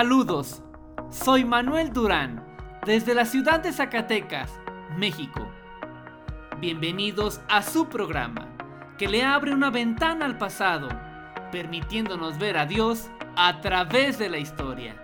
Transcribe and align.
Saludos, 0.00 0.62
soy 1.10 1.44
Manuel 1.44 1.92
Durán, 1.92 2.42
desde 2.86 3.14
la 3.14 3.26
ciudad 3.26 3.60
de 3.60 3.70
Zacatecas, 3.70 4.50
México. 4.96 5.46
Bienvenidos 6.58 7.42
a 7.50 7.60
su 7.60 7.86
programa, 7.86 8.48
que 8.96 9.08
le 9.08 9.22
abre 9.22 9.52
una 9.52 9.68
ventana 9.68 10.24
al 10.24 10.38
pasado, 10.38 10.88
permitiéndonos 11.52 12.38
ver 12.38 12.56
a 12.56 12.64
Dios 12.64 13.10
a 13.36 13.60
través 13.60 14.18
de 14.18 14.30
la 14.30 14.38
historia. 14.38 14.96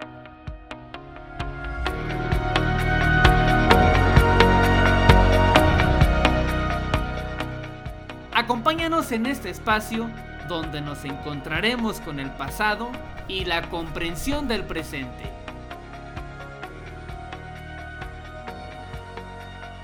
Acompáñanos 8.32 9.12
en 9.12 9.26
este 9.26 9.50
espacio 9.50 10.08
donde 10.48 10.80
nos 10.80 11.04
encontraremos 11.04 12.00
con 12.00 12.20
el 12.20 12.30
pasado 12.30 12.90
y 13.28 13.44
la 13.44 13.62
comprensión 13.68 14.48
del 14.48 14.64
presente. 14.64 15.30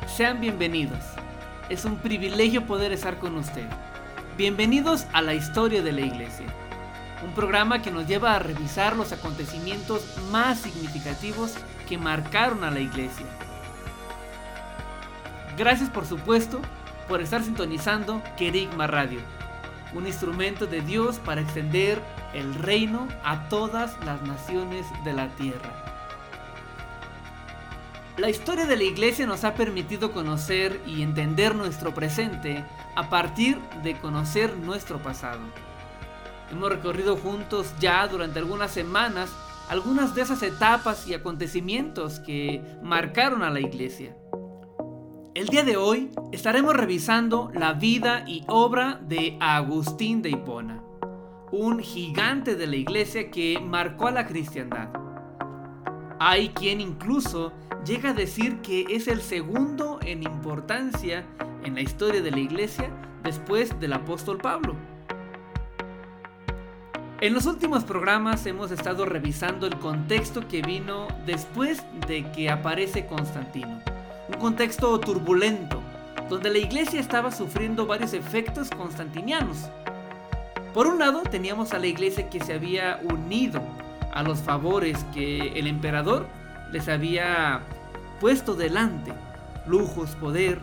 Sean 0.07 0.41
bienvenidos. 0.41 0.99
Es 1.69 1.85
un 1.85 1.97
privilegio 1.97 2.67
poder 2.67 2.93
estar 2.93 3.17
con 3.19 3.37
usted. 3.37 3.67
Bienvenidos 4.37 5.07
a 5.13 5.23
la 5.23 5.35
historia 5.35 5.83
de 5.83 5.93
la 5.93 6.03
iglesia. 6.03 6.47
Un 7.25 7.33
programa 7.33 7.81
que 7.81 7.91
nos 7.91 8.07
lleva 8.07 8.35
a 8.35 8.39
revisar 8.39 8.97
los 8.97 9.13
acontecimientos 9.13 10.19
más 10.31 10.59
significativos 10.59 11.55
que 11.89 11.97
marcaron 11.99 12.65
a 12.65 12.71
la 12.71 12.81
iglesia. 12.81 13.27
Gracias 15.57 15.89
por 15.91 16.07
supuesto 16.07 16.61
por 17.09 17.21
estar 17.21 17.43
sintonizando 17.43 18.23
Kerigma 18.37 18.87
Radio, 18.87 19.21
un 19.95 20.07
instrumento 20.07 20.67
de 20.67 20.81
Dios 20.81 21.19
para 21.19 21.41
extender 21.41 22.01
el 22.35 22.55
reino 22.55 23.09
a 23.25 23.49
todas 23.49 23.97
las 24.05 24.23
naciones 24.23 24.87
de 25.05 25.13
la 25.13 25.29
tierra. 25.37 25.83
La 28.19 28.29
historia 28.29 28.67
de 28.67 28.77
la 28.77 28.85
iglesia 28.85 29.27
nos 29.27 29.45
ha 29.45 29.55
permitido 29.55 30.13
conocer 30.13 30.81
y 30.87 31.03
entender 31.03 31.55
nuestro 31.55 31.95
presente 31.95 32.63
a 32.95 33.09
partir 33.09 33.59
de 33.83 33.97
conocer 33.99 34.55
nuestro 34.57 35.03
pasado. 35.03 35.41
Hemos 36.51 36.69
recorrido 36.69 37.17
juntos 37.17 37.73
ya 37.81 38.07
durante 38.09 38.39
algunas 38.39 38.71
semanas 38.71 39.31
algunas 39.71 40.15
de 40.15 40.21
esas 40.21 40.43
etapas 40.43 41.07
y 41.09 41.15
acontecimientos 41.15 42.21
que 42.21 42.63
marcaron 42.83 43.43
a 43.43 43.51
la 43.51 43.61
iglesia. 43.61 44.15
El 45.35 45.47
día 45.47 45.65
de 45.65 45.79
hoy 45.79 46.11
estaremos 46.31 46.75
revisando 46.75 47.51
la 47.55 47.73
vida 47.73 48.25
y 48.27 48.45
obra 48.49 49.01
de 49.03 49.39
Agustín 49.41 50.21
de 50.21 50.29
Hipona 50.31 50.83
un 51.53 51.81
gigante 51.81 52.55
de 52.55 52.67
la 52.67 52.77
iglesia 52.77 53.31
que 53.31 53.61
marcó 53.61 54.09
a 54.09 54.11
la 54.11 54.27
cristiandad. 54.27 54.89
Hay 56.19 56.49
quien 56.51 56.81
incluso 56.81 57.53
llega 57.85 58.11
a 58.11 58.15
decir 58.15 58.61
que 58.63 58.87
es 58.91 59.07
el 59.07 59.21
segundo 59.21 60.01
en 60.03 60.23
importancia 60.23 61.27
en 61.63 61.75
la 61.75 61.83
historia 61.83 62.23
de 62.23 62.31
la 62.31 62.41
iglesia 62.41 62.91
después 63.23 63.79
del 63.81 63.93
apóstol 63.93 64.39
Pablo. 64.39 64.75
En 67.21 67.35
los 67.35 67.47
últimos 67.47 67.85
programas 67.85 68.45
hemos 68.47 68.71
estado 68.71 69.05
revisando 69.05 69.67
el 69.67 69.79
contexto 69.79 70.49
que 70.49 70.61
vino 70.61 71.07
después 71.25 71.83
de 72.09 72.31
que 72.33 72.51
aparece 72.51 73.07
Constantino. 73.07 73.92
Un 74.33 74.41
contexto 74.41 74.99
turbulento, 74.99 75.81
donde 76.29 76.51
la 76.51 76.59
iglesia 76.59 77.01
estaba 77.01 77.31
sufriendo 77.31 77.87
varios 77.87 78.13
efectos 78.13 78.71
constantinianos 78.71 79.69
por 80.75 80.87
un 80.87 80.99
lado 80.99 81.23
teníamos 81.23 81.75
a 81.75 81.79
la 81.79 81.87
iglesia 81.87 82.31
que 82.31 82.41
se 82.41 82.55
había 82.55 82.99
unido 83.03 83.61
a 84.11 84.23
los 84.23 84.39
favores 84.39 85.05
que 85.13 85.49
el 85.59 85.67
emperador 85.67 86.27
les 86.71 86.89
había 86.89 87.61
puesto 88.21 88.55
delante. 88.55 89.13
Lujos, 89.67 90.11
poder. 90.13 90.59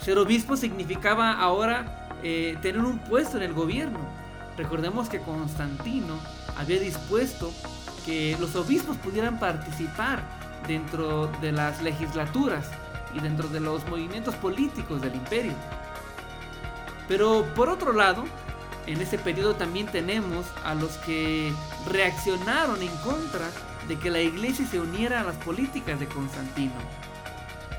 Ser 0.00 0.18
obispo 0.18 0.56
significaba 0.56 1.32
ahora 1.32 2.08
eh, 2.22 2.56
tener 2.62 2.80
un 2.82 2.98
puesto 3.00 3.36
en 3.36 3.42
el 3.42 3.54
gobierno. 3.54 3.98
Recordemos 4.56 5.08
que 5.08 5.18
Constantino 5.18 6.16
había 6.56 6.78
dispuesto 6.78 7.52
que 8.06 8.36
los 8.38 8.54
obispos 8.54 8.96
pudieran 8.98 9.40
participar 9.40 10.22
dentro 10.68 11.26
de 11.40 11.50
las 11.50 11.82
legislaturas 11.82 12.70
y 13.14 13.20
dentro 13.20 13.48
de 13.48 13.60
los 13.60 13.86
movimientos 13.88 14.34
políticos 14.36 15.00
del 15.00 15.14
imperio. 15.14 15.52
Pero 17.08 17.44
por 17.54 17.68
otro 17.68 17.92
lado, 17.92 18.24
en 18.86 19.00
ese 19.00 19.18
periodo 19.18 19.54
también 19.54 19.86
tenemos 19.86 20.46
a 20.64 20.74
los 20.74 20.92
que 20.98 21.52
reaccionaron 21.90 22.82
en 22.82 22.94
contra 22.98 23.50
de 23.88 23.98
que 23.98 24.10
la 24.10 24.20
iglesia 24.20 24.66
se 24.66 24.80
uniera 24.80 25.20
a 25.20 25.24
las 25.24 25.36
políticas 25.36 26.00
de 26.00 26.06
Constantino. 26.06 26.72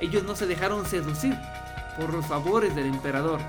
Ellos 0.01 0.23
no 0.23 0.35
se 0.35 0.45
dejaron 0.45 0.85
seducir 0.85 1.35
por 1.99 2.13
los 2.13 2.25
favores 2.25 2.75
del 2.75 2.87
emperador. 2.87 3.39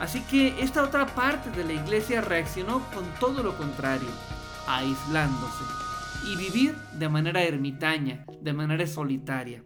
Así 0.00 0.20
que 0.22 0.60
esta 0.62 0.82
otra 0.82 1.06
parte 1.06 1.50
de 1.50 1.64
la 1.64 1.74
iglesia 1.74 2.20
reaccionó 2.20 2.82
con 2.92 3.04
todo 3.20 3.42
lo 3.42 3.56
contrario, 3.56 4.08
aislándose 4.66 5.64
y 6.26 6.36
vivir 6.36 6.76
de 6.92 7.08
manera 7.08 7.42
ermitaña, 7.42 8.24
de 8.40 8.52
manera 8.52 8.86
solitaria. 8.86 9.62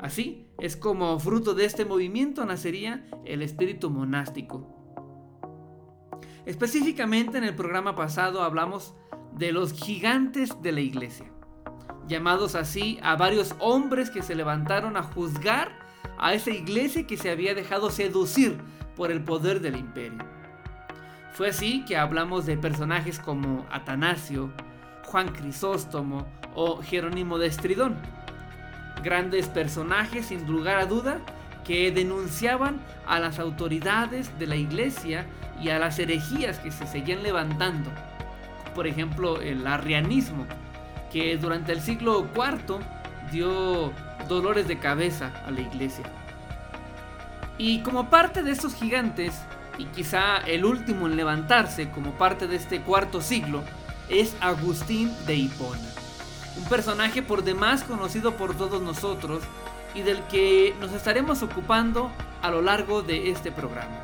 Así 0.00 0.47
es 0.58 0.76
como 0.76 1.18
fruto 1.18 1.54
de 1.54 1.64
este 1.64 1.84
movimiento 1.84 2.44
nacería 2.44 3.06
el 3.24 3.42
espíritu 3.42 3.90
monástico, 3.90 4.78
Específicamente 6.48 7.36
en 7.36 7.44
el 7.44 7.54
programa 7.54 7.94
pasado 7.94 8.40
hablamos 8.40 8.94
de 9.32 9.52
los 9.52 9.74
gigantes 9.74 10.62
de 10.62 10.72
la 10.72 10.80
iglesia, 10.80 11.26
llamados 12.06 12.54
así 12.54 12.98
a 13.02 13.16
varios 13.16 13.54
hombres 13.58 14.08
que 14.08 14.22
se 14.22 14.34
levantaron 14.34 14.96
a 14.96 15.02
juzgar 15.02 15.70
a 16.16 16.32
esa 16.32 16.50
iglesia 16.50 17.06
que 17.06 17.18
se 17.18 17.30
había 17.30 17.54
dejado 17.54 17.90
seducir 17.90 18.56
por 18.96 19.12
el 19.12 19.22
poder 19.22 19.60
del 19.60 19.76
imperio. 19.76 20.24
Fue 21.34 21.50
así 21.50 21.84
que 21.84 21.98
hablamos 21.98 22.46
de 22.46 22.56
personajes 22.56 23.18
como 23.18 23.66
Atanasio, 23.70 24.50
Juan 25.04 25.28
Crisóstomo 25.28 26.26
o 26.54 26.80
Jerónimo 26.80 27.36
de 27.36 27.48
Estridón. 27.48 27.98
Grandes 29.02 29.46
personajes 29.48 30.26
sin 30.26 30.46
lugar 30.46 30.78
a 30.78 30.86
duda 30.86 31.20
que 31.64 31.90
denunciaban 31.92 32.80
a 33.06 33.20
las 33.20 33.38
autoridades 33.38 34.36
de 34.38 34.46
la 34.46 34.56
iglesia 34.56 35.26
y 35.62 35.68
a 35.68 35.78
las 35.78 35.98
herejías 35.98 36.58
que 36.58 36.70
se 36.70 36.86
seguían 36.86 37.22
levantando. 37.22 37.90
Por 38.74 38.86
ejemplo, 38.86 39.40
el 39.40 39.66
arrianismo, 39.66 40.46
que 41.12 41.36
durante 41.36 41.72
el 41.72 41.80
siglo 41.80 42.26
IV 42.34 42.78
dio 43.30 43.92
dolores 44.28 44.66
de 44.68 44.78
cabeza 44.78 45.32
a 45.46 45.50
la 45.50 45.60
iglesia. 45.60 46.04
Y 47.58 47.80
como 47.80 48.08
parte 48.08 48.42
de 48.42 48.52
estos 48.52 48.74
gigantes, 48.74 49.34
y 49.78 49.84
quizá 49.86 50.38
el 50.38 50.64
último 50.64 51.06
en 51.06 51.16
levantarse 51.16 51.90
como 51.90 52.12
parte 52.12 52.46
de 52.46 52.56
este 52.56 52.80
cuarto 52.80 53.20
siglo, 53.20 53.62
es 54.08 54.36
Agustín 54.40 55.12
de 55.26 55.36
Hipona. 55.36 55.97
Un 56.58 56.64
personaje 56.64 57.22
por 57.22 57.44
demás 57.44 57.84
conocido 57.84 58.36
por 58.36 58.56
todos 58.56 58.82
nosotros 58.82 59.42
y 59.94 60.02
del 60.02 60.22
que 60.24 60.74
nos 60.80 60.92
estaremos 60.92 61.42
ocupando 61.42 62.10
a 62.42 62.50
lo 62.50 62.60
largo 62.62 63.02
de 63.02 63.30
este 63.30 63.52
programa. 63.52 64.02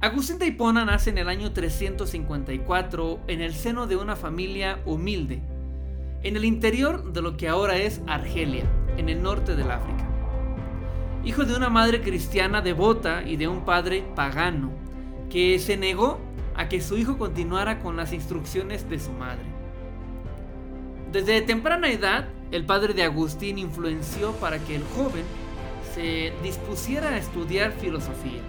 Agustín 0.00 0.38
de 0.38 0.48
Hipona 0.48 0.84
nace 0.84 1.08
en 1.08 1.16
el 1.16 1.30
año 1.30 1.52
354 1.52 3.20
en 3.26 3.40
el 3.40 3.54
seno 3.54 3.86
de 3.86 3.96
una 3.96 4.16
familia 4.16 4.78
humilde, 4.84 5.40
en 6.24 6.36
el 6.36 6.44
interior 6.44 7.12
de 7.12 7.22
lo 7.22 7.36
que 7.36 7.48
ahora 7.48 7.76
es 7.76 8.00
Argelia, 8.06 8.64
en 8.96 9.08
el 9.08 9.22
norte 9.22 9.54
del 9.54 9.70
África 9.70 10.04
hijo 11.24 11.44
de 11.44 11.56
una 11.56 11.70
madre 11.70 12.02
cristiana 12.02 12.60
devota 12.60 13.22
y 13.22 13.36
de 13.36 13.48
un 13.48 13.64
padre 13.64 14.04
pagano, 14.14 14.70
que 15.30 15.58
se 15.58 15.76
negó 15.76 16.20
a 16.54 16.68
que 16.68 16.80
su 16.80 16.98
hijo 16.98 17.16
continuara 17.18 17.80
con 17.80 17.96
las 17.96 18.12
instrucciones 18.12 18.88
de 18.88 18.98
su 18.98 19.10
madre. 19.12 19.44
Desde 21.10 21.40
temprana 21.42 21.90
edad, 21.90 22.28
el 22.50 22.66
padre 22.66 22.92
de 22.92 23.04
Agustín 23.04 23.58
influenció 23.58 24.32
para 24.32 24.58
que 24.58 24.76
el 24.76 24.84
joven 24.96 25.24
se 25.94 26.32
dispusiera 26.42 27.10
a 27.10 27.18
estudiar 27.18 27.72
filosofía, 27.72 28.40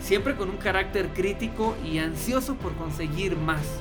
siempre 0.00 0.36
con 0.36 0.50
un 0.50 0.56
carácter 0.58 1.08
crítico 1.08 1.74
y 1.84 1.98
ansioso 1.98 2.54
por 2.54 2.74
conseguir 2.76 3.36
más. 3.36 3.80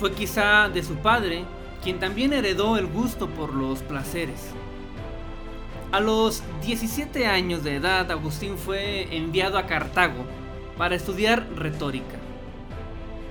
Fue 0.00 0.12
quizá 0.12 0.70
de 0.70 0.82
su 0.82 0.94
padre 0.94 1.44
quien 1.84 1.98
también 1.98 2.32
heredó 2.32 2.78
el 2.78 2.86
gusto 2.86 3.28
por 3.28 3.52
los 3.52 3.80
placeres. 3.80 4.48
A 5.92 6.00
los 6.00 6.42
17 6.64 7.26
años 7.26 7.62
de 7.64 7.76
edad, 7.76 8.10
Agustín 8.10 8.56
fue 8.56 9.14
enviado 9.14 9.58
a 9.58 9.66
Cartago 9.66 10.24
para 10.78 10.94
estudiar 10.94 11.46
retórica. 11.54 12.16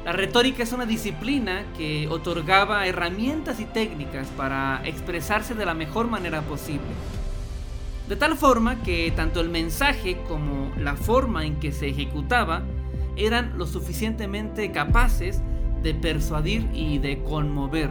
La 0.05 0.11
retórica 0.11 0.61
es 0.61 0.71
una 0.71 0.85
disciplina 0.85 1.65
que 1.75 2.07
otorgaba 2.07 2.85
herramientas 2.85 3.59
y 3.59 3.65
técnicas 3.65 4.27
para 4.37 4.83
expresarse 4.85 5.55
de 5.55 5.65
la 5.65 5.73
mejor 5.73 6.07
manera 6.07 6.43
posible. 6.43 6.91
De 8.07 8.15
tal 8.15 8.37
forma 8.37 8.83
que 8.83 9.11
tanto 9.15 9.41
el 9.41 9.49
mensaje 9.49 10.21
como 10.27 10.71
la 10.77 10.95
forma 10.95 11.47
en 11.47 11.59
que 11.59 11.71
se 11.71 11.89
ejecutaba 11.89 12.61
eran 13.15 13.57
lo 13.57 13.65
suficientemente 13.65 14.71
capaces 14.71 15.41
de 15.81 15.93
persuadir 15.93 16.69
y 16.73 16.99
de 16.99 17.23
conmover. 17.23 17.89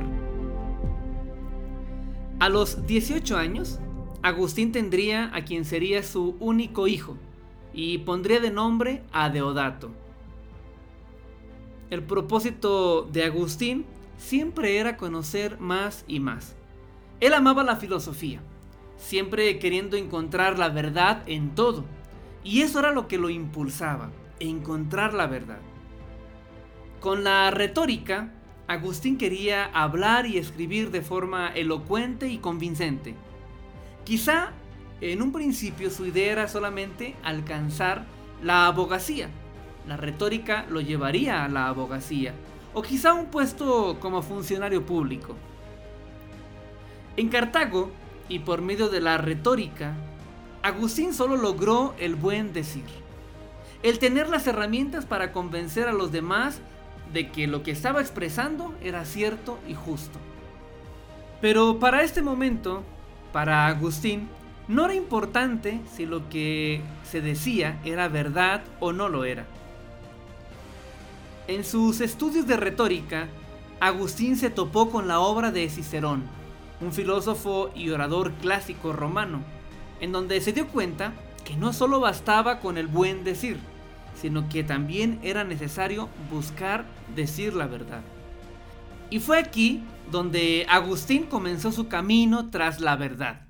A 2.41 2.49
los 2.49 2.87
18 2.87 3.37
años, 3.37 3.81
Agustín 4.23 4.73
tendría 4.73 5.35
a 5.35 5.45
quien 5.45 5.65
sería 5.65 6.03
su 6.03 6.37
único 6.41 6.87
hijo 6.87 7.17
y 7.73 7.99
pondría 7.99 8.41
de 8.41 8.51
nombre 8.51 9.03
a 9.13 9.31
Deodato. 9.31 9.91
El 11.91 12.03
propósito 12.03 13.03
de 13.03 13.25
Agustín 13.25 13.87
siempre 14.19 14.79
era 14.79 14.97
conocer 14.97 15.59
más 15.59 16.05
y 16.07 16.21
más. 16.21 16.55
Él 17.21 17.33
amaba 17.35 17.65
la 17.65 17.77
filosofía, 17.77 18.41
siempre 18.97 19.59
queriendo 19.59 19.97
encontrar 19.97 20.59
la 20.59 20.69
verdad 20.69 21.23
en 21.27 21.55
todo. 21.55 21.85
Y 22.45 22.63
eso 22.63 22.79
era 22.79 22.93
lo 22.93 23.09
que 23.09 23.19
lo 23.19 23.31
impulsaba, 23.31 24.11
encontrar 24.39 25.15
la 25.15 25.27
verdad. 25.27 25.61
Con 27.01 27.23
la 27.23 27.51
retórica, 27.53 28.31
Agustín 28.67 29.19
quería 29.19 29.67
hablar 29.67 30.27
y 30.27 30.37
escribir 30.37 30.91
de 30.91 31.01
forma 31.01 31.49
elocuente 31.49 32.29
y 32.29 32.39
convincente. 32.39 33.15
Quizá 34.05 34.51
en 35.01 35.23
un 35.23 35.31
principio 35.31 35.91
su 35.91 36.07
idea 36.07 36.33
era 36.33 36.49
solamente 36.49 37.15
alcanzar 37.23 38.05
la 38.43 38.67
abogacía, 38.67 39.29
la 39.87 39.97
retórica 39.97 40.67
lo 40.69 40.81
llevaría 40.81 41.45
a 41.45 41.49
la 41.49 41.69
abogacía, 41.69 42.35
o 42.75 42.83
quizá 42.83 43.15
un 43.15 43.27
puesto 43.27 43.99
como 44.01 44.21
funcionario 44.21 44.85
público. 44.85 45.37
En 47.17 47.29
Cartago, 47.29 47.91
y 48.29 48.41
por 48.41 48.61
medio 48.61 48.89
de 48.89 49.01
la 49.01 49.19
retórica, 49.19 49.95
Agustín 50.63 51.15
solo 51.15 51.37
logró 51.37 51.95
el 51.99 52.17
buen 52.17 52.53
decir, 52.53 52.85
el 53.85 54.01
tener 54.01 54.29
las 54.29 54.49
herramientas 54.49 55.07
para 55.07 55.33
convencer 55.33 55.89
a 55.89 55.93
los 55.93 56.11
demás 56.11 56.61
de 57.13 57.31
que 57.31 57.47
lo 57.47 57.63
que 57.63 57.71
estaba 57.71 58.01
expresando 58.01 58.75
era 58.83 59.05
cierto 59.05 59.59
y 59.69 59.75
justo. 59.75 60.19
Pero 61.41 61.79
para 61.79 62.03
este 62.03 62.23
momento, 62.23 62.83
para 63.33 63.67
Agustín, 63.67 64.29
no 64.67 64.85
era 64.85 64.95
importante 64.95 65.81
si 65.95 66.05
lo 66.05 66.29
que 66.29 66.83
se 67.05 67.21
decía 67.21 67.81
era 67.85 68.09
verdad 68.09 68.63
o 68.81 68.93
no 68.93 69.09
lo 69.09 69.25
era. 69.25 69.47
En 71.47 71.65
sus 71.65 72.01
estudios 72.01 72.47
de 72.47 72.57
retórica, 72.57 73.29
Agustín 73.81 74.37
se 74.37 74.51
topó 74.51 74.91
con 74.91 75.09
la 75.09 75.21
obra 75.21 75.51
de 75.51 75.71
Cicerón, 75.71 76.25
un 76.81 76.93
filósofo 76.93 77.71
y 77.75 77.91
orador 77.91 78.33
clásico 78.35 78.93
romano, 78.93 79.41
en 80.01 80.13
donde 80.13 80.41
se 80.41 80.53
dio 80.53 80.69
cuenta 80.69 81.13
que 81.45 81.57
no 81.57 81.73
solo 81.73 82.01
bastaba 82.01 82.61
con 82.61 82.77
el 82.77 82.89
buen 82.89 83.25
decir, 83.25 83.59
sino 84.21 84.49
que 84.49 84.65
también 84.65 85.19
era 85.23 85.45
necesario 85.45 86.09
buscar 86.31 86.85
decir 87.15 87.55
la 87.55 87.67
verdad. 87.67 88.03
Y 89.11 89.21
fue 89.21 89.39
aquí 89.39 89.83
donde 90.11 90.67
Agustín 90.69 91.25
comenzó 91.25 91.73
su 91.73 91.89
camino 91.89 92.51
tras 92.51 92.81
la 92.81 92.97
verdad, 92.97 93.47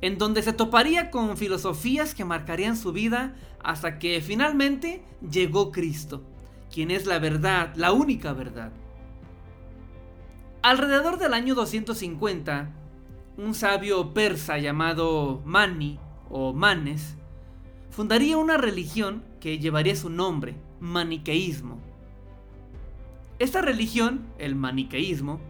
en 0.00 0.18
donde 0.18 0.42
se 0.42 0.52
toparía 0.52 1.10
con 1.10 1.36
filosofías 1.36 2.14
que 2.14 2.24
marcarían 2.24 2.76
su 2.76 2.92
vida 2.92 3.34
hasta 3.62 3.98
que 3.98 4.20
finalmente 4.20 5.02
llegó 5.20 5.70
Cristo 5.70 6.24
quien 6.72 6.90
es 6.90 7.06
la 7.06 7.18
verdad, 7.18 7.74
la 7.76 7.92
única 7.92 8.32
verdad. 8.32 8.72
Alrededor 10.62 11.18
del 11.18 11.34
año 11.34 11.54
250, 11.54 12.70
un 13.36 13.54
sabio 13.54 14.12
persa 14.12 14.58
llamado 14.58 15.42
Mani 15.44 15.98
o 16.28 16.52
Manes 16.52 17.16
fundaría 17.90 18.36
una 18.36 18.56
religión 18.56 19.24
que 19.40 19.58
llevaría 19.58 19.96
su 19.96 20.10
nombre, 20.10 20.54
maniqueísmo. 20.80 21.78
Esta 23.38 23.62
religión, 23.62 24.26
el 24.38 24.54
maniqueísmo, 24.54 25.40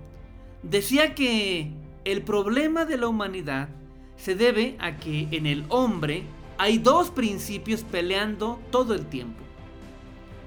decía 0.62 1.14
que 1.14 1.72
el 2.04 2.22
problema 2.22 2.84
de 2.84 2.96
la 2.96 3.08
humanidad 3.08 3.68
se 4.16 4.34
debe 4.34 4.76
a 4.78 4.96
que 4.96 5.28
en 5.32 5.46
el 5.46 5.64
hombre 5.68 6.22
hay 6.58 6.78
dos 6.78 7.10
principios 7.10 7.82
peleando 7.82 8.60
todo 8.70 8.94
el 8.94 9.06
tiempo. 9.06 9.42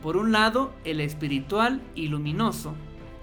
Por 0.01 0.15
un 0.15 0.31
lado, 0.31 0.73
el 0.85 1.01
espiritual 1.01 1.81
y 1.95 2.07
luminoso, 2.07 2.75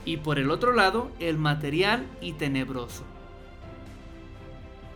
y 0.04 0.16
por 0.16 0.38
el 0.38 0.50
otro 0.50 0.72
lado, 0.72 1.10
el 1.20 1.38
material 1.38 2.06
y 2.20 2.32
tenebroso. 2.32 3.04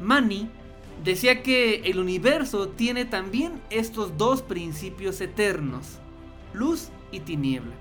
Mani 0.00 0.48
decía 1.02 1.42
que 1.42 1.82
el 1.84 1.98
universo 1.98 2.68
tiene 2.68 3.04
también 3.04 3.60
estos 3.70 4.16
dos 4.16 4.42
principios 4.42 5.20
eternos, 5.20 5.98
luz 6.52 6.90
y 7.10 7.20
tiniebla. 7.20 7.74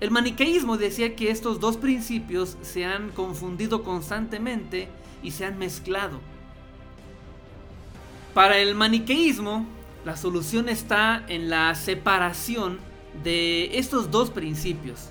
El 0.00 0.10
maniqueísmo 0.10 0.78
decía 0.78 1.14
que 1.14 1.30
estos 1.30 1.60
dos 1.60 1.76
principios 1.76 2.56
se 2.62 2.86
han 2.86 3.10
confundido 3.10 3.82
constantemente 3.82 4.88
y 5.22 5.32
se 5.32 5.44
han 5.44 5.58
mezclado. 5.58 6.20
Para 8.32 8.58
el 8.58 8.74
maniqueísmo, 8.74 9.66
la 10.04 10.16
solución 10.16 10.70
está 10.70 11.22
en 11.28 11.50
la 11.50 11.74
separación 11.74 12.78
de 13.22 13.78
estos 13.78 14.10
dos 14.10 14.30
principios. 14.30 15.10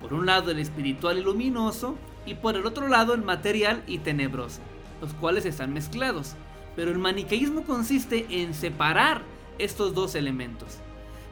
Por 0.00 0.14
un 0.14 0.24
lado 0.24 0.50
el 0.50 0.58
espiritual 0.58 1.18
y 1.18 1.22
luminoso 1.22 1.96
y 2.24 2.34
por 2.34 2.56
el 2.56 2.64
otro 2.64 2.88
lado 2.88 3.12
el 3.14 3.22
material 3.22 3.82
y 3.86 3.98
tenebroso, 3.98 4.60
los 5.02 5.12
cuales 5.14 5.44
están 5.44 5.74
mezclados. 5.74 6.34
Pero 6.74 6.90
el 6.90 6.98
maniqueísmo 6.98 7.64
consiste 7.64 8.24
en 8.30 8.54
separar 8.54 9.20
estos 9.58 9.94
dos 9.94 10.14
elementos, 10.14 10.78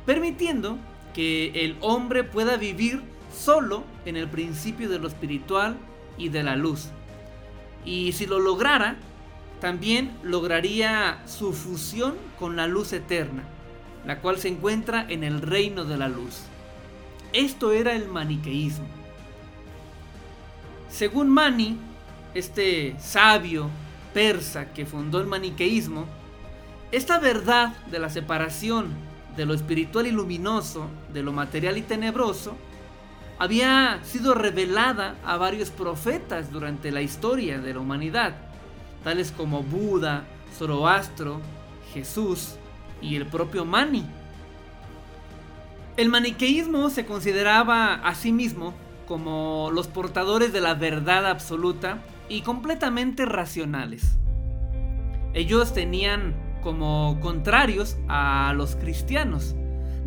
permitiendo 0.05 0.77
que 1.15 1.65
el 1.65 1.79
hombre 1.81 2.25
pueda 2.25 2.59
vivir 2.59 3.01
solo 3.35 3.85
en 4.05 4.17
el 4.17 4.29
principio 4.29 4.91
de 4.91 4.99
lo 4.99 5.09
espiritual 5.09 5.79
y 6.19 6.29
de 6.29 6.43
la 6.43 6.57
luz. 6.57 6.89
Y 7.87 8.13
si 8.13 8.27
lo 8.27 8.39
lograra, 8.39 8.97
también 9.61 10.13
lograría 10.23 11.23
su 11.27 11.53
fusión 11.53 12.15
con 12.39 12.57
la 12.57 12.67
luz 12.67 12.93
eterna, 12.93 13.45
la 14.07 14.21
cual 14.21 14.39
se 14.39 14.49
encuentra 14.49 15.07
en 15.09 15.25
el 15.25 15.41
reino 15.41 15.85
de 15.85 15.97
la 15.97 16.09
luz. 16.09 16.43
Esto 17.33 17.73
era 17.73 17.95
el 17.95 18.09
maniqueísmo. 18.09 18.87
Según 20.91 21.31
Mani, 21.31 21.79
este 22.35 22.97
sabio 22.99 23.69
persa 24.15 24.73
que 24.73 24.87
fundó 24.87 25.21
el 25.21 25.27
maniqueísmo, 25.27 26.07
esta 26.93 27.19
verdad 27.19 27.77
de 27.91 27.99
la 27.99 28.11
separación 28.11 28.89
de 29.37 29.47
lo 29.47 29.55
espiritual 29.55 30.07
y 30.07 30.11
luminoso, 30.11 30.89
de 31.13 31.23
lo 31.23 31.33
material 31.33 31.79
y 31.79 31.83
tenebroso, 31.83 32.57
había 33.39 34.01
sido 34.03 34.35
revelada 34.35 35.17
a 35.25 35.37
varios 35.37 35.71
profetas 35.71 36.51
durante 36.51 36.91
la 36.91 37.01
historia 37.01 37.59
de 37.59 37.75
la 37.75 37.81
humanidad 37.81 38.35
tales 39.03 39.33
como 39.33 39.63
Buda, 39.63 40.25
Zoroastro, 40.57 41.41
Jesús 41.93 42.55
y 43.01 43.17
el 43.17 43.27
propio 43.27 43.65
Mani. 43.65 44.05
El 45.97 46.09
maniqueísmo 46.09 46.91
se 46.91 47.05
consideraba 47.05 47.95
a 47.95 48.15
sí 48.15 48.33
mismo 48.33 48.75
como 49.07 49.71
los 49.73 49.89
portadores 49.89 50.53
de 50.53 50.61
la 50.61 50.75
verdad 50.75 51.27
absoluta 51.27 51.99
y 52.31 52.41
completamente 52.43 53.27
racionales. 53.27 54.17
Ellos 55.35 55.75
tenían 55.75 56.35
como 56.63 57.19
contrarios 57.21 57.99
a 58.09 58.55
los 58.57 58.77
cristianos, 58.77 59.55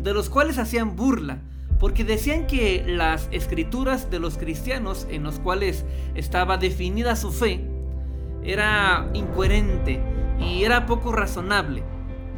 de 0.00 0.14
los 0.14 0.30
cuales 0.30 0.58
hacían 0.58 0.96
burla, 0.96 1.42
porque 1.78 2.02
decían 2.02 2.46
que 2.46 2.82
las 2.86 3.28
escrituras 3.30 4.10
de 4.10 4.18
los 4.18 4.38
cristianos 4.38 5.06
en 5.10 5.22
los 5.22 5.38
cuales 5.38 5.84
estaba 6.14 6.56
definida 6.56 7.14
su 7.14 7.30
fe 7.30 7.60
era 8.42 9.08
incoherente 9.12 10.00
y 10.40 10.64
era 10.64 10.86
poco 10.86 11.12
razonable, 11.12 11.82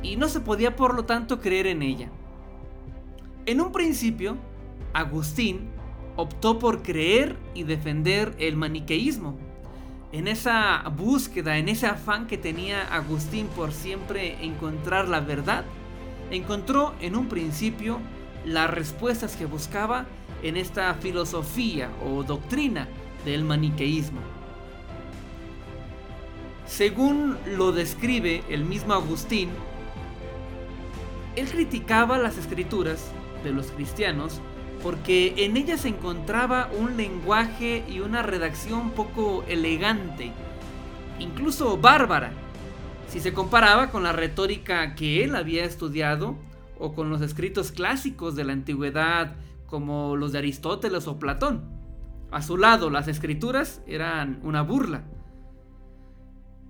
y 0.02 0.16
no 0.16 0.28
se 0.28 0.40
podía 0.40 0.74
por 0.74 0.94
lo 0.94 1.04
tanto 1.04 1.40
creer 1.40 1.68
en 1.68 1.82
ella. 1.82 2.10
En 3.46 3.60
un 3.60 3.70
principio, 3.70 4.36
Agustín 4.92 5.68
optó 6.16 6.58
por 6.58 6.82
creer 6.82 7.36
y 7.54 7.62
defender 7.62 8.34
el 8.38 8.56
maniqueísmo. 8.56 9.45
En 10.16 10.28
esa 10.28 10.82
búsqueda, 10.96 11.58
en 11.58 11.68
ese 11.68 11.86
afán 11.86 12.26
que 12.26 12.38
tenía 12.38 12.88
Agustín 12.90 13.48
por 13.48 13.70
siempre 13.70 14.42
encontrar 14.42 15.08
la 15.08 15.20
verdad, 15.20 15.66
encontró 16.30 16.94
en 17.02 17.16
un 17.16 17.28
principio 17.28 17.98
las 18.42 18.70
respuestas 18.70 19.36
que 19.36 19.44
buscaba 19.44 20.06
en 20.42 20.56
esta 20.56 20.94
filosofía 20.94 21.90
o 22.02 22.22
doctrina 22.22 22.88
del 23.26 23.44
maniqueísmo. 23.44 24.20
Según 26.64 27.36
lo 27.54 27.72
describe 27.72 28.42
el 28.48 28.64
mismo 28.64 28.94
Agustín, 28.94 29.50
él 31.36 31.46
criticaba 31.46 32.16
las 32.16 32.38
escrituras 32.38 33.10
de 33.44 33.50
los 33.50 33.66
cristianos 33.66 34.40
porque 34.86 35.34
en 35.38 35.56
ellas 35.56 35.80
se 35.80 35.88
encontraba 35.88 36.70
un 36.78 36.96
lenguaje 36.96 37.84
y 37.88 37.98
una 37.98 38.22
redacción 38.22 38.92
poco 38.92 39.42
elegante, 39.48 40.30
incluso 41.18 41.76
bárbara, 41.76 42.30
si 43.08 43.18
se 43.18 43.32
comparaba 43.32 43.90
con 43.90 44.04
la 44.04 44.12
retórica 44.12 44.94
que 44.94 45.24
él 45.24 45.34
había 45.34 45.64
estudiado 45.64 46.36
o 46.78 46.94
con 46.94 47.10
los 47.10 47.20
escritos 47.20 47.72
clásicos 47.72 48.36
de 48.36 48.44
la 48.44 48.52
antigüedad 48.52 49.34
como 49.66 50.14
los 50.14 50.30
de 50.30 50.38
Aristóteles 50.38 51.08
o 51.08 51.18
Platón. 51.18 51.64
A 52.30 52.40
su 52.40 52.56
lado, 52.56 52.88
las 52.88 53.08
escrituras 53.08 53.82
eran 53.88 54.38
una 54.44 54.62
burla. 54.62 55.02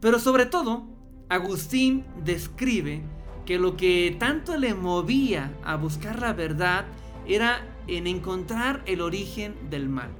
Pero 0.00 0.20
sobre 0.20 0.46
todo, 0.46 0.86
Agustín 1.28 2.06
describe 2.24 3.02
que 3.44 3.58
lo 3.58 3.76
que 3.76 4.16
tanto 4.18 4.56
le 4.56 4.72
movía 4.72 5.52
a 5.66 5.76
buscar 5.76 6.18
la 6.18 6.32
verdad 6.32 6.86
era 7.26 7.75
en 7.86 8.06
encontrar 8.06 8.82
el 8.86 9.00
origen 9.00 9.54
del 9.70 9.88
mal. 9.88 10.10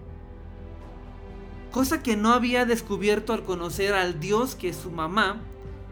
Cosa 1.70 2.02
que 2.02 2.16
no 2.16 2.32
había 2.32 2.64
descubierto 2.64 3.32
al 3.32 3.42
conocer 3.42 3.94
al 3.94 4.18
Dios 4.18 4.54
que 4.54 4.72
su 4.72 4.90
mamá 4.90 5.42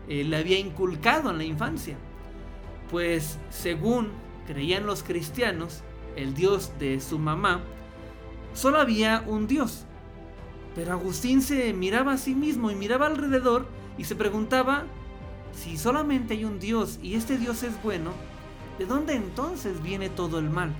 eh, 0.08 0.24
le 0.24 0.36
había 0.36 0.58
inculcado 0.58 1.30
en 1.30 1.38
la 1.38 1.44
infancia. 1.44 1.96
Pues 2.90 3.38
según 3.50 4.08
creían 4.46 4.86
los 4.86 5.02
cristianos, 5.02 5.82
el 6.16 6.34
Dios 6.34 6.72
de 6.78 7.00
su 7.00 7.18
mamá, 7.18 7.60
solo 8.54 8.78
había 8.78 9.24
un 9.26 9.46
Dios. 9.46 9.84
Pero 10.74 10.92
Agustín 10.92 11.42
se 11.42 11.72
miraba 11.72 12.14
a 12.14 12.18
sí 12.18 12.34
mismo 12.34 12.70
y 12.70 12.74
miraba 12.74 13.06
alrededor 13.06 13.66
y 13.96 14.04
se 14.04 14.16
preguntaba, 14.16 14.84
si 15.52 15.76
solamente 15.76 16.34
hay 16.34 16.44
un 16.44 16.58
Dios 16.58 16.98
y 17.02 17.14
este 17.14 17.38
Dios 17.38 17.62
es 17.62 17.80
bueno, 17.82 18.10
¿de 18.78 18.86
dónde 18.86 19.14
entonces 19.14 19.82
viene 19.82 20.08
todo 20.08 20.38
el 20.38 20.50
mal? 20.50 20.72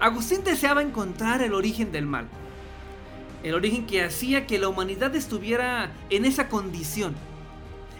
Agustín 0.00 0.44
deseaba 0.44 0.82
encontrar 0.82 1.42
el 1.42 1.54
origen 1.54 1.90
del 1.90 2.06
mal, 2.06 2.28
el 3.42 3.54
origen 3.54 3.86
que 3.86 4.04
hacía 4.04 4.46
que 4.46 4.58
la 4.58 4.68
humanidad 4.68 5.14
estuviera 5.16 5.90
en 6.10 6.24
esa 6.24 6.48
condición. 6.48 7.14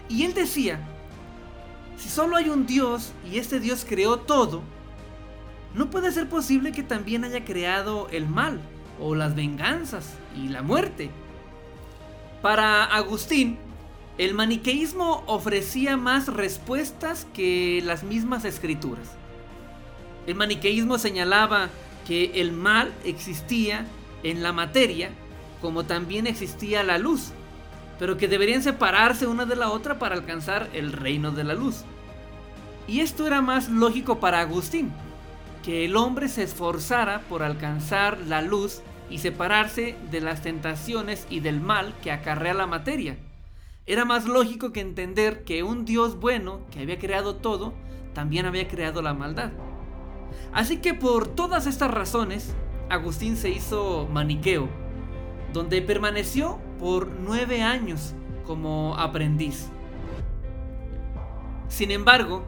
Y 0.07 0.23
él 0.23 0.33
decía, 0.33 0.79
si 1.97 2.09
solo 2.09 2.37
hay 2.37 2.49
un 2.49 2.65
Dios 2.65 3.11
y 3.29 3.37
este 3.37 3.59
Dios 3.59 3.85
creó 3.87 4.19
todo, 4.19 4.61
no 5.75 5.89
puede 5.89 6.11
ser 6.11 6.29
posible 6.29 6.71
que 6.71 6.83
también 6.83 7.23
haya 7.25 7.43
creado 7.43 8.07
el 8.11 8.27
mal, 8.27 8.59
o 9.01 9.15
las 9.15 9.35
venganzas 9.35 10.13
y 10.35 10.49
la 10.49 10.61
muerte. 10.61 11.09
Para 12.41 12.85
Agustín, 12.85 13.57
el 14.17 14.33
maniqueísmo 14.33 15.23
ofrecía 15.27 15.97
más 15.97 16.27
respuestas 16.27 17.27
que 17.33 17.81
las 17.83 18.03
mismas 18.03 18.45
escrituras. 18.45 19.07
El 20.27 20.35
maniqueísmo 20.35 20.97
señalaba 20.97 21.69
que 22.09 22.41
el 22.41 22.51
mal 22.51 22.91
existía 23.05 23.85
en 24.23 24.43
la 24.43 24.51
materia 24.51 25.11
como 25.61 25.85
también 25.85 26.27
existía 26.27 26.83
la 26.83 26.97
luz, 26.97 27.31
pero 27.99 28.17
que 28.17 28.27
deberían 28.27 28.63
separarse 28.63 29.27
una 29.27 29.45
de 29.45 29.55
la 29.55 29.69
otra 29.69 29.97
para 29.97 30.15
alcanzar 30.15 30.69
el 30.73 30.91
reino 30.91 31.31
de 31.31 31.45
la 31.45 31.53
luz. 31.53 31.85
Y 32.87 32.99
esto 32.99 33.27
era 33.27 33.41
más 33.41 33.69
lógico 33.69 34.19
para 34.19 34.41
Agustín, 34.41 34.91
que 35.63 35.85
el 35.85 35.95
hombre 35.95 36.27
se 36.27 36.43
esforzara 36.43 37.21
por 37.29 37.43
alcanzar 37.43 38.17
la 38.27 38.41
luz 38.41 38.81
y 39.09 39.19
separarse 39.19 39.95
de 40.11 40.19
las 40.19 40.41
tentaciones 40.41 41.27
y 41.29 41.39
del 41.39 41.61
mal 41.61 41.93
que 42.01 42.11
acarrea 42.11 42.53
la 42.53 42.67
materia 42.67 43.17
era 43.89 44.05
más 44.05 44.25
lógico 44.25 44.71
que 44.71 44.81
entender 44.81 45.43
que 45.43 45.63
un 45.63 45.83
Dios 45.83 46.19
bueno, 46.19 46.59
que 46.69 46.81
había 46.81 46.99
creado 46.99 47.37
todo, 47.37 47.73
también 48.13 48.45
había 48.45 48.67
creado 48.67 49.01
la 49.01 49.15
maldad. 49.15 49.49
Así 50.51 50.77
que 50.77 50.93
por 50.93 51.27
todas 51.27 51.67
estas 51.67 51.91
razones, 51.91 52.53
Agustín 52.89 53.37
se 53.37 53.49
hizo 53.49 54.07
maniqueo, 54.11 54.67
donde 55.53 55.81
permaneció 55.81 56.59
por 56.79 57.07
nueve 57.07 57.61
años 57.61 58.13
como 58.45 58.95
aprendiz. 58.97 59.69
Sin 61.67 61.91
embargo, 61.91 62.43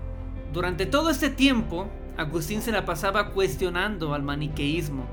durante 0.51 0.86
todo 0.86 1.12
este 1.12 1.29
tiempo, 1.29 1.88
Agustín 2.17 2.62
se 2.62 2.72
la 2.72 2.86
pasaba 2.86 3.29
cuestionando 3.29 4.13
al 4.13 4.24
maniqueísmo 4.24 5.05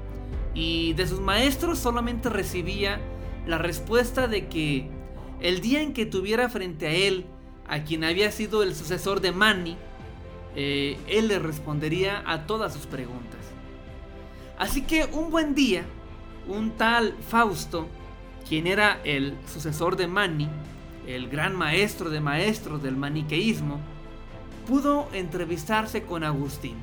y 0.54 0.95
de 0.95 1.07
sus 1.07 1.21
maestros 1.21 1.78
solamente 1.78 2.28
recibía 2.28 3.00
la 3.47 3.59
respuesta 3.59 4.26
de 4.26 4.49
que 4.49 4.88
el 5.40 5.61
día 5.61 5.83
en 5.83 5.92
que 5.92 6.07
tuviera 6.07 6.49
frente 6.49 6.87
a 6.87 6.92
él 6.92 7.26
a 7.68 7.85
quien 7.85 8.02
había 8.02 8.33
sido 8.33 8.62
el 8.62 8.75
sucesor 8.75 9.21
de 9.21 9.30
Mani, 9.30 9.76
eh, 10.61 10.99
él 11.07 11.29
le 11.29 11.38
respondería 11.38 12.25
a 12.27 12.45
todas 12.45 12.73
sus 12.73 12.85
preguntas. 12.85 13.38
Así 14.59 14.83
que 14.83 15.05
un 15.05 15.31
buen 15.31 15.55
día, 15.55 15.85
un 16.49 16.73
tal 16.73 17.15
Fausto, 17.29 17.87
quien 18.49 18.67
era 18.67 19.00
el 19.05 19.37
sucesor 19.47 19.95
de 19.95 20.09
Mani, 20.09 20.49
el 21.07 21.29
gran 21.29 21.55
maestro 21.55 22.11
de 22.11 22.19
maestros 22.21 22.83
del 22.83 22.97
maniqueísmo, 22.97 23.79
pudo 24.67 25.09
entrevistarse 25.12 26.03
con 26.03 26.25
Agustín, 26.25 26.75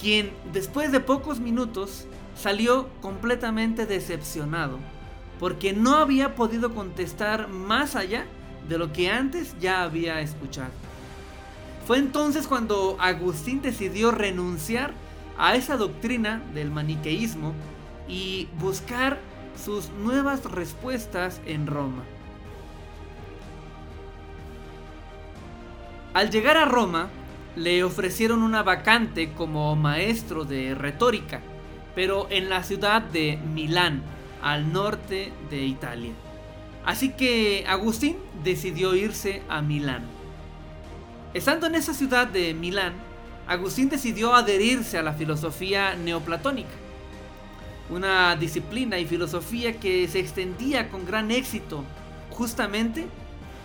quien 0.00 0.30
después 0.52 0.92
de 0.92 1.00
pocos 1.00 1.40
minutos 1.40 2.06
salió 2.36 2.88
completamente 3.00 3.84
decepcionado 3.84 4.78
porque 5.40 5.72
no 5.72 5.96
había 5.96 6.36
podido 6.36 6.72
contestar 6.72 7.48
más 7.48 7.96
allá 7.96 8.26
de 8.68 8.78
lo 8.78 8.92
que 8.92 9.10
antes 9.10 9.56
ya 9.58 9.82
había 9.82 10.20
escuchado. 10.20 10.87
Fue 11.88 11.96
entonces 11.96 12.46
cuando 12.46 12.98
Agustín 13.00 13.62
decidió 13.62 14.10
renunciar 14.10 14.92
a 15.38 15.56
esa 15.56 15.78
doctrina 15.78 16.42
del 16.52 16.70
maniqueísmo 16.70 17.54
y 18.06 18.46
buscar 18.60 19.18
sus 19.64 19.88
nuevas 19.88 20.44
respuestas 20.44 21.40
en 21.46 21.66
Roma. 21.66 22.04
Al 26.12 26.28
llegar 26.28 26.58
a 26.58 26.66
Roma, 26.66 27.08
le 27.56 27.82
ofrecieron 27.84 28.42
una 28.42 28.62
vacante 28.62 29.32
como 29.32 29.74
maestro 29.74 30.44
de 30.44 30.74
retórica, 30.74 31.40
pero 31.94 32.26
en 32.28 32.50
la 32.50 32.64
ciudad 32.64 33.00
de 33.00 33.38
Milán, 33.54 34.02
al 34.42 34.74
norte 34.74 35.32
de 35.48 35.64
Italia. 35.64 36.12
Así 36.84 37.12
que 37.12 37.64
Agustín 37.66 38.18
decidió 38.44 38.94
irse 38.94 39.42
a 39.48 39.62
Milán. 39.62 40.17
Estando 41.34 41.66
en 41.66 41.74
esa 41.74 41.94
ciudad 41.94 42.26
de 42.26 42.54
Milán, 42.54 42.94
Agustín 43.46 43.88
decidió 43.88 44.34
adherirse 44.34 44.98
a 44.98 45.02
la 45.02 45.12
filosofía 45.12 45.94
neoplatónica, 45.94 46.74
una 47.90 48.36
disciplina 48.36 48.98
y 48.98 49.06
filosofía 49.06 49.78
que 49.78 50.06
se 50.08 50.20
extendía 50.20 50.90
con 50.90 51.06
gran 51.06 51.30
éxito 51.30 51.84
justamente 52.30 53.06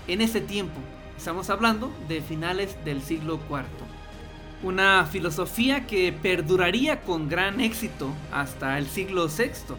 en 0.07 0.21
ese 0.21 0.41
tiempo. 0.41 0.79
Estamos 1.17 1.49
hablando 1.49 1.91
de 2.07 2.21
finales 2.21 2.77
del 2.85 3.01
siglo 3.01 3.39
IV. 3.49 3.65
Una 4.63 5.05
filosofía 5.05 5.87
que 5.87 6.13
perduraría 6.13 7.01
con 7.01 7.27
gran 7.27 7.59
éxito 7.59 8.13
hasta 8.31 8.77
el 8.77 8.87
siglo 8.87 9.27
VI 9.27 9.75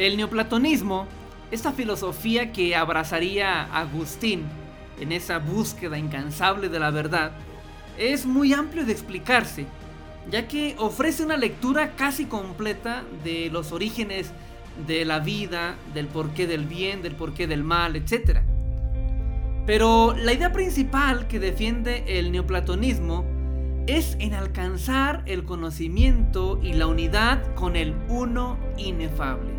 el 0.00 0.16
neoplatonismo, 0.16 1.06
esta 1.50 1.72
filosofía 1.72 2.52
que 2.52 2.74
abrazaría 2.74 3.64
Agustín 3.64 4.44
en 5.00 5.12
esa 5.12 5.38
búsqueda 5.38 5.98
incansable 5.98 6.68
de 6.68 6.78
la 6.78 6.90
verdad, 6.90 7.32
es 7.98 8.26
muy 8.26 8.52
amplio 8.52 8.84
de 8.84 8.92
explicarse, 8.92 9.66
ya 10.30 10.46
que 10.46 10.74
ofrece 10.78 11.24
una 11.24 11.36
lectura 11.36 11.96
casi 11.96 12.26
completa 12.26 13.02
de 13.24 13.50
los 13.50 13.72
orígenes 13.72 14.30
de 14.86 15.04
la 15.04 15.18
vida, 15.18 15.76
del 15.94 16.06
porqué 16.06 16.46
del 16.46 16.66
bien, 16.66 17.02
del 17.02 17.14
porqué 17.14 17.46
del 17.46 17.64
mal, 17.64 17.96
etc. 17.96 18.40
Pero 19.66 20.14
la 20.16 20.32
idea 20.32 20.52
principal 20.52 21.26
que 21.28 21.38
defiende 21.40 22.04
el 22.18 22.32
neoplatonismo 22.32 23.24
es 23.86 24.16
en 24.20 24.34
alcanzar 24.34 25.22
el 25.26 25.44
conocimiento 25.44 26.60
y 26.62 26.74
la 26.74 26.86
unidad 26.86 27.54
con 27.54 27.76
el 27.76 27.94
uno 28.08 28.58
inefable. 28.76 29.50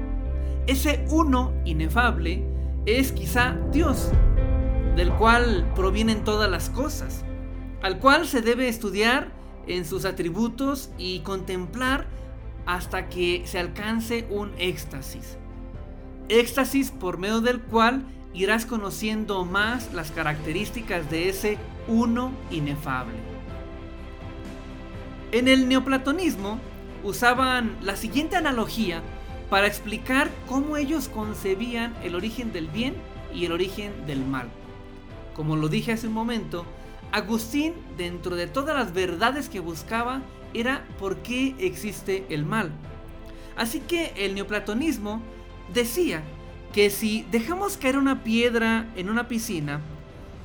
Ese 0.67 1.05
uno 1.09 1.53
inefable 1.65 2.43
es 2.85 3.11
quizá 3.11 3.57
Dios, 3.71 4.11
del 4.95 5.11
cual 5.13 5.71
provienen 5.75 6.23
todas 6.23 6.49
las 6.49 6.69
cosas, 6.69 7.23
al 7.81 7.99
cual 7.99 8.27
se 8.27 8.41
debe 8.41 8.67
estudiar 8.67 9.31
en 9.67 9.85
sus 9.85 10.05
atributos 10.05 10.89
y 10.97 11.19
contemplar 11.19 12.07
hasta 12.65 13.09
que 13.09 13.43
se 13.45 13.59
alcance 13.59 14.27
un 14.29 14.51
éxtasis. 14.57 15.37
Éxtasis 16.29 16.91
por 16.91 17.17
medio 17.17 17.41
del 17.41 17.61
cual 17.61 18.03
irás 18.33 18.65
conociendo 18.65 19.43
más 19.45 19.93
las 19.93 20.11
características 20.11 21.09
de 21.09 21.29
ese 21.29 21.57
uno 21.87 22.31
inefable. 22.49 23.15
En 25.31 25.47
el 25.47 25.67
neoplatonismo 25.67 26.59
usaban 27.03 27.77
la 27.81 27.95
siguiente 27.95 28.35
analogía 28.35 29.01
para 29.49 29.67
explicar 29.67 30.29
cómo 30.47 30.77
ellos 30.77 31.09
concebían 31.09 31.95
el 32.03 32.15
origen 32.15 32.53
del 32.53 32.67
bien 32.67 32.95
y 33.33 33.45
el 33.45 33.51
origen 33.51 34.05
del 34.05 34.25
mal. 34.25 34.49
Como 35.41 35.55
lo 35.55 35.69
dije 35.69 35.91
hace 35.91 36.05
un 36.05 36.13
momento, 36.13 36.67
Agustín, 37.11 37.73
dentro 37.97 38.35
de 38.35 38.45
todas 38.45 38.75
las 38.75 38.93
verdades 38.93 39.49
que 39.49 39.59
buscaba, 39.59 40.21
era 40.53 40.85
por 40.99 41.23
qué 41.23 41.55
existe 41.57 42.27
el 42.29 42.45
mal. 42.45 42.71
Así 43.57 43.79
que 43.79 44.13
el 44.17 44.35
neoplatonismo 44.35 45.19
decía 45.73 46.21
que 46.73 46.91
si 46.91 47.25
dejamos 47.31 47.77
caer 47.77 47.97
una 47.97 48.23
piedra 48.23 48.87
en 48.95 49.09
una 49.09 49.27
piscina, 49.27 49.81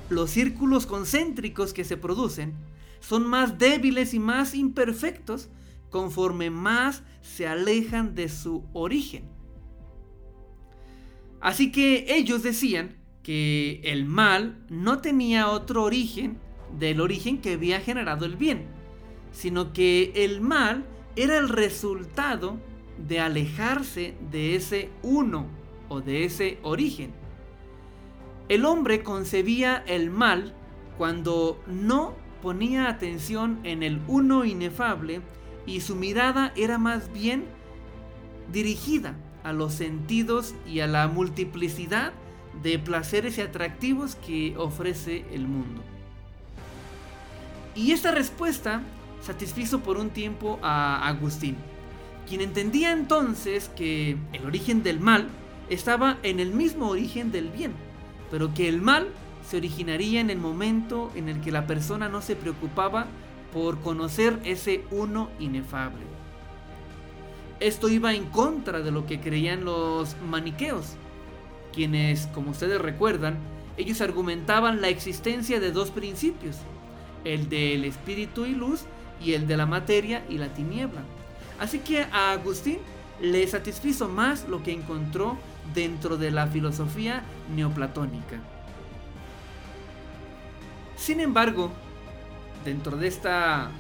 los 0.09 0.31
círculos 0.31 0.87
concéntricos 0.87 1.75
que 1.75 1.85
se 1.85 1.99
producen 1.99 2.55
son 3.01 3.27
más 3.27 3.59
débiles 3.59 4.15
y 4.15 4.19
más 4.19 4.55
imperfectos 4.55 5.51
conforme 5.91 6.49
más 6.49 7.03
se 7.21 7.47
alejan 7.47 8.15
de 8.15 8.31
su 8.31 8.65
origen. 8.73 9.29
Así 11.43 11.71
que 11.71 12.07
ellos 12.17 12.43
decían 12.43 12.96
que 13.27 13.81
el 13.83 14.05
mal 14.05 14.57
no 14.69 15.01
tenía 15.01 15.49
otro 15.49 15.83
origen 15.83 16.39
del 16.79 17.01
origen 17.01 17.41
que 17.41 17.55
había 17.55 17.81
generado 17.81 18.25
el 18.25 18.37
bien, 18.37 18.67
sino 19.33 19.73
que 19.73 20.13
el 20.15 20.41
mal 20.41 20.85
era 21.17 21.37
el 21.37 21.49
resultado 21.49 22.57
de 23.09 23.19
alejarse 23.19 24.15
de 24.31 24.55
ese 24.55 24.91
uno 25.03 25.49
o 25.89 26.01
de 26.01 26.25
ese 26.25 26.61
origen. 26.63 27.15
El 28.49 28.65
hombre 28.65 29.03
concebía 29.03 29.83
el 29.89 30.09
mal 30.13 30.55
cuando 30.97 31.61
no 31.67 32.15
ponía 32.43 32.89
atención 32.89 33.59
en 33.65 33.83
el 33.83 34.01
uno 34.07 34.45
inefable 34.45 35.21
y 35.67 35.81
su 35.81 35.97
mirada 35.97 36.53
era 36.55 36.79
más 36.79 37.13
bien 37.13 37.47
dirigida 38.53 39.17
a 39.43 39.53
los 39.53 39.75
sentidos 39.75 40.55
y 40.65 40.79
a 40.79 40.87
la 40.87 41.09
multiplicidad 41.09 42.13
de 42.63 42.79
placeres 42.79 43.39
y 43.39 43.43
atractivos 43.43 44.15
que 44.17 44.57
ofrece 44.57 45.25
el 45.33 45.47
mundo. 45.47 45.83
Y 47.75 47.93
esta 47.93 48.11
respuesta 48.11 48.83
satisfizo 49.21 49.81
por 49.81 49.99
un 49.99 50.11
tiempo 50.11 50.59
a 50.63 51.07
Agustín, 51.07 51.57
quien 52.29 52.41
entendía 52.41 52.93
entonces 52.93 53.71
que 53.77 54.17
el 54.33 54.47
origen 54.47 54.83
del 54.83 55.01
mal 55.01 55.29
estaba 55.69 56.19
en 56.23 56.41
el 56.41 56.53
mismo 56.53 56.89
origen 56.89 57.33
del 57.33 57.51
bien, 57.51 57.73
pero 58.31 58.55
que 58.55 58.69
el 58.69 58.81
mal 58.81 59.09
se 59.49 59.57
originaría 59.57 60.21
en 60.21 60.31
el 60.31 60.39
momento 60.39 61.13
en 61.15 61.29
el 61.29 61.41
que 61.41 61.53
la 61.53 61.67
persona 61.67 62.09
no 62.09 62.23
se 62.23 62.37
preocupaba 62.37 63.07
por 63.53 63.81
conocer 63.81 64.39
ese 64.45 64.85
uno 64.91 65.31
inefable. 65.39 66.05
Esto 67.61 67.89
iba 67.89 68.13
en 68.13 68.25
contra 68.27 68.81
de 68.81 68.91
lo 68.91 69.07
que 69.07 69.21
creían 69.21 69.65
los 69.65 70.17
maniqueos, 70.29 70.97
quienes, 71.77 72.27
como 72.29 72.53
ustedes 72.53 72.81
recuerdan, 72.81 73.37
ellos 73.77 74.01
argumentaban 74.01 74.81
la 74.81 74.89
existencia 74.89 75.61
de 75.61 75.71
dos 75.71 75.91
principios, 75.91 76.57
el 77.25 77.51
del 77.51 77.85
espíritu 77.85 78.47
y 78.47 78.55
luz 78.55 78.87
y 79.23 79.35
el 79.35 79.47
de 79.47 79.59
la 79.59 79.67
materia 79.67 80.25
y 80.31 80.39
la 80.39 80.49
tiniebla. 80.49 81.03
Así 81.61 81.81
que 81.81 82.01
a 82.11 82.33
Agustín 82.33 82.79
le 83.21 83.47
satisfizo 83.47 84.09
más 84.09 84.49
lo 84.49 84.63
que 84.63 84.73
encontró 84.73 85.37
dentro 85.75 86.17
de 86.17 86.31
la 86.31 86.47
filosofía 86.47 87.23
neoplatónica. 87.55 88.41
Sin 90.97 91.21
embargo, 91.21 91.71
dentro 92.65 92.97
de 92.97 93.09
esta 93.09 93.71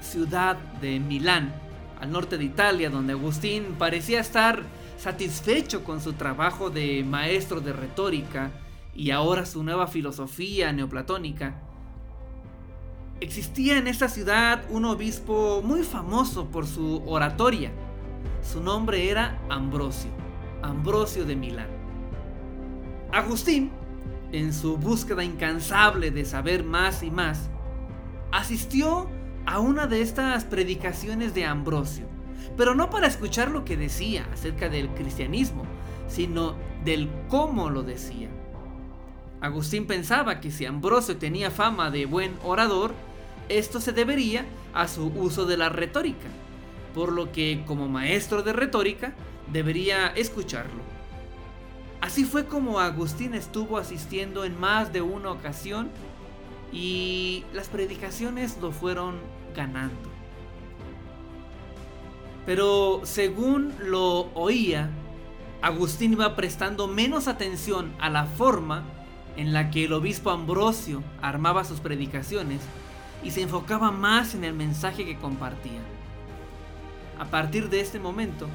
ciudad 0.00 0.56
de 0.80 0.98
Milán, 0.98 1.54
al 2.00 2.10
norte 2.10 2.36
de 2.36 2.44
Italia, 2.44 2.90
donde 2.90 3.12
Agustín 3.12 3.76
parecía 3.78 4.18
estar 4.18 4.64
satisfecho 5.04 5.84
con 5.84 6.00
su 6.00 6.14
trabajo 6.14 6.70
de 6.70 7.04
maestro 7.04 7.60
de 7.60 7.74
retórica 7.74 8.52
y 8.94 9.10
ahora 9.10 9.44
su 9.44 9.62
nueva 9.62 9.86
filosofía 9.86 10.72
neoplatónica, 10.72 11.60
existía 13.20 13.76
en 13.76 13.86
esta 13.86 14.08
ciudad 14.08 14.64
un 14.70 14.86
obispo 14.86 15.60
muy 15.62 15.82
famoso 15.82 16.46
por 16.46 16.66
su 16.66 17.02
oratoria. 17.04 17.70
Su 18.42 18.62
nombre 18.62 19.10
era 19.10 19.38
Ambrosio. 19.50 20.10
Ambrosio 20.62 21.26
de 21.26 21.36
Milán. 21.36 21.68
Agustín, 23.12 23.72
en 24.32 24.54
su 24.54 24.78
búsqueda 24.78 25.22
incansable 25.22 26.12
de 26.12 26.24
saber 26.24 26.64
más 26.64 27.02
y 27.02 27.10
más, 27.10 27.50
asistió 28.32 29.10
a 29.44 29.58
una 29.58 29.86
de 29.86 30.00
estas 30.00 30.44
predicaciones 30.44 31.34
de 31.34 31.44
Ambrosio, 31.44 32.06
pero 32.56 32.74
no 32.74 32.90
para 32.90 33.06
escuchar 33.06 33.50
lo 33.50 33.64
que 33.64 33.76
decía 33.76 34.28
acerca 34.32 34.68
del 34.68 34.88
cristianismo, 34.90 35.64
sino 36.08 36.54
del 36.84 37.08
cómo 37.28 37.70
lo 37.70 37.82
decía. 37.82 38.28
Agustín 39.40 39.86
pensaba 39.86 40.40
que 40.40 40.50
si 40.50 40.64
Ambrosio 40.64 41.16
tenía 41.16 41.50
fama 41.50 41.90
de 41.90 42.06
buen 42.06 42.32
orador, 42.42 42.94
esto 43.48 43.80
se 43.80 43.92
debería 43.92 44.46
a 44.72 44.88
su 44.88 45.06
uso 45.08 45.44
de 45.44 45.56
la 45.56 45.68
retórica, 45.68 46.28
por 46.94 47.12
lo 47.12 47.30
que 47.30 47.62
como 47.66 47.88
maestro 47.88 48.42
de 48.42 48.52
retórica 48.52 49.14
debería 49.52 50.08
escucharlo. 50.08 50.82
Así 52.00 52.24
fue 52.24 52.46
como 52.46 52.80
Agustín 52.80 53.34
estuvo 53.34 53.78
asistiendo 53.78 54.44
en 54.44 54.58
más 54.58 54.92
de 54.92 55.02
una 55.02 55.30
ocasión 55.30 55.90
y 56.72 57.44
las 57.52 57.68
predicaciones 57.68 58.58
lo 58.60 58.72
fueron 58.72 59.16
ganando. 59.54 60.13
Pero 62.46 63.00
según 63.04 63.72
lo 63.78 64.32
oía, 64.34 64.90
Agustín 65.62 66.12
iba 66.12 66.36
prestando 66.36 66.86
menos 66.86 67.26
atención 67.26 67.94
a 67.98 68.10
la 68.10 68.26
forma 68.26 68.84
en 69.36 69.52
la 69.52 69.70
que 69.70 69.84
el 69.84 69.92
obispo 69.94 70.30
Ambrosio 70.30 71.02
armaba 71.22 71.64
sus 71.64 71.80
predicaciones 71.80 72.60
y 73.22 73.30
se 73.30 73.40
enfocaba 73.40 73.90
más 73.90 74.34
en 74.34 74.44
el 74.44 74.52
mensaje 74.52 75.04
que 75.06 75.16
compartía. 75.16 75.80
A 77.18 77.24
partir 77.26 77.70
de 77.70 77.80
este 77.80 77.98
momento, 77.98 78.46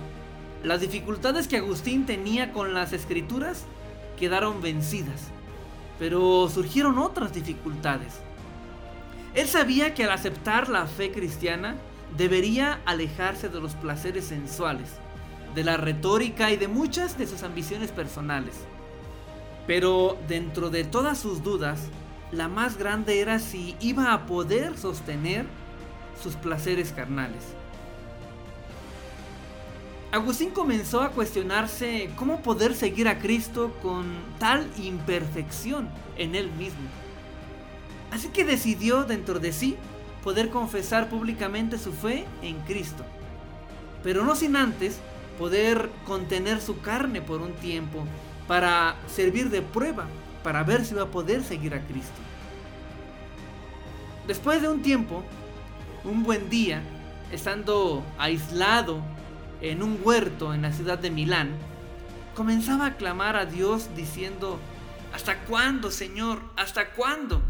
las 0.64 0.82
dificultades 0.82 1.48
que 1.48 1.58
Agustín 1.58 2.06
tenía 2.06 2.54
con 2.54 2.74
las 2.74 2.94
escrituras 2.94 3.66
quedaron 4.18 4.62
vencidas, 4.62 5.30
pero 5.98 6.48
surgieron 6.50 7.00
otras 7.00 7.34
dificultades. 7.34 8.20
Él 9.34 9.48
sabía 9.48 9.94
que 9.94 10.04
al 10.04 10.12
aceptar 10.12 10.70
la 10.70 10.86
fe 10.86 11.12
cristiana 11.12 11.76
debería 12.18 12.82
alejarse 12.86 13.50
de 13.50 13.60
los 13.60 13.76
placeres 13.76 14.26
sensuales, 14.26 14.90
de 15.56 15.64
la 15.64 15.78
retórica 15.78 16.52
y 16.52 16.58
de 16.58 16.68
muchas 16.68 17.18
de 17.18 17.28
sus 17.28 17.44
ambiciones 17.44 17.92
personales. 17.92 18.56
Pero 19.68 20.18
dentro 20.28 20.70
de 20.70 20.84
todas 20.84 21.18
sus 21.18 21.44
dudas, 21.44 21.80
la 22.32 22.48
más 22.48 22.78
grande 22.78 23.20
era 23.22 23.40
si 23.40 23.76
iba 23.80 24.14
a 24.14 24.26
poder 24.26 24.78
sostener 24.78 25.46
sus 26.22 26.36
placeres 26.36 26.92
carnales. 26.92 27.44
Agustín 30.12 30.50
comenzó 30.50 31.02
a 31.02 31.12
cuestionarse 31.12 32.10
cómo 32.16 32.42
poder 32.42 32.74
seguir 32.74 33.08
a 33.08 33.20
Cristo 33.20 33.76
con 33.84 34.08
tal 34.40 34.68
imperfección 34.78 35.88
en 36.18 36.34
él 36.34 36.52
mismo. 36.54 36.90
Así 38.12 38.30
que 38.30 38.44
decidió 38.44 39.04
dentro 39.04 39.40
de 39.40 39.52
sí 39.52 39.78
poder 40.24 40.50
confesar 40.50 41.10
públicamente 41.10 41.78
su 41.78 41.94
fe 41.94 42.26
en 42.42 42.60
Cristo, 42.62 43.04
pero 44.04 44.24
no 44.24 44.36
sin 44.36 44.56
antes 44.56 45.00
poder 45.38 45.90
contener 46.06 46.62
su 46.62 46.82
carne 46.82 47.22
por 47.22 47.42
un 47.42 47.54
tiempo 47.54 48.04
para 48.48 48.96
servir 49.08 49.50
de 49.50 49.62
prueba, 49.62 50.08
para 50.44 50.64
ver 50.64 50.86
si 50.86 50.94
va 50.94 51.04
a 51.04 51.12
poder 51.12 51.44
seguir 51.44 51.74
a 51.74 51.82
Cristo. 51.82 52.20
Después 54.28 54.62
de 54.62 54.70
un 54.70 54.82
tiempo, 54.82 55.24
un 56.04 56.24
buen 56.24 56.50
día, 56.50 56.82
estando 57.32 58.04
aislado 58.18 59.02
en 59.62 59.82
un 59.82 60.00
huerto 60.04 60.54
en 60.54 60.62
la 60.62 60.72
ciudad 60.72 61.00
de 61.00 61.10
Milán, 61.10 61.52
comenzaba 62.36 62.88
a 62.88 62.96
clamar 62.96 63.36
a 63.36 63.46
Dios 63.46 63.90
diciendo, 63.96 64.60
¿hasta 65.14 65.40
cuándo, 65.42 65.92
Señor? 65.92 66.42
¿Hasta 66.56 66.92
cuándo? 66.92 67.42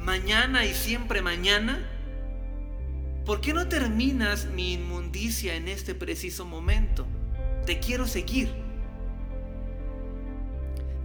¿Mañana 0.00 0.64
y 0.64 0.72
siempre 0.72 1.20
mañana? 1.20 1.86
¿Por 3.26 3.42
qué 3.42 3.52
no 3.52 3.68
terminas 3.68 4.46
mi 4.46 4.72
inmundicia 4.72 5.56
en 5.56 5.68
este 5.68 5.94
preciso 5.94 6.46
momento? 6.46 7.06
Te 7.66 7.80
quiero 7.80 8.06
seguir. 8.06 8.50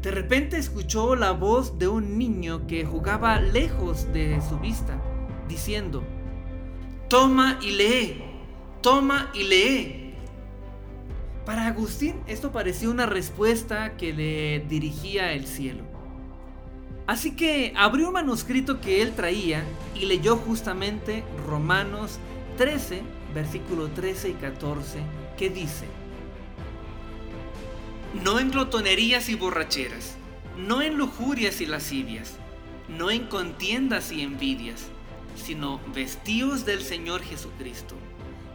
De 0.01 0.12
repente 0.12 0.58
escuchó 0.58 1.17
la 1.17 1.34
voz 1.34 1.77
de 1.77 1.89
un 1.89 2.17
niño 2.17 2.67
que 2.67 2.86
jugaba 2.86 3.41
lejos 3.41 4.13
de 4.13 4.39
su 4.47 4.60
vista, 4.60 4.97
diciendo, 5.49 6.01
toma 7.10 7.60
y 7.62 7.71
lee, 7.71 8.23
toma 8.81 9.29
y 9.34 9.43
lee. 9.43 10.13
Para 11.45 11.67
Agustín 11.67 12.21
esto 12.27 12.53
parecía 12.53 12.89
una 12.89 13.05
respuesta 13.05 13.97
que 13.97 14.13
le 14.13 14.60
dirigía 14.69 15.34
el 15.34 15.45
cielo. 15.45 15.94
Así 17.07 17.35
que 17.35 17.71
abrió 17.75 18.07
un 18.07 18.13
manuscrito 18.13 18.81
que 18.81 19.01
él 19.01 19.13
traía 19.13 19.63
y 19.93 20.05
leyó 20.05 20.37
justamente 20.37 21.23
Romanos 21.45 22.19
13, 22.57 23.03
versículo 23.33 23.89
13 23.89 24.29
y 24.29 24.33
14, 24.33 24.99
que 25.37 25.49
dice, 25.51 25.85
No 28.23 28.39
en 28.39 28.49
glotonerías 28.49 29.29
y 29.29 29.35
borracheras, 29.35 30.15
no 30.57 30.81
en 30.81 30.97
lujurias 30.97 31.61
y 31.61 31.67
lascivias, 31.67 32.37
no 32.87 33.11
en 33.11 33.27
contiendas 33.27 34.11
y 34.11 34.21
envidias, 34.21 34.87
sino 35.35 35.79
vestíos 35.93 36.65
del 36.65 36.81
Señor 36.81 37.21
Jesucristo, 37.21 37.93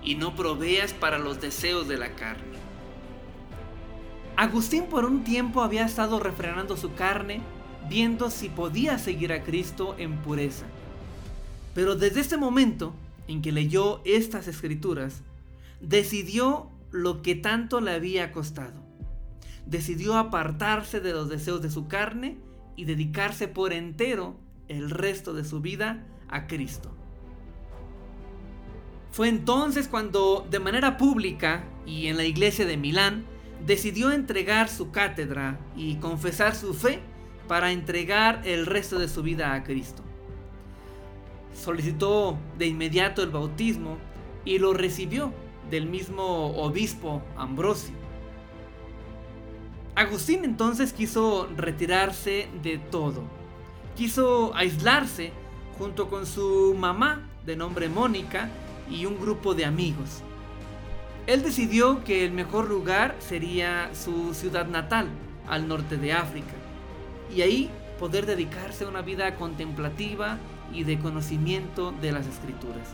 y 0.03 0.17
no 0.17 0.35
proveas 0.35 0.93
para 0.93 1.19
los 1.19 1.41
deseos 1.41 1.87
de 1.87 1.99
la 1.99 2.17
carne. 2.17 2.59
Agustín 4.37 4.87
por 4.87 5.05
un 5.05 5.23
tiempo 5.23 5.63
había 5.63 5.85
estado 5.85 6.19
refrenando 6.19 6.77
su 6.77 6.95
carne 6.95 7.43
viendo 7.91 8.31
si 8.31 8.49
podía 8.49 8.99
seguir 8.99 9.33
a 9.33 9.43
Cristo 9.43 9.97
en 9.99 10.17
pureza. 10.19 10.65
Pero 11.75 11.97
desde 11.97 12.21
este 12.21 12.37
momento 12.37 12.95
en 13.27 13.43
que 13.43 13.53
leyó 13.53 14.01
estas 14.05 14.47
escrituras, 14.47 15.23
decidió 15.81 16.71
lo 16.93 17.21
que 17.21 17.35
tanto 17.35 17.81
le 17.81 17.91
había 17.91 18.31
costado. 18.33 18.81
Decidió 19.67 20.17
apartarse 20.17 21.01
de 21.01 21.13
los 21.13 21.29
deseos 21.29 21.63
de 21.63 21.71
su 21.71 21.89
carne 21.89 22.39
y 22.77 22.85
dedicarse 22.85 23.49
por 23.49 23.73
entero 23.73 24.37
el 24.69 24.91
resto 24.91 25.35
de 25.35 25.45
su 25.45 25.61
vida 25.61 26.07
a 26.29 26.47
Cristo. 26.47 26.95
Fue 29.11 29.29
entonces 29.29 29.89
cuando, 29.89 30.47
de 30.49 30.61
manera 30.61 30.97
pública 30.97 31.65
y 31.87 32.07
en 32.07 32.17
la 32.17 32.25
iglesia 32.25 32.67
de 32.67 32.77
Milán, 32.77 33.25
decidió 33.67 34.13
entregar 34.13 34.69
su 34.69 34.93
cátedra 34.93 35.59
y 35.77 35.97
confesar 35.97 36.55
su 36.55 36.73
fe 36.73 37.01
para 37.51 37.73
entregar 37.73 38.43
el 38.45 38.65
resto 38.65 39.01
de 39.01 39.09
su 39.09 39.25
vida 39.25 39.55
a 39.55 39.65
Cristo. 39.65 40.05
Solicitó 41.53 42.39
de 42.57 42.69
inmediato 42.69 43.25
el 43.25 43.31
bautismo 43.31 43.99
y 44.45 44.61
lo 44.61 44.73
recibió 44.73 45.33
del 45.69 45.87
mismo 45.87 46.55
obispo 46.63 47.23
Ambrosio. 47.37 47.97
Agustín 49.97 50.45
entonces 50.45 50.93
quiso 50.93 51.49
retirarse 51.57 52.47
de 52.63 52.79
todo. 52.79 53.25
Quiso 53.97 54.55
aislarse 54.55 55.33
junto 55.77 56.09
con 56.09 56.27
su 56.27 56.77
mamá 56.79 57.29
de 57.45 57.57
nombre 57.57 57.89
Mónica 57.89 58.49
y 58.89 59.07
un 59.07 59.21
grupo 59.21 59.55
de 59.55 59.65
amigos. 59.65 60.23
Él 61.27 61.43
decidió 61.43 62.05
que 62.05 62.25
el 62.25 62.31
mejor 62.31 62.69
lugar 62.69 63.17
sería 63.19 63.91
su 63.93 64.35
ciudad 64.35 64.69
natal, 64.69 65.09
al 65.49 65.67
norte 65.67 65.97
de 65.97 66.13
África 66.13 66.60
y 67.35 67.43
ahí 67.43 67.71
poder 67.99 68.27
dedicarse 68.27 68.85
a 68.85 68.89
una 68.89 69.03
vida 69.03 69.35
contemplativa 69.37 70.39
y 70.73 70.85
de 70.85 70.99
conocimiento 70.99 71.93
de 72.01 72.13
las 72.13 72.27
escrituras. 72.27 72.89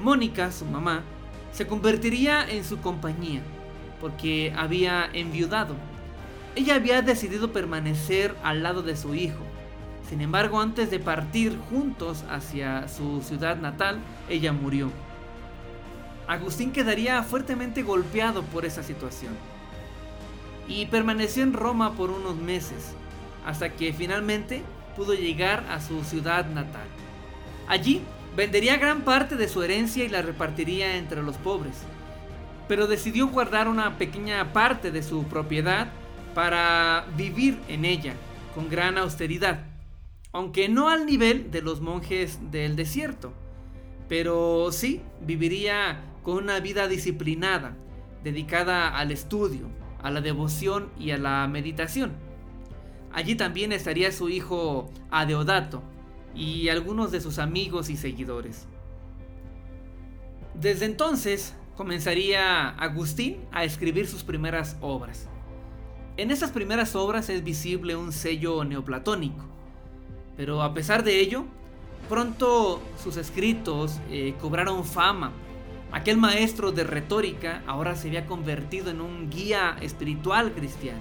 Mónica, 0.00 0.52
su 0.52 0.64
mamá, 0.66 1.02
se 1.52 1.66
convertiría 1.66 2.48
en 2.48 2.64
su 2.64 2.80
compañía 2.80 3.40
porque 4.00 4.52
había 4.56 5.08
enviudado. 5.12 5.74
Ella 6.56 6.74
había 6.74 7.00
decidido 7.00 7.52
permanecer 7.52 8.34
al 8.42 8.62
lado 8.62 8.82
de 8.82 8.96
su 8.96 9.14
hijo. 9.14 9.42
Sin 10.08 10.20
embargo, 10.20 10.60
antes 10.60 10.90
de 10.90 10.98
partir 10.98 11.58
juntos 11.70 12.24
hacia 12.28 12.88
su 12.88 13.22
ciudad 13.22 13.56
natal, 13.56 13.98
ella 14.28 14.52
murió. 14.52 14.90
Agustín 16.28 16.72
quedaría 16.72 17.22
fuertemente 17.22 17.82
golpeado 17.82 18.42
por 18.42 18.64
esa 18.64 18.82
situación 18.82 19.32
y 20.68 20.86
permaneció 20.86 21.42
en 21.42 21.52
Roma 21.52 21.92
por 21.92 22.10
unos 22.10 22.36
meses, 22.36 22.94
hasta 23.44 23.70
que 23.70 23.92
finalmente 23.92 24.62
pudo 24.96 25.14
llegar 25.14 25.64
a 25.70 25.80
su 25.80 26.04
ciudad 26.04 26.46
natal. 26.46 26.86
Allí 27.66 28.02
vendería 28.36 28.76
gran 28.76 29.02
parte 29.02 29.36
de 29.36 29.48
su 29.48 29.62
herencia 29.62 30.04
y 30.04 30.08
la 30.08 30.22
repartiría 30.22 30.96
entre 30.96 31.22
los 31.22 31.36
pobres, 31.36 31.76
pero 32.68 32.86
decidió 32.86 33.28
guardar 33.28 33.68
una 33.68 33.98
pequeña 33.98 34.52
parte 34.52 34.90
de 34.90 35.02
su 35.02 35.24
propiedad 35.24 35.88
para 36.34 37.06
vivir 37.16 37.58
en 37.68 37.84
ella 37.84 38.14
con 38.54 38.68
gran 38.68 38.98
austeridad, 38.98 39.64
aunque 40.32 40.68
no 40.68 40.88
al 40.88 41.06
nivel 41.06 41.50
de 41.50 41.62
los 41.62 41.80
monjes 41.80 42.38
del 42.50 42.76
desierto, 42.76 43.32
pero 44.08 44.70
sí 44.72 45.00
viviría 45.20 46.02
con 46.22 46.36
una 46.36 46.60
vida 46.60 46.88
disciplinada, 46.88 47.76
dedicada 48.22 48.96
al 48.96 49.12
estudio, 49.12 49.68
a 50.04 50.10
la 50.10 50.20
devoción 50.20 50.90
y 51.00 51.10
a 51.10 51.18
la 51.18 51.48
meditación. 51.48 52.12
Allí 53.10 53.34
también 53.34 53.72
estaría 53.72 54.12
su 54.12 54.28
hijo 54.28 54.90
Adeodato 55.10 55.82
y 56.34 56.68
algunos 56.68 57.10
de 57.10 57.20
sus 57.20 57.38
amigos 57.38 57.88
y 57.88 57.96
seguidores. 57.96 58.66
Desde 60.54 60.84
entonces 60.84 61.54
comenzaría 61.74 62.68
Agustín 62.68 63.38
a 63.50 63.64
escribir 63.64 64.06
sus 64.06 64.22
primeras 64.22 64.76
obras. 64.80 65.28
En 66.18 66.30
esas 66.30 66.50
primeras 66.50 66.94
obras 66.94 67.30
es 67.30 67.42
visible 67.42 67.96
un 67.96 68.12
sello 68.12 68.62
neoplatónico, 68.62 69.44
pero 70.36 70.62
a 70.62 70.74
pesar 70.74 71.02
de 71.02 71.18
ello, 71.18 71.46
pronto 72.10 72.82
sus 73.02 73.16
escritos 73.16 73.98
eh, 74.10 74.34
cobraron 74.38 74.84
fama 74.84 75.32
Aquel 75.94 76.16
maestro 76.16 76.72
de 76.72 76.82
retórica 76.82 77.62
ahora 77.68 77.94
se 77.94 78.08
había 78.08 78.26
convertido 78.26 78.90
en 78.90 79.00
un 79.00 79.30
guía 79.30 79.76
espiritual 79.80 80.50
cristiano. 80.50 80.98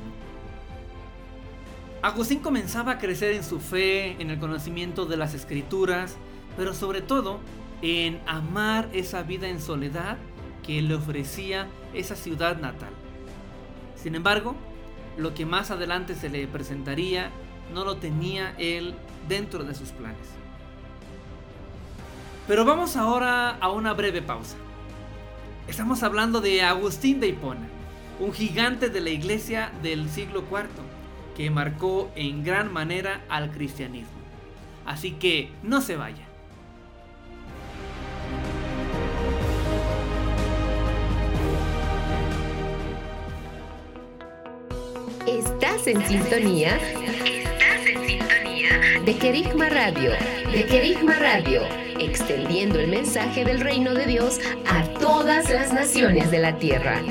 Agustín 2.03 2.41
comenzaba 2.41 2.91
a 2.91 2.97
crecer 2.99 3.33
en 3.33 3.43
su 3.43 3.59
fe, 3.59 4.21
en 4.21 4.29
el 4.29 4.37
conocimiento 4.37 5.07
de 5.07 5.17
las 5.17 5.33
escrituras, 5.33 6.15
pero 6.55 6.75
sobre 6.75 7.01
todo 7.01 7.39
en 7.81 8.21
amar 8.27 8.87
esa 8.93 9.23
vida 9.23 9.47
en 9.47 9.59
soledad 9.59 10.17
que 10.61 10.79
le 10.83 10.93
ofrecía 10.93 11.67
esa 11.95 12.15
ciudad 12.15 12.61
natal. 12.61 12.91
Sin 13.95 14.13
embargo, 14.13 14.53
lo 15.17 15.33
que 15.33 15.47
más 15.47 15.71
adelante 15.71 16.13
se 16.13 16.29
le 16.29 16.45
presentaría 16.45 17.31
no 17.73 17.83
lo 17.83 17.97
tenía 17.97 18.53
él 18.59 18.93
dentro 19.27 19.63
de 19.63 19.73
sus 19.73 19.89
planes. 19.89 20.27
Pero 22.47 22.63
vamos 22.63 22.95
ahora 22.95 23.57
a 23.59 23.71
una 23.71 23.93
breve 23.93 24.21
pausa. 24.21 24.57
Estamos 25.67 26.03
hablando 26.03 26.41
de 26.41 26.61
Agustín 26.61 27.19
de 27.19 27.29
Hipona, 27.29 27.67
un 28.19 28.33
gigante 28.33 28.89
de 28.89 28.99
la 28.99 29.09
iglesia 29.09 29.71
del 29.81 30.09
siglo 30.09 30.43
IV 30.51 30.67
que 31.37 31.49
marcó 31.49 32.11
en 32.15 32.43
gran 32.43 32.71
manera 32.71 33.21
al 33.29 33.49
cristianismo. 33.49 34.11
Así 34.85 35.13
que 35.13 35.51
no 35.63 35.81
se 35.81 35.95
vaya. 35.95 36.27
Estás 45.25 45.87
en 45.87 46.05
sintonía. 46.05 46.77
De 49.05 49.15
Querigma 49.17 49.69
Radio. 49.69 50.11
De 50.51 50.65
Querigma 50.65 51.15
Radio 51.19 51.61
extendiendo 51.99 52.79
el 52.79 52.87
mensaje 52.87 53.45
del 53.45 53.61
reino 53.61 53.93
de 53.93 54.05
Dios 54.05 54.39
a 54.67 54.83
todas 54.99 55.49
las 55.49 55.73
naciones 55.73 56.31
de 56.31 56.39
la 56.39 56.57
tierra. 56.57 57.01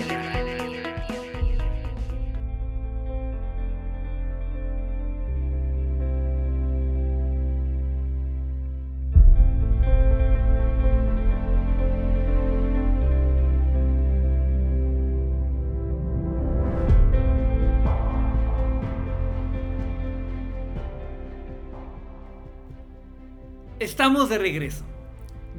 Estamos 23.92 24.30
de 24.30 24.38
regreso. 24.38 24.84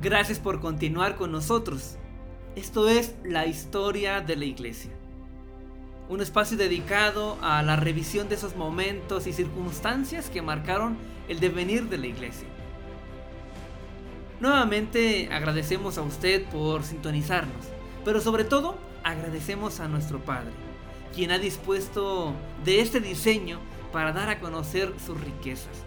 Gracias 0.02 0.40
por 0.40 0.60
continuar 0.60 1.18
con 1.18 1.32
nosotros. 1.32 1.98
Esto 2.56 2.90
es 2.90 3.14
la 3.24 3.46
historia 3.46 4.22
de 4.22 4.36
la 4.36 4.46
iglesia. 4.46 4.90
Un 6.10 6.20
espacio 6.20 6.58
dedicado 6.58 7.38
a 7.44 7.62
la 7.62 7.76
revisión 7.76 8.30
de 8.30 8.36
esos 8.36 8.56
momentos 8.56 9.28
y 9.28 9.34
circunstancias 9.34 10.32
que 10.32 10.42
marcaron 10.42 10.98
el 11.30 11.40
devenir 11.40 11.90
de 11.90 12.00
la 12.00 12.08
iglesia. 12.08 12.48
Nuevamente 14.40 15.30
agradecemos 15.32 16.00
a 16.00 16.02
usted 16.02 16.44
por 16.46 16.82
sintonizarnos, 16.82 17.68
pero 18.04 18.20
sobre 18.20 18.46
todo 18.46 18.80
agradecemos 19.04 19.80
a 19.80 19.88
nuestro 19.88 20.18
Padre, 20.26 20.54
quien 21.14 21.30
ha 21.30 21.38
dispuesto 21.38 22.34
de 22.66 22.82
este 22.82 23.00
diseño 23.00 23.60
para 23.92 24.12
dar 24.12 24.30
a 24.30 24.40
conocer 24.40 24.92
sus 25.06 25.22
riquezas 25.22 25.86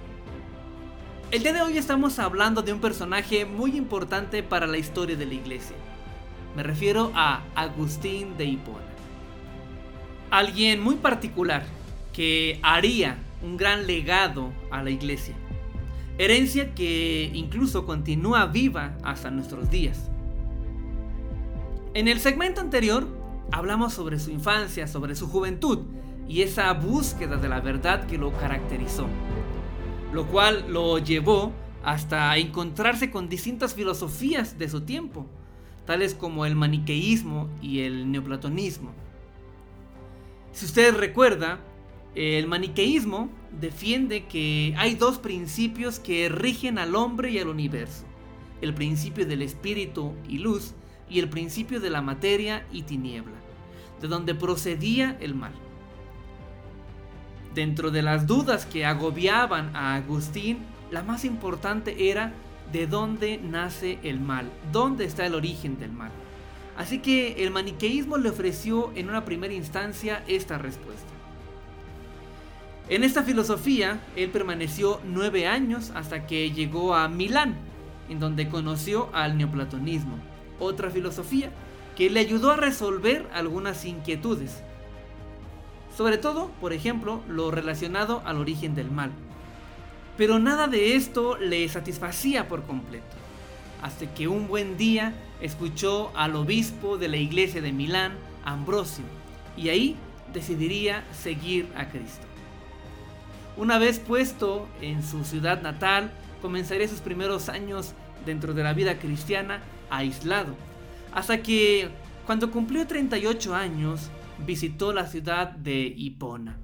El 1.33 1.43
día 1.43 1.53
de 1.53 1.61
hoy 1.61 1.77
estamos 1.77 2.21
hablando 2.21 2.62
de 2.62 2.73
un 2.73 2.81
personaje 2.81 3.45
muy 3.47 3.77
importante 3.77 4.45
para 4.45 4.69
la 4.69 4.79
historia 4.79 5.17
de 5.17 5.27
la 5.27 5.35
iglesia. 5.35 5.75
Me 6.55 6.62
refiero 6.62 7.11
a 7.17 7.43
Agustín 7.57 8.37
de 8.37 8.45
Hipona. 8.45 8.79
Alguien 10.31 10.81
muy 10.81 10.95
particular 10.95 11.65
que 12.12 12.61
haría 12.62 13.19
un 13.43 13.57
gran 13.57 13.89
legado 13.89 14.53
a 14.71 14.85
la 14.85 14.91
iglesia. 14.91 15.35
Herencia 16.17 16.77
que 16.77 17.29
incluso 17.35 17.87
continúa 17.87 18.47
viva 18.47 18.97
hasta 19.03 19.29
nuestros 19.29 19.69
días. 19.69 20.09
En 21.95 22.07
el 22.07 22.21
segmento 22.21 22.61
anterior 22.61 23.05
hablamos 23.51 23.95
sobre 23.95 24.21
su 24.21 24.31
infancia, 24.31 24.87
sobre 24.87 25.17
su 25.17 25.27
juventud 25.27 25.81
y 26.29 26.43
esa 26.43 26.73
búsqueda 26.73 27.37
de 27.37 27.49
la 27.49 27.59
verdad 27.59 28.07
que 28.07 28.17
lo 28.17 28.33
caracterizó, 28.33 29.09
lo 30.12 30.27
cual 30.27 30.66
lo 30.69 30.99
llevó 30.99 31.53
hasta 31.83 32.37
encontrarse 32.37 33.11
con 33.11 33.29
distintas 33.29 33.75
filosofías 33.75 34.59
de 34.59 34.69
su 34.69 34.81
tiempo, 34.83 35.27
tales 35.85 36.14
como 36.14 36.47
el 36.47 36.57
maniqueísmo 36.57 37.49
y 37.62 37.81
el 37.81 38.11
neoplatonismo. 38.11 38.92
Si 40.53 40.64
usted 40.64 40.97
recuerda, 40.97 41.61
el 42.14 42.47
maniqueísmo 42.47 43.29
defiende 43.61 44.25
que 44.25 44.75
hay 44.79 44.95
dos 44.95 45.19
principios 45.19 45.99
que 45.99 46.29
rigen 46.29 46.79
al 46.79 46.97
hombre 46.97 47.31
y 47.31 47.38
al 47.38 47.49
universo. 47.49 48.05
El 48.62 48.73
principio 48.73 49.27
del 49.27 49.42
espíritu 49.42 50.14
y 50.29 50.38
luz 50.38 50.73
y 51.11 51.19
el 51.19 51.29
principio 51.29 51.79
de 51.79 51.90
la 51.90 52.03
materia 52.03 52.66
y 52.73 52.83
tiniebla, 52.83 53.37
de 54.01 54.09
donde 54.09 54.35
procedía 54.35 55.16
el 55.21 55.35
mal. 55.35 55.53
Dentro 57.57 57.90
de 57.90 58.03
las 58.03 58.27
dudas 58.27 58.66
que 58.66 58.85
agobiaban 58.85 59.75
a 59.75 59.95
Agustín, 59.95 60.59
la 60.90 61.03
más 61.03 61.25
importante 61.25 62.11
era 62.11 62.35
de 62.71 62.87
dónde 62.87 63.40
nace 63.42 63.99
el 64.03 64.21
mal, 64.21 64.51
dónde 64.73 65.07
está 65.07 65.25
el 65.25 65.35
origen 65.35 65.79
del 65.79 65.90
mal. 65.90 66.11
Así 66.77 66.99
que 66.99 67.42
el 67.42 67.51
maniqueísmo 67.51 68.19
le 68.19 68.29
ofreció 68.29 68.92
en 68.95 69.09
una 69.09 69.25
primera 69.25 69.55
instancia 69.55 70.23
esta 70.29 70.59
respuesta. 70.59 71.09
En 72.90 73.03
esta 73.03 73.23
filosofía, 73.23 74.01
él 74.16 74.29
permaneció 74.29 75.01
nueve 75.07 75.47
años 75.47 75.92
hasta 75.95 76.27
que 76.27 76.51
llegó 76.51 76.95
a 76.95 77.09
Milán, 77.09 77.55
en 78.11 78.21
donde 78.21 78.51
conoció 78.51 79.09
al 79.14 79.38
neoplatonismo, 79.38 80.19
otra 80.61 80.90
filosofía 80.90 81.49
que 81.97 82.11
le 82.11 82.21
ayudó 82.21 82.51
a 82.51 82.57
resolver 82.57 83.27
algunas 83.33 83.87
inquietudes. 83.87 84.62
Sobre 85.96 86.18
todo, 86.18 86.50
por 86.61 86.72
ejemplo, 86.72 87.22
lo 87.26 87.50
relacionado 87.50 88.22
al 88.26 88.37
origen 88.37 88.74
del 88.74 88.90
mal. 88.90 89.12
Pero 90.18 90.38
nada 90.38 90.66
de 90.66 90.94
esto 90.94 91.38
le 91.38 91.66
satisfacía 91.68 92.48
por 92.48 92.64
completo, 92.64 93.06
hasta 93.82 94.12
que 94.12 94.28
un 94.28 94.46
buen 94.46 94.76
día 94.76 95.14
escuchó 95.40 96.11
al 96.14 96.37
obispo 96.37 96.98
de 96.98 97.09
la 97.09 97.16
iglesia 97.16 97.62
de 97.62 97.72
Milán, 97.72 98.12
Ambrosio, 98.44 99.04
y 99.56 99.70
ahí 99.70 99.96
decidiría 100.32 101.04
seguir 101.12 101.68
a 101.76 101.88
Cristo. 101.88 102.26
Una 103.56 103.78
vez 103.78 103.98
puesto 103.98 104.68
en 104.82 105.02
su 105.02 105.24
ciudad 105.24 105.62
natal, 105.62 106.11
comenzaría 106.42 106.88
sus 106.88 107.00
primeros 107.00 107.48
años 107.48 107.94
dentro 108.26 108.52
de 108.52 108.62
la 108.62 108.74
vida 108.74 108.98
cristiana 108.98 109.62
aislado, 109.88 110.54
hasta 111.12 111.42
que 111.42 111.88
cuando 112.26 112.50
cumplió 112.50 112.87
38 112.87 113.54
años 113.54 114.11
visitó 114.44 114.92
la 114.92 115.07
ciudad 115.07 115.51
de 115.51 115.94
Hipona. 115.96 116.59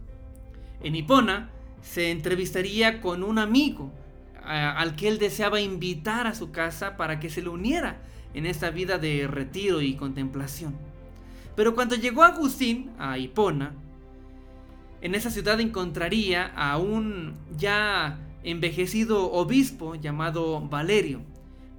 En 0.82 0.96
Hipona 0.96 1.50
se 1.80 2.10
entrevistaría 2.10 3.00
con 3.00 3.22
un 3.22 3.38
amigo 3.38 3.92
al 4.44 4.96
que 4.96 5.08
él 5.08 5.18
deseaba 5.18 5.60
invitar 5.60 6.26
a 6.26 6.34
su 6.34 6.50
casa 6.50 6.96
para 6.96 7.20
que 7.20 7.30
se 7.30 7.42
le 7.42 7.48
uniera 7.48 8.02
en 8.34 8.46
esta 8.46 8.70
vida 8.70 8.98
de 8.98 9.26
retiro 9.26 9.80
y 9.80 9.94
contemplación. 9.94 10.74
Pero 11.54 11.74
cuando 11.74 11.94
llegó 11.94 12.22
Agustín 12.22 12.90
a 12.98 13.18
Hipona, 13.18 13.74
en 15.00 15.14
esa 15.14 15.30
ciudad 15.30 15.60
encontraría 15.60 16.46
a 16.56 16.78
un 16.78 17.36
ya 17.56 18.18
envejecido 18.42 19.30
obispo 19.32 19.94
llamado 19.94 20.60
Valerio, 20.60 21.22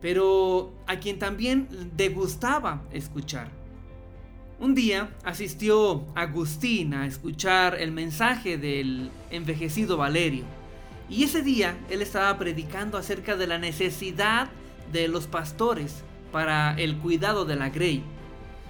pero 0.02 0.74
a 0.88 0.98
quien 0.98 1.20
también 1.20 1.68
degustaba 1.96 2.84
escuchar. 2.92 3.63
Un 4.64 4.76
día 4.76 5.10
asistió 5.26 6.06
Agustín 6.16 6.94
a 6.94 7.06
escuchar 7.06 7.76
el 7.82 7.92
mensaje 7.92 8.58
del 8.58 9.12
envejecido 9.30 9.98
Valerio, 9.98 10.46
y 11.10 11.26
ese 11.26 11.42
día 11.42 11.78
él 11.90 12.02
estaba 12.02 12.38
predicando 12.38 12.98
acerca 12.98 13.36
de 13.36 13.46
la 13.46 13.58
necesidad 13.58 14.48
de 14.90 15.10
los 15.10 15.28
pastores 15.28 16.06
para 16.32 16.76
el 16.80 16.96
cuidado 16.96 17.44
de 17.44 17.58
la 17.58 17.72
grey. 17.72 18.04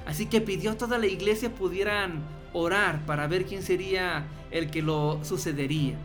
Así 0.07 0.25
que 0.25 0.41
pidió 0.41 0.71
a 0.71 0.77
toda 0.79 0.97
la 0.97 1.05
iglesia 1.05 1.53
pudieran 1.53 2.23
orar 2.53 3.05
para 3.05 3.27
ver 3.27 3.45
quién 3.45 3.61
sería 3.61 4.25
el 4.49 4.71
que 4.71 4.81
lo 4.81 5.23
sucedería. 5.23 5.95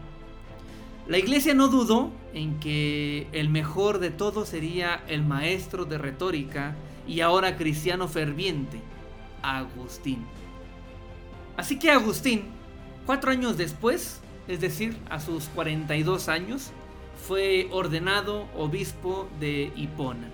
La 1.07 1.17
iglesia 1.17 1.55
no 1.55 1.69
dudó 1.69 2.13
en 2.35 2.61
que 2.61 3.27
el 3.33 3.49
mejor 3.49 4.01
de 4.01 4.11
todos 4.11 4.51
sería 4.51 5.03
el 5.09 5.25
maestro 5.25 5.87
de 5.87 5.97
retórica 5.97 6.77
y 7.07 7.23
ahora 7.23 7.57
cristiano 7.57 8.07
ferviente, 8.07 8.83
Agustín. 9.43 10.27
Así 11.57 11.79
que 11.79 11.91
Agustín, 11.91 12.45
cuatro 13.07 13.31
años 13.31 13.57
después, 13.57 14.21
es 14.47 14.61
decir, 14.61 14.97
a 15.11 15.21
sus 15.21 15.45
42 15.47 16.29
años, 16.29 16.71
fue 17.27 17.69
ordenado 17.73 18.47
obispo 18.57 19.29
de 19.41 19.73
Hipona. 19.77 20.31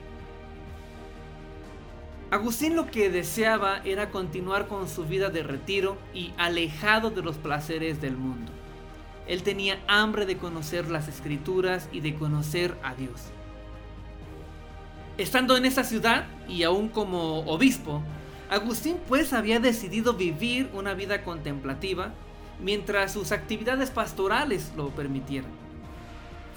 Agustín 2.31 2.75
lo 2.75 2.90
que 2.90 3.11
deseaba 3.11 3.81
era 3.85 4.11
continuar 4.11 4.67
con 4.67 4.88
su 4.88 5.05
vida 5.05 5.31
de 5.31 5.43
retiro 5.43 5.97
y 6.12 6.33
alejado 6.37 7.11
de 7.11 7.23
los 7.23 7.37
placeres 7.37 8.01
del 8.01 8.17
mundo. 8.17 8.51
Él 9.27 9.43
tenía 9.43 9.79
hambre 9.87 10.27
de 10.27 10.37
conocer 10.37 10.90
las 10.90 11.09
escrituras 11.09 11.88
y 11.93 12.01
de 12.01 12.14
conocer 12.14 12.77
a 12.83 12.95
Dios. 12.95 13.23
Estando 15.17 15.57
en 15.57 15.64
esa 15.64 15.85
ciudad 15.85 16.27
y 16.49 16.64
aún 16.64 16.88
como 16.88 17.40
obispo, 17.47 18.03
Agustín 18.50 18.98
pues 19.09 19.33
había 19.33 19.61
decidido 19.61 20.14
vivir 20.14 20.70
una 20.74 20.94
vida 20.94 21.22
contemplativa 21.22 22.12
mientras 22.61 23.12
sus 23.12 23.33
actividades 23.33 23.90
pastorales 23.90 24.72
lo 24.76 24.90
permitieran. 24.90 25.50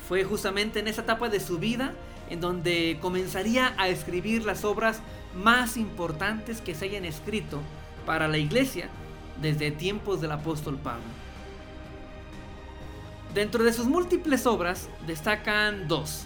Fue 0.07 0.23
justamente 0.23 0.79
en 0.79 0.87
esa 0.87 1.01
etapa 1.01 1.29
de 1.29 1.39
su 1.39 1.57
vida 1.59 1.93
en 2.29 2.41
donde 2.41 2.97
comenzaría 3.01 3.73
a 3.77 3.87
escribir 3.87 4.45
las 4.45 4.65
obras 4.65 5.01
más 5.35 5.77
importantes 5.77 6.61
que 6.61 6.75
se 6.75 6.85
hayan 6.85 7.05
escrito 7.05 7.61
para 8.05 8.27
la 8.27 8.37
iglesia 8.37 8.89
desde 9.41 9.71
tiempos 9.71 10.21
del 10.21 10.31
apóstol 10.31 10.77
Pablo. 10.77 11.03
Dentro 13.33 13.63
de 13.63 13.73
sus 13.73 13.85
múltiples 13.85 14.45
obras 14.45 14.89
destacan 15.05 15.87
dos. 15.87 16.25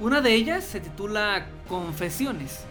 Una 0.00 0.20
de 0.20 0.34
ellas 0.34 0.64
se 0.64 0.80
titula 0.80 1.46
Confesiones. 1.68 2.64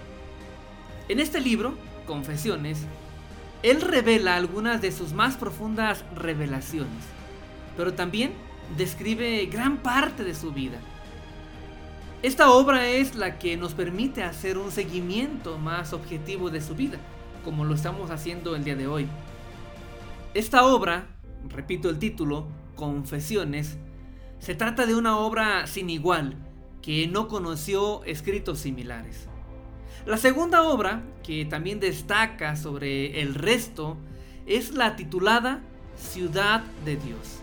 En 1.08 1.20
este 1.20 1.40
libro, 1.40 1.78
Confesiones, 2.12 2.80
él 3.64 3.80
revela 3.80 4.36
algunas 4.36 4.82
de 4.82 4.92
sus 4.92 5.14
más 5.14 5.38
profundas 5.38 6.04
revelaciones, 6.14 7.04
pero 7.78 7.94
también 7.94 8.34
describe 8.76 9.46
gran 9.46 9.78
parte 9.78 10.26
de 10.26 10.36
su 10.36 10.52
vida 10.52 10.80
esta 12.24 12.52
obra 12.52 12.88
es 12.88 13.16
la 13.16 13.40
que 13.40 13.58
nos 13.58 13.74
permite 13.74 14.22
hacer 14.22 14.60
un 14.60 14.70
seguimiento 14.70 15.58
más 15.58 15.92
objetivo 15.92 16.52
de 16.52 16.62
su 16.62 16.76
vida, 16.76 17.00
como 17.44 17.66
lo 17.66 17.74
estamos 17.74 18.12
haciendo 18.12 18.56
el 18.56 18.64
día 18.64 18.76
de 18.76 18.86
hoy. 18.86 19.08
Esta 20.36 20.64
obra, 20.68 21.08
repito 21.50 21.90
el 21.90 21.98
título, 21.98 22.46
Confesiones, 22.76 23.80
se 24.38 24.54
trata 24.54 24.86
de 24.86 24.94
una 24.94 25.18
obra 25.18 25.66
sin 25.66 25.90
igual, 25.90 26.36
que 26.84 27.08
no 27.08 27.28
conoció 27.28 28.04
escritos 28.04 28.60
similares. 28.60 29.28
La 30.06 30.18
segunda 30.18 30.62
obra, 30.62 31.02
que 31.32 31.46
también 31.46 31.80
destaca 31.80 32.58
sobre 32.58 33.22
el 33.22 33.36
resto, 33.36 33.96
es 34.46 34.74
la 34.74 34.98
titulada 34.98 35.62
Ciudad 35.96 36.62
de 36.84 36.98
Dios. 36.98 37.40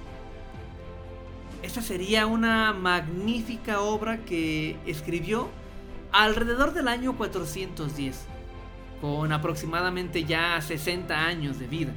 Esta 1.63 1.81
sería 1.81 2.27
una 2.27 2.75
magnífica 2.75 3.81
obra 3.81 4.19
que 4.27 4.77
escribió 4.85 5.49
alrededor 6.13 6.75
del 6.75 6.87
año 6.87 7.17
410, 7.17 8.27
con 9.01 9.33
aproximadamente 9.33 10.25
ya 10.25 10.61
60 10.61 11.25
años 11.25 11.59
de 11.59 11.67
vida. 11.67 11.95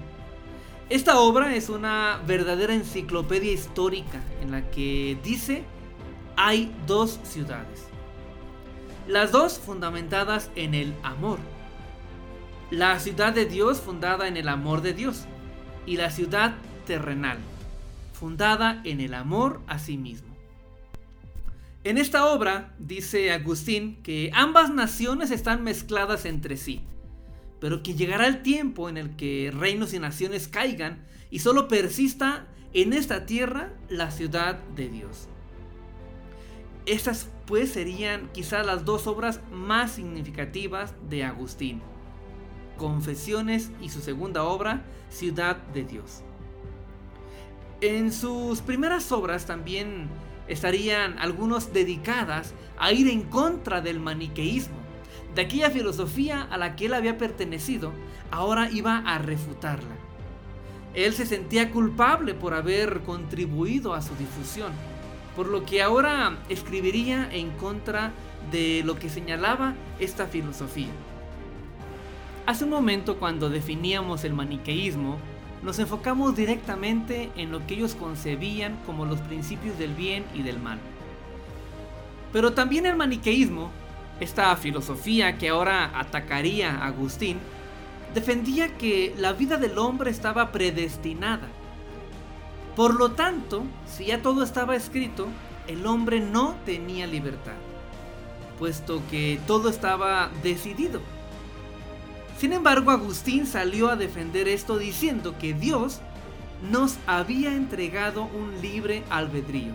Esta 0.88 1.20
obra 1.20 1.54
es 1.58 1.68
una 1.68 2.22
verdadera 2.26 2.74
enciclopedia 2.74 3.52
histórica 3.52 4.22
en 4.42 4.52
la 4.52 4.72
que 4.72 5.18
dice 5.26 5.66
hay 6.38 6.74
dos 6.88 7.20
ciudades. 7.24 7.86
Las 9.10 9.34
dos 9.34 9.60
fundamentadas 9.60 10.52
en 10.56 10.74
el 10.74 10.94
amor. 11.04 11.40
La 12.72 13.00
ciudad 13.00 13.34
de 13.34 13.46
Dios 13.46 13.80
fundada 13.80 14.28
en 14.28 14.38
el 14.38 14.48
amor 14.48 14.82
de 14.82 14.94
Dios 14.94 15.26
y 15.86 15.98
la 15.98 16.10
ciudad 16.10 16.56
terrenal 16.88 17.38
fundada 18.22 18.82
en 18.84 19.02
el 19.02 19.16
amor 19.16 19.62
a 19.66 19.80
sí 19.80 19.98
mismo. 19.98 20.28
En 21.84 21.98
esta 21.98 22.28
obra 22.28 22.76
dice 22.78 23.32
Agustín 23.32 23.96
que 24.04 24.30
ambas 24.36 24.70
naciones 24.70 25.32
están 25.32 25.64
mezcladas 25.64 26.26
entre 26.26 26.56
sí, 26.56 26.84
pero 27.60 27.82
que 27.82 27.96
llegará 27.96 28.28
el 28.28 28.44
tiempo 28.44 28.90
en 28.90 28.98
el 28.98 29.16
que 29.16 29.52
reinos 29.52 29.96
y 29.96 30.00
naciones 30.00 30.48
caigan 30.48 31.04
y 31.32 31.40
solo 31.40 31.68
persista 31.68 32.46
en 32.74 32.94
esta 32.94 33.26
tierra 33.26 33.74
la 33.90 34.12
ciudad 34.12 34.60
de 34.76 34.90
Dios. 34.90 35.28
Estas 36.86 37.28
pues 37.48 37.72
serían 37.72 38.30
quizás 38.34 38.68
las 38.68 38.86
dos 38.86 39.08
obras 39.08 39.40
más 39.52 39.94
significativas 39.94 40.94
de 41.10 41.24
Agustín. 41.24 41.82
Confesiones 42.78 43.72
y 43.82 43.90
su 43.90 44.02
segunda 44.02 44.44
obra, 44.44 44.84
Ciudad 45.10 45.58
de 45.74 45.84
Dios. 45.84 46.24
En 47.82 48.12
sus 48.12 48.62
primeras 48.62 49.12
obras 49.12 49.46
también 49.46 50.08
estarían 50.48 51.18
algunos 51.20 51.74
dedicadas 51.74 52.54
a 52.78 52.92
ir 52.92 53.08
en 53.08 53.24
contra 53.24 53.82
del 53.82 54.00
maniqueísmo, 54.00 54.76
de 55.36 55.42
aquella 55.42 55.70
filosofía 55.70 56.44
a 56.44 56.58
la 56.58 56.76
que 56.76 56.88
él 56.88 56.94
había 56.94 57.18
pertenecido, 57.18 57.92
ahora 58.32 58.70
iba 58.72 58.98
a 58.98 59.18
refutarla. 59.18 59.96
Él 60.94 61.14
se 61.14 61.26
sentía 61.26 61.72
culpable 61.72 62.34
por 62.34 62.54
haber 62.54 63.02
contribuido 63.02 63.94
a 63.94 64.02
su 64.02 64.16
difusión, 64.16 64.74
por 65.36 65.48
lo 65.48 65.66
que 65.66 65.82
ahora 65.82 66.38
escribiría 66.50 67.30
en 67.32 67.52
contra 67.52 68.12
de 68.52 68.84
lo 68.86 69.00
que 69.00 69.10
señalaba 69.10 69.74
esta 70.00 70.28
filosofía. 70.28 70.92
Hace 72.46 72.64
un 72.64 72.72
momento 72.72 73.18
cuando 73.18 73.50
definíamos 73.50 74.24
el 74.24 74.34
maniqueísmo, 74.34 75.18
nos 75.62 75.78
enfocamos 75.78 76.36
directamente 76.36 77.30
en 77.36 77.52
lo 77.52 77.66
que 77.68 77.76
ellos 77.76 77.94
concebían 77.94 78.80
como 78.86 79.06
los 79.06 79.20
principios 79.20 79.78
del 79.78 79.94
bien 79.94 80.26
y 80.34 80.42
del 80.42 80.60
mal. 80.60 80.80
Pero 82.34 82.54
también 82.54 82.88
el 82.88 82.96
maniqueísmo, 82.96 83.70
esta 84.20 84.56
filosofía 84.56 85.38
que 85.38 85.50
ahora 85.50 85.92
atacaría 86.00 86.72
a 86.72 86.88
Agustín, 86.88 87.38
defendía 88.16 88.76
que 88.78 89.14
la 89.18 89.34
vida 89.34 89.58
del 89.58 89.78
hombre 89.78 90.10
estaba 90.10 90.52
predestinada. 90.52 91.48
Por 92.76 92.96
lo 92.96 93.12
tanto, 93.12 93.64
si 93.86 94.06
ya 94.06 94.22
todo 94.22 94.44
estaba 94.44 94.76
escrito, 94.76 95.28
el 95.68 95.86
hombre 95.86 96.20
no 96.20 96.56
tenía 96.66 97.06
libertad, 97.06 97.54
puesto 98.58 99.02
que 99.12 99.40
todo 99.46 99.70
estaba 99.70 100.32
decidido. 100.42 101.02
Sin 102.42 102.54
embargo, 102.54 102.90
Agustín 102.90 103.46
salió 103.46 103.88
a 103.90 103.96
defender 103.96 104.48
esto 104.48 104.80
diciendo 104.80 105.38
que 105.38 105.54
Dios 105.54 106.02
nos 106.72 106.98
había 107.06 107.54
entregado 107.54 108.24
un 108.24 108.60
libre 108.64 109.04
albedrío. 109.12 109.74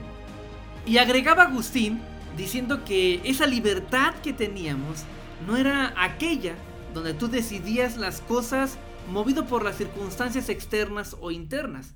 Y 0.84 0.98
agregaba 0.98 1.44
Agustín 1.44 2.00
diciendo 2.36 2.84
que 2.84 3.20
esa 3.22 3.46
libertad 3.46 4.14
que 4.16 4.32
teníamos 4.32 5.04
no 5.46 5.56
era 5.56 5.94
aquella 5.96 6.56
donde 6.92 7.14
tú 7.14 7.28
decidías 7.28 7.98
las 7.98 8.20
cosas 8.20 8.78
movido 9.12 9.46
por 9.46 9.62
las 9.62 9.76
circunstancias 9.76 10.48
externas 10.48 11.16
o 11.20 11.30
internas. 11.30 11.94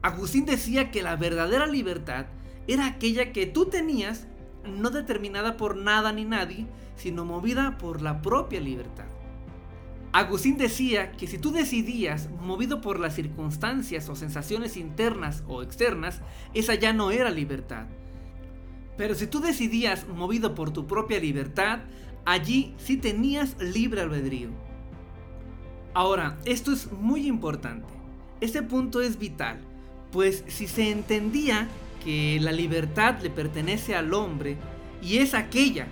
Agustín 0.00 0.46
decía 0.46 0.90
que 0.90 1.02
la 1.02 1.16
verdadera 1.16 1.66
libertad 1.66 2.24
era 2.66 2.86
aquella 2.86 3.32
que 3.32 3.44
tú 3.44 3.66
tenías 3.66 4.26
no 4.64 4.88
determinada 4.88 5.58
por 5.58 5.76
nada 5.76 6.10
ni 6.10 6.24
nadie, 6.24 6.66
sino 6.96 7.26
movida 7.26 7.76
por 7.76 8.00
la 8.00 8.22
propia 8.22 8.62
libertad. 8.62 9.19
Agustín 10.12 10.56
decía 10.56 11.12
que 11.12 11.28
si 11.28 11.38
tú 11.38 11.52
decidías 11.52 12.28
movido 12.40 12.80
por 12.80 12.98
las 12.98 13.14
circunstancias 13.14 14.08
o 14.08 14.16
sensaciones 14.16 14.76
internas 14.76 15.44
o 15.46 15.62
externas, 15.62 16.20
esa 16.52 16.74
ya 16.74 16.92
no 16.92 17.12
era 17.12 17.30
libertad. 17.30 17.86
Pero 18.96 19.14
si 19.14 19.28
tú 19.28 19.40
decidías 19.40 20.08
movido 20.08 20.54
por 20.56 20.72
tu 20.72 20.88
propia 20.88 21.20
libertad, 21.20 21.80
allí 22.24 22.74
sí 22.76 22.96
tenías 22.96 23.56
libre 23.60 24.00
albedrío. 24.00 24.50
Ahora, 25.94 26.38
esto 26.44 26.72
es 26.72 26.90
muy 26.90 27.28
importante. 27.28 27.86
Este 28.40 28.62
punto 28.62 29.00
es 29.00 29.18
vital, 29.18 29.60
pues 30.10 30.44
si 30.48 30.66
se 30.66 30.90
entendía 30.90 31.68
que 32.04 32.38
la 32.40 32.52
libertad 32.52 33.20
le 33.22 33.30
pertenece 33.30 33.94
al 33.94 34.12
hombre 34.12 34.56
y 35.02 35.18
es 35.18 35.34
aquella 35.34 35.86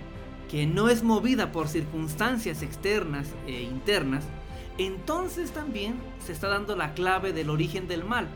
que 0.49 0.65
no 0.65 0.89
es 0.89 1.03
movida 1.03 1.51
por 1.51 1.67
circunstancias 1.67 2.63
externas 2.63 3.27
e 3.47 3.61
internas, 3.61 4.25
entonces 4.77 5.51
también 5.51 5.95
se 6.25 6.31
está 6.31 6.47
dando 6.47 6.75
la 6.75 6.93
clave 6.93 7.33
del 7.33 7.49
origen 7.49 7.87
del 7.87 8.03
mal, 8.03 8.27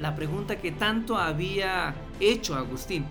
la 0.00 0.14
pregunta 0.14 0.58
que 0.58 0.72
tanto 0.72 1.18
había 1.18 1.94
hecho 2.20 2.54
Agustín. 2.54 3.04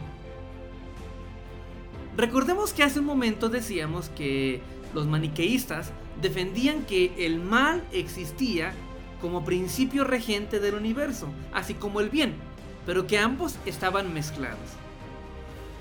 Recordemos 2.17 2.73
que 2.73 2.83
hace 2.83 2.99
un 2.99 3.05
momento 3.05 3.49
decíamos 3.49 4.09
que 4.09 4.61
los 4.93 5.05
maniqueístas 5.05 5.91
defendían 6.21 6.83
que 6.83 7.13
el 7.25 7.39
mal 7.39 7.83
existía 7.91 8.73
como 9.21 9.43
principio 9.43 10.03
regente 10.03 10.59
del 10.59 10.75
universo, 10.75 11.27
así 11.53 11.73
como 11.73 11.99
el 11.99 12.09
bien, 12.09 12.33
pero 12.85 13.05
que 13.05 13.19
ambos 13.19 13.57
estaban 13.65 14.13
mezclados. 14.13 14.84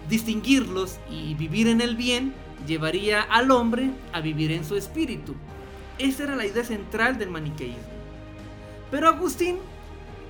Distinguirlos 0.08 0.98
y 1.10 1.34
vivir 1.34 1.68
en 1.68 1.80
el 1.80 1.96
bien 1.96 2.34
llevaría 2.66 3.22
al 3.22 3.50
hombre 3.50 3.90
a 4.12 4.20
vivir 4.20 4.52
en 4.52 4.64
su 4.64 4.76
espíritu. 4.76 5.34
Esa 5.98 6.24
era 6.24 6.36
la 6.36 6.46
idea 6.46 6.64
central 6.64 7.18
del 7.18 7.30
maniqueísmo. 7.30 7.82
Pero 8.90 9.08
Agustín 9.08 9.56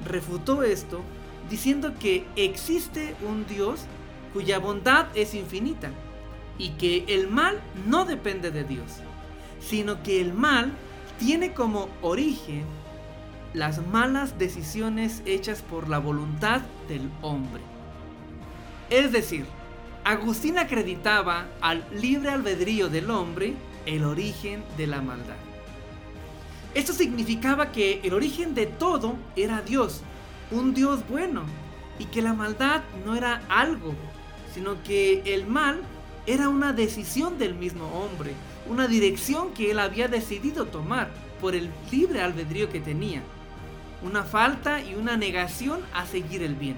refutó 0.04 0.62
esto 0.62 1.02
diciendo 1.50 1.94
que 1.98 2.24
existe 2.36 3.14
un 3.26 3.46
Dios 3.46 3.80
cuya 4.32 4.58
bondad 4.58 5.06
es 5.14 5.34
infinita, 5.34 5.90
y 6.58 6.70
que 6.70 7.04
el 7.08 7.28
mal 7.28 7.60
no 7.86 8.04
depende 8.04 8.50
de 8.50 8.64
Dios, 8.64 9.00
sino 9.60 10.02
que 10.02 10.20
el 10.20 10.32
mal 10.32 10.72
tiene 11.18 11.52
como 11.52 11.88
origen 12.02 12.64
las 13.52 13.86
malas 13.86 14.38
decisiones 14.38 15.22
hechas 15.26 15.62
por 15.62 15.88
la 15.88 15.98
voluntad 15.98 16.62
del 16.88 17.08
hombre. 17.22 17.62
Es 18.90 19.12
decir, 19.12 19.46
Agustín 20.04 20.58
acreditaba 20.58 21.46
al 21.60 21.84
libre 21.92 22.30
albedrío 22.30 22.88
del 22.88 23.10
hombre 23.10 23.54
el 23.86 24.04
origen 24.04 24.62
de 24.76 24.86
la 24.86 25.00
maldad. 25.00 25.36
Esto 26.74 26.92
significaba 26.92 27.72
que 27.72 28.00
el 28.02 28.14
origen 28.14 28.54
de 28.54 28.66
todo 28.66 29.16
era 29.36 29.62
Dios, 29.62 30.02
un 30.50 30.74
Dios 30.74 31.00
bueno, 31.08 31.44
y 31.98 32.06
que 32.06 32.22
la 32.22 32.34
maldad 32.34 32.82
no 33.06 33.14
era 33.14 33.42
algo 33.48 33.94
sino 34.54 34.80
que 34.84 35.22
el 35.34 35.46
mal 35.46 35.80
era 36.26 36.48
una 36.48 36.72
decisión 36.72 37.38
del 37.38 37.54
mismo 37.54 37.86
hombre, 37.88 38.34
una 38.68 38.86
dirección 38.86 39.52
que 39.52 39.72
él 39.72 39.80
había 39.80 40.06
decidido 40.06 40.66
tomar 40.66 41.10
por 41.40 41.56
el 41.56 41.68
libre 41.90 42.22
albedrío 42.22 42.70
que 42.70 42.80
tenía, 42.80 43.20
una 44.00 44.22
falta 44.22 44.80
y 44.80 44.94
una 44.94 45.16
negación 45.16 45.80
a 45.92 46.06
seguir 46.06 46.42
el 46.42 46.54
bien. 46.54 46.76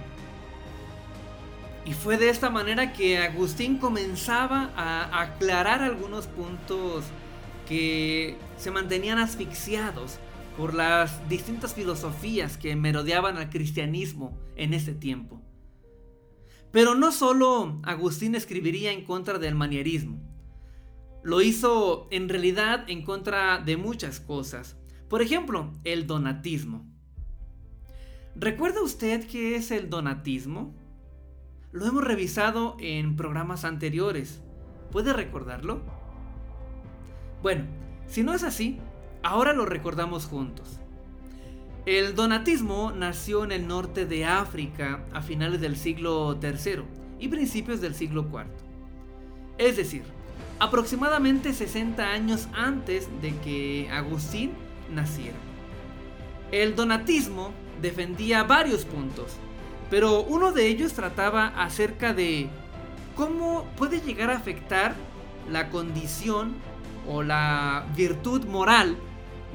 Y 1.86 1.92
fue 1.92 2.18
de 2.18 2.30
esta 2.30 2.50
manera 2.50 2.92
que 2.92 3.18
Agustín 3.18 3.78
comenzaba 3.78 4.72
a 4.76 5.22
aclarar 5.22 5.82
algunos 5.82 6.26
puntos 6.26 7.04
que 7.68 8.36
se 8.56 8.72
mantenían 8.72 9.18
asfixiados 9.18 10.18
por 10.56 10.74
las 10.74 11.28
distintas 11.28 11.74
filosofías 11.74 12.56
que 12.56 12.74
merodeaban 12.74 13.36
al 13.36 13.50
cristianismo 13.50 14.36
en 14.56 14.74
ese 14.74 14.94
tiempo. 14.94 15.40
Pero 16.72 16.96
no 16.96 17.12
solo 17.12 17.80
Agustín 17.84 18.34
escribiría 18.34 18.90
en 18.90 19.04
contra 19.04 19.38
del 19.38 19.54
manierismo. 19.54 20.20
Lo 21.22 21.40
hizo 21.40 22.08
en 22.10 22.28
realidad 22.28 22.84
en 22.88 23.04
contra 23.04 23.58
de 23.58 23.76
muchas 23.76 24.18
cosas. 24.18 24.76
Por 25.08 25.22
ejemplo, 25.22 25.72
el 25.84 26.08
donatismo. 26.08 26.84
¿Recuerda 28.34 28.82
usted 28.82 29.24
qué 29.28 29.54
es 29.54 29.70
el 29.70 29.88
donatismo? 29.88 30.74
Lo 31.76 31.84
hemos 31.84 32.04
revisado 32.04 32.74
en 32.80 33.16
programas 33.16 33.66
anteriores. 33.66 34.40
¿Puede 34.90 35.12
recordarlo? 35.12 35.82
Bueno, 37.42 37.66
si 38.06 38.22
no 38.22 38.32
es 38.32 38.44
así, 38.44 38.78
ahora 39.22 39.52
lo 39.52 39.66
recordamos 39.66 40.24
juntos. 40.24 40.80
El 41.84 42.14
donatismo 42.14 42.92
nació 42.92 43.44
en 43.44 43.52
el 43.52 43.68
norte 43.68 44.06
de 44.06 44.24
África 44.24 45.04
a 45.12 45.20
finales 45.20 45.60
del 45.60 45.76
siglo 45.76 46.38
III 46.42 46.84
y 47.18 47.28
principios 47.28 47.82
del 47.82 47.94
siglo 47.94 48.22
IV. 48.22 48.46
Es 49.58 49.76
decir, 49.76 50.04
aproximadamente 50.58 51.52
60 51.52 52.10
años 52.10 52.48
antes 52.54 53.06
de 53.20 53.36
que 53.40 53.90
Agustín 53.92 54.52
naciera. 54.94 55.36
El 56.52 56.74
donatismo 56.74 57.52
defendía 57.82 58.44
varios 58.44 58.86
puntos, 58.86 59.36
pero 59.90 60.22
uno 60.22 60.52
de 60.52 60.66
ellos 60.66 60.92
trataba 60.92 61.48
acerca 61.48 62.12
de 62.12 62.48
cómo 63.14 63.64
puede 63.76 64.00
llegar 64.00 64.30
a 64.30 64.36
afectar 64.36 64.94
la 65.50 65.70
condición 65.70 66.54
o 67.08 67.22
la 67.22 67.86
virtud 67.96 68.44
moral 68.46 68.96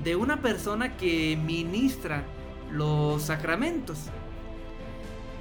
de 0.04 0.16
una 0.16 0.42
persona 0.42 0.98
que 0.98 1.38
ministra 1.38 2.24
los 2.72 3.24
sacramentos. 3.24 4.00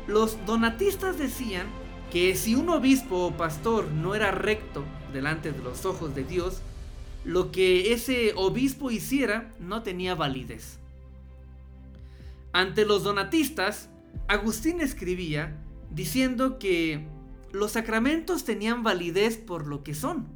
Los 0.07 0.45
donatistas 0.45 1.19
decían 1.19 1.67
que 2.11 2.35
si 2.35 2.57
un 2.57 2.69
obispo 2.69 3.27
o 3.27 3.33
pastor 3.33 3.89
no 3.93 4.15
era 4.15 4.33
recto 4.33 4.85
delante 5.13 5.53
de 5.53 5.63
los 5.63 5.87
ojos 5.87 6.15
de 6.15 6.25
Dios, 6.25 6.61
lo 7.25 7.53
que 7.53 7.93
ese 7.93 8.33
obispo 8.35 8.91
hiciera 8.91 9.53
no 9.61 9.83
tenía 9.83 10.15
validez. 10.15 10.79
Ante 12.53 12.85
los 12.85 13.05
donatistas, 13.05 13.90
Agustín 14.29 14.81
escribía 14.81 15.57
diciendo 15.91 16.59
que 16.59 17.09
los 17.53 17.73
sacramentos 17.73 18.45
tenían 18.45 18.83
validez 18.83 19.37
por 19.37 19.67
lo 19.67 19.83
que 19.83 19.95
son 19.95 20.29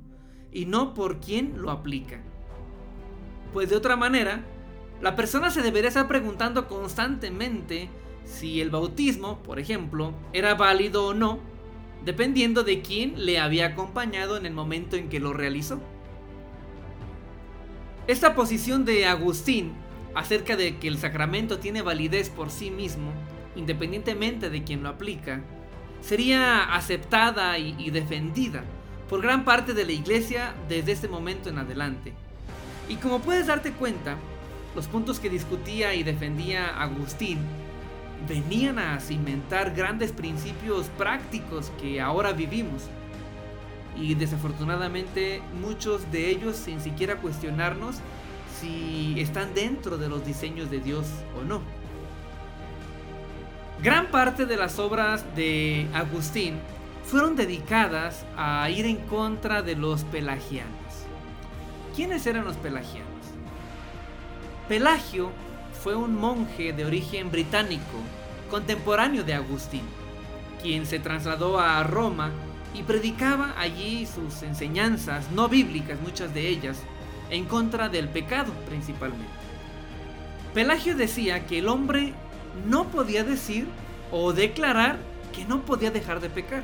y 0.53 0.67
no 0.67 0.95
por 0.95 1.21
quien 1.21 1.61
lo 1.63 1.71
aplica. 1.71 2.21
Pues 3.53 3.71
de 3.71 3.77
otra 3.77 3.97
manera, 3.97 4.45
la 5.01 5.15
persona 5.15 5.51
se 5.51 5.63
debería 5.63 5.89
estar 5.89 6.09
preguntando 6.09 6.67
constantemente 6.67 7.89
si 8.25 8.61
el 8.61 8.71
bautismo, 8.71 9.43
por 9.43 9.59
ejemplo, 9.59 10.13
era 10.33 10.55
válido 10.55 11.07
o 11.07 11.15
no, 11.15 11.39
dependiendo 12.05 12.65
de 12.65 12.83
quién 12.83 13.25
le 13.25 13.39
había 13.39 13.67
acompañado 13.67 14.37
en 14.37 14.47
el 14.47 14.55
momento 14.55 14.97
en 14.97 15.09
que 15.09 15.21
lo 15.21 15.33
realizó. 15.33 15.81
Esta 18.07 18.35
posición 18.35 18.85
de 18.85 19.07
Agustín 19.07 19.73
acerca 20.15 20.57
de 20.57 20.79
que 20.79 20.89
el 20.89 20.99
sacramento 20.99 21.59
tiene 21.59 21.83
validez 21.83 22.29
por 22.29 22.51
sí 22.51 22.71
mismo, 22.71 23.13
independientemente 23.57 24.51
de 24.51 24.63
quien 24.65 24.83
lo 24.83 24.89
aplica, 24.89 25.41
sería 26.01 26.75
aceptada 26.75 27.59
y, 27.59 27.91
defendida 27.91 28.65
por 29.09 29.23
gran 29.23 29.45
parte 29.45 29.75
de 29.75 29.85
la 29.85 29.93
iglesia 29.93 30.55
desde 30.69 30.93
este 30.93 31.09
momento 31.09 31.49
en 31.49 31.59
adelante. 31.59 32.13
Y 32.89 32.97
como 32.97 33.21
puedes 33.21 33.47
darte 33.47 33.73
cuenta, 33.73 34.17
los 34.75 34.87
puntos 34.87 35.21
que 35.21 35.31
discutía 35.31 35.95
y 35.95 36.03
defendía 36.03 36.81
Agustín 36.81 37.39
venían 38.29 38.79
a 38.79 39.01
cimentar 39.01 39.75
grandes 39.75 40.13
principios 40.13 40.87
prácticos 40.99 41.71
que 41.81 42.01
ahora 42.01 42.33
vivimos. 42.33 42.85
Y 43.97 44.15
desafortunadamente 44.15 45.41
muchos 45.61 46.11
de 46.11 46.29
ellos 46.31 46.57
sin 46.57 46.81
siquiera 46.81 47.17
cuestionarnos 47.17 47.97
si 48.61 49.15
están 49.19 49.55
dentro 49.55 49.99
de 49.99 50.09
los 50.09 50.27
diseños 50.27 50.71
de 50.71 50.81
Dios 50.81 51.07
o 51.41 51.45
no. 51.45 51.61
Gran 53.85 54.07
parte 54.07 54.47
de 54.47 54.57
las 54.57 54.79
obras 54.79 55.27
de 55.37 55.87
Agustín 55.93 56.55
fueron 57.05 57.37
dedicadas 57.37 58.25
a 58.35 58.71
ir 58.71 58.87
en 58.87 58.97
contra 58.97 59.61
de 59.61 59.77
los 59.77 60.05
pelagianos. 60.05 60.73
¿Quiénes 61.95 62.27
eran 62.27 62.47
los 62.47 62.57
pelagianos? 62.57 63.11
Pelagio 64.71 65.33
fue 65.83 65.95
un 65.95 66.19
monje 66.19 66.73
de 66.73 66.87
origen 66.87 67.31
británico, 67.31 67.99
contemporáneo 68.51 69.23
de 69.23 69.35
Agustín, 69.35 69.85
quien 70.63 70.87
se 70.87 70.99
trasladó 70.99 71.61
a 71.61 71.83
Roma 71.83 72.31
y 72.73 72.85
predicaba 72.85 73.53
allí 73.59 74.07
sus 74.07 74.43
enseñanzas 74.45 75.31
no 75.31 75.51
bíblicas, 75.51 76.01
muchas 76.01 76.33
de 76.33 76.49
ellas, 76.49 76.79
en 77.29 77.45
contra 77.45 77.91
del 77.91 78.09
pecado 78.09 78.51
principalmente. 78.67 79.29
Pelagio 80.55 80.97
decía 80.97 81.45
que 81.47 81.59
el 81.59 81.69
hombre 81.69 82.15
no 82.67 82.89
podía 82.91 83.25
decir 83.25 83.67
o 84.11 84.33
declarar 84.33 84.99
que 85.33 85.45
no 85.45 85.65
podía 85.65 85.91
dejar 85.91 86.21
de 86.21 86.31
pecar. 86.31 86.63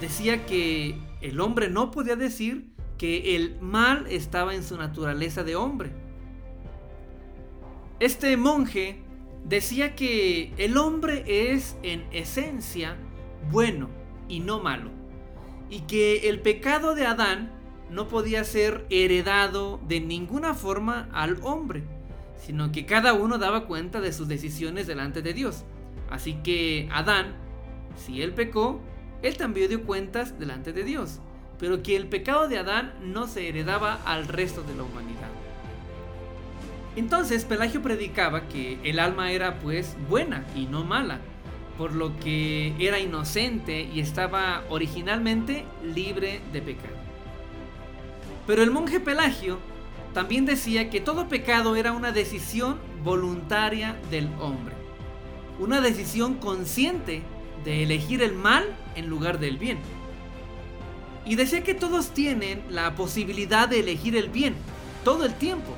Decía 0.00 0.46
que 0.46 0.96
el 1.20 1.40
hombre 1.40 1.68
no 1.68 1.90
podía 1.90 2.16
decir 2.16 2.68
que 2.98 3.36
el 3.36 3.58
mal 3.60 4.06
estaba 4.08 4.54
en 4.54 4.62
su 4.62 4.76
naturaleza 4.76 5.44
de 5.44 5.56
hombre. 5.56 5.90
Este 8.00 8.36
monje 8.36 9.00
decía 9.44 9.94
que 9.94 10.52
el 10.58 10.76
hombre 10.76 11.24
es 11.52 11.76
en 11.82 12.04
esencia 12.12 12.96
bueno 13.50 13.88
y 14.28 14.40
no 14.40 14.60
malo, 14.60 14.90
y 15.70 15.80
que 15.80 16.28
el 16.28 16.40
pecado 16.40 16.94
de 16.94 17.06
Adán 17.06 17.52
no 17.90 18.08
podía 18.08 18.44
ser 18.44 18.86
heredado 18.90 19.80
de 19.88 20.00
ninguna 20.00 20.54
forma 20.54 21.08
al 21.12 21.38
hombre, 21.42 21.82
sino 22.38 22.72
que 22.72 22.86
cada 22.86 23.12
uno 23.12 23.38
daba 23.38 23.66
cuenta 23.66 24.00
de 24.00 24.12
sus 24.12 24.28
decisiones 24.28 24.86
delante 24.86 25.22
de 25.22 25.34
Dios. 25.34 25.64
Así 26.10 26.34
que 26.42 26.88
Adán, 26.92 27.34
si 27.96 28.22
él 28.22 28.32
pecó, 28.32 28.80
él 29.22 29.36
también 29.36 29.68
dio 29.68 29.84
cuentas 29.84 30.38
delante 30.38 30.72
de 30.72 30.84
Dios, 30.84 31.20
pero 31.58 31.82
que 31.82 31.96
el 31.96 32.06
pecado 32.06 32.48
de 32.48 32.58
Adán 32.58 32.94
no 33.02 33.26
se 33.26 33.48
heredaba 33.48 34.00
al 34.04 34.28
resto 34.28 34.62
de 34.62 34.74
la 34.74 34.84
humanidad. 34.84 35.28
Entonces 36.96 37.44
Pelagio 37.44 37.82
predicaba 37.82 38.48
que 38.48 38.78
el 38.82 38.98
alma 38.98 39.30
era 39.30 39.60
pues 39.60 39.96
buena 40.08 40.44
y 40.56 40.66
no 40.66 40.84
mala, 40.84 41.20
por 41.76 41.92
lo 41.94 42.18
que 42.18 42.74
era 42.78 42.98
inocente 42.98 43.82
y 43.82 44.00
estaba 44.00 44.64
originalmente 44.68 45.64
libre 45.84 46.40
de 46.52 46.60
pecado. 46.62 46.96
Pero 48.46 48.62
el 48.62 48.70
monje 48.70 48.98
Pelagio 48.98 49.58
también 50.14 50.46
decía 50.46 50.90
que 50.90 51.00
todo 51.00 51.28
pecado 51.28 51.76
era 51.76 51.92
una 51.92 52.12
decisión 52.12 52.76
voluntaria 53.04 53.96
del 54.10 54.28
hombre. 54.40 54.74
Una 55.58 55.80
decisión 55.80 56.34
consciente 56.34 57.22
de 57.64 57.82
elegir 57.82 58.22
el 58.22 58.34
mal 58.34 58.64
en 58.94 59.06
lugar 59.08 59.38
del 59.38 59.58
bien. 59.58 59.78
Y 61.24 61.34
decía 61.34 61.62
que 61.62 61.74
todos 61.74 62.10
tienen 62.10 62.62
la 62.70 62.94
posibilidad 62.94 63.68
de 63.68 63.80
elegir 63.80 64.16
el 64.16 64.28
bien 64.30 64.54
todo 65.04 65.24
el 65.24 65.34
tiempo, 65.34 65.74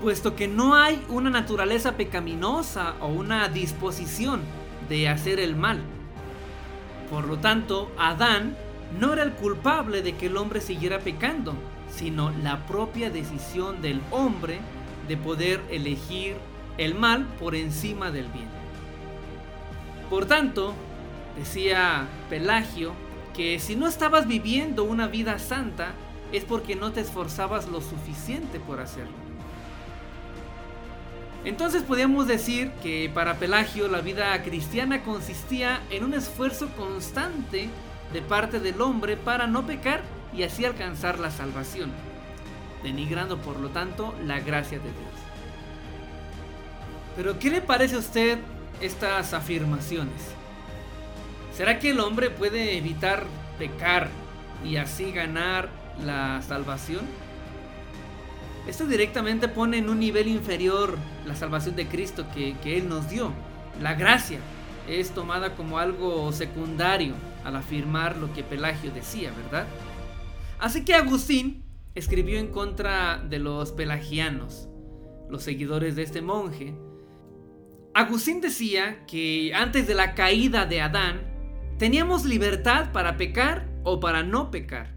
puesto 0.00 0.36
que 0.36 0.48
no 0.48 0.74
hay 0.74 1.02
una 1.08 1.30
naturaleza 1.30 1.96
pecaminosa 1.96 2.94
o 3.00 3.08
una 3.08 3.48
disposición 3.48 4.40
de 4.88 5.08
hacer 5.08 5.40
el 5.40 5.56
mal. 5.56 5.80
Por 7.10 7.26
lo 7.26 7.38
tanto, 7.38 7.90
Adán 7.98 8.56
no 8.98 9.12
era 9.12 9.22
el 9.22 9.32
culpable 9.32 10.02
de 10.02 10.14
que 10.16 10.26
el 10.26 10.36
hombre 10.36 10.60
siguiera 10.60 10.98
pecando, 11.00 11.54
sino 11.94 12.30
la 12.42 12.66
propia 12.66 13.10
decisión 13.10 13.82
del 13.82 14.00
hombre 14.10 14.60
de 15.08 15.16
poder 15.16 15.60
elegir 15.70 16.36
el 16.78 16.94
mal 16.94 17.26
por 17.38 17.54
encima 17.54 18.10
del 18.10 18.26
bien. 18.28 18.48
Por 20.08 20.26
tanto, 20.26 20.74
decía 21.38 22.06
Pelagio, 22.28 22.92
que 23.34 23.58
si 23.58 23.76
no 23.76 23.88
estabas 23.88 24.26
viviendo 24.26 24.84
una 24.84 25.06
vida 25.06 25.38
santa 25.38 25.92
es 26.32 26.44
porque 26.44 26.76
no 26.76 26.92
te 26.92 27.00
esforzabas 27.00 27.68
lo 27.68 27.80
suficiente 27.80 28.60
por 28.60 28.80
hacerlo. 28.80 29.12
Entonces 31.44 31.82
podríamos 31.82 32.26
decir 32.26 32.70
que 32.82 33.10
para 33.12 33.38
Pelagio 33.38 33.88
la 33.88 34.00
vida 34.00 34.40
cristiana 34.42 35.02
consistía 35.02 35.80
en 35.90 36.04
un 36.04 36.14
esfuerzo 36.14 36.68
constante 36.76 37.68
de 38.12 38.22
parte 38.22 38.60
del 38.60 38.80
hombre 38.80 39.16
para 39.16 39.46
no 39.46 39.66
pecar 39.66 40.02
y 40.34 40.42
así 40.42 40.64
alcanzar 40.64 41.18
la 41.18 41.30
salvación, 41.30 41.90
denigrando 42.82 43.38
por 43.38 43.60
lo 43.60 43.68
tanto 43.68 44.14
la 44.24 44.40
gracia 44.40 44.78
de 44.78 44.84
Dios. 44.84 45.12
Pero 47.16 47.38
¿qué 47.38 47.50
le 47.50 47.60
parece 47.60 47.96
a 47.96 47.98
usted 47.98 48.38
estas 48.80 49.34
afirmaciones? 49.34 50.34
¿Será 51.54 51.78
que 51.78 51.90
el 51.90 52.00
hombre 52.00 52.30
puede 52.30 52.78
evitar 52.78 53.24
pecar 53.58 54.08
y 54.64 54.76
así 54.76 55.12
ganar 55.12 55.68
la 56.02 56.40
salvación? 56.42 57.00
Esto 58.66 58.86
directamente 58.86 59.48
pone 59.48 59.78
en 59.78 59.90
un 59.90 59.98
nivel 59.98 60.28
inferior 60.28 60.96
la 61.26 61.34
salvación 61.34 61.74
de 61.76 61.86
Cristo 61.88 62.24
que, 62.32 62.56
Él 62.64 62.88
nos 62.88 63.10
dio. 63.10 63.32
La 63.80 63.94
gracia 63.94 64.38
es 64.88 65.10
tomada 65.10 65.54
como 65.54 65.78
algo 65.78 66.30
secundario 66.32 67.14
al 67.44 67.56
afirmar 67.56 68.16
lo 68.16 68.32
que 68.32 68.44
Pelagio 68.44 68.92
decía, 68.92 69.32
¿verdad? 69.36 69.66
Así 70.62 70.84
que 70.84 70.94
Agustín 70.94 71.64
escribió 71.96 72.38
en 72.38 72.46
contra 72.46 73.18
de 73.18 73.40
los 73.40 73.72
pelagianos, 73.72 74.68
los 75.28 75.42
seguidores 75.42 75.96
de 75.96 76.04
este 76.04 76.22
monje. 76.22 76.72
Agustín 77.94 78.40
decía 78.40 79.04
que 79.06 79.52
antes 79.56 79.88
de 79.88 79.94
la 79.94 80.14
caída 80.14 80.64
de 80.64 80.80
Adán 80.80 81.22
teníamos 81.80 82.24
libertad 82.24 82.92
para 82.92 83.16
pecar 83.16 83.68
o 83.82 83.98
para 83.98 84.22
no 84.22 84.52
pecar, 84.52 84.94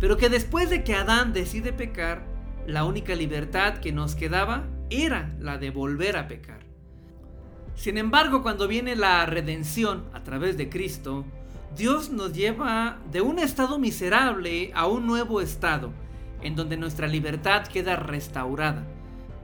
pero 0.00 0.16
que 0.16 0.28
después 0.28 0.70
de 0.70 0.82
que 0.82 0.94
Adán 0.96 1.32
decide 1.32 1.72
pecar, 1.72 2.26
la 2.66 2.84
única 2.84 3.14
libertad 3.14 3.78
que 3.78 3.92
nos 3.92 4.16
quedaba 4.16 4.66
era 4.90 5.36
la 5.38 5.56
de 5.56 5.70
volver 5.70 6.16
a 6.16 6.26
pecar. 6.26 6.66
Sin 7.76 7.96
embargo, 7.96 8.42
cuando 8.42 8.66
viene 8.66 8.96
la 8.96 9.24
redención 9.24 10.10
a 10.12 10.24
través 10.24 10.56
de 10.56 10.68
Cristo, 10.68 11.24
Dios 11.74 12.10
nos 12.10 12.32
lleva 12.32 12.98
de 13.10 13.20
un 13.20 13.38
estado 13.38 13.78
miserable 13.78 14.70
a 14.74 14.86
un 14.86 15.06
nuevo 15.06 15.40
estado, 15.40 15.92
en 16.42 16.56
donde 16.56 16.76
nuestra 16.76 17.06
libertad 17.06 17.66
queda 17.66 17.96
restaurada, 17.96 18.84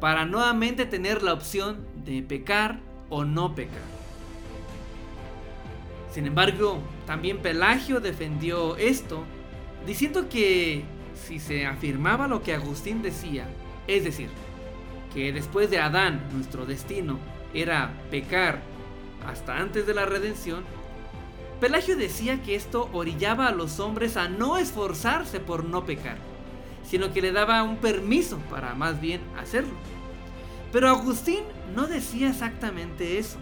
para 0.00 0.24
nuevamente 0.24 0.86
tener 0.86 1.22
la 1.22 1.32
opción 1.32 1.86
de 2.04 2.22
pecar 2.22 2.80
o 3.08 3.24
no 3.24 3.54
pecar. 3.54 3.82
Sin 6.10 6.26
embargo, 6.26 6.78
también 7.06 7.38
Pelagio 7.38 8.00
defendió 8.00 8.76
esto, 8.76 9.24
diciendo 9.86 10.28
que 10.28 10.84
si 11.14 11.38
se 11.38 11.66
afirmaba 11.66 12.28
lo 12.28 12.42
que 12.42 12.54
Agustín 12.54 13.02
decía, 13.02 13.48
es 13.86 14.04
decir, 14.04 14.28
que 15.14 15.32
después 15.32 15.70
de 15.70 15.78
Adán 15.78 16.22
nuestro 16.32 16.66
destino 16.66 17.18
era 17.54 17.92
pecar 18.10 18.60
hasta 19.26 19.58
antes 19.58 19.86
de 19.86 19.94
la 19.94 20.06
redención, 20.06 20.64
Pelagio 21.62 21.96
decía 21.96 22.42
que 22.42 22.56
esto 22.56 22.90
orillaba 22.92 23.46
a 23.46 23.52
los 23.52 23.78
hombres 23.78 24.16
a 24.16 24.28
no 24.28 24.58
esforzarse 24.58 25.38
por 25.38 25.64
no 25.64 25.86
pecar, 25.86 26.18
sino 26.82 27.12
que 27.12 27.22
le 27.22 27.30
daba 27.30 27.62
un 27.62 27.76
permiso 27.76 28.38
para 28.50 28.74
más 28.74 29.00
bien 29.00 29.20
hacerlo. 29.38 29.70
Pero 30.72 30.88
Agustín 30.88 31.38
no 31.72 31.86
decía 31.86 32.30
exactamente 32.30 33.16
eso. 33.16 33.38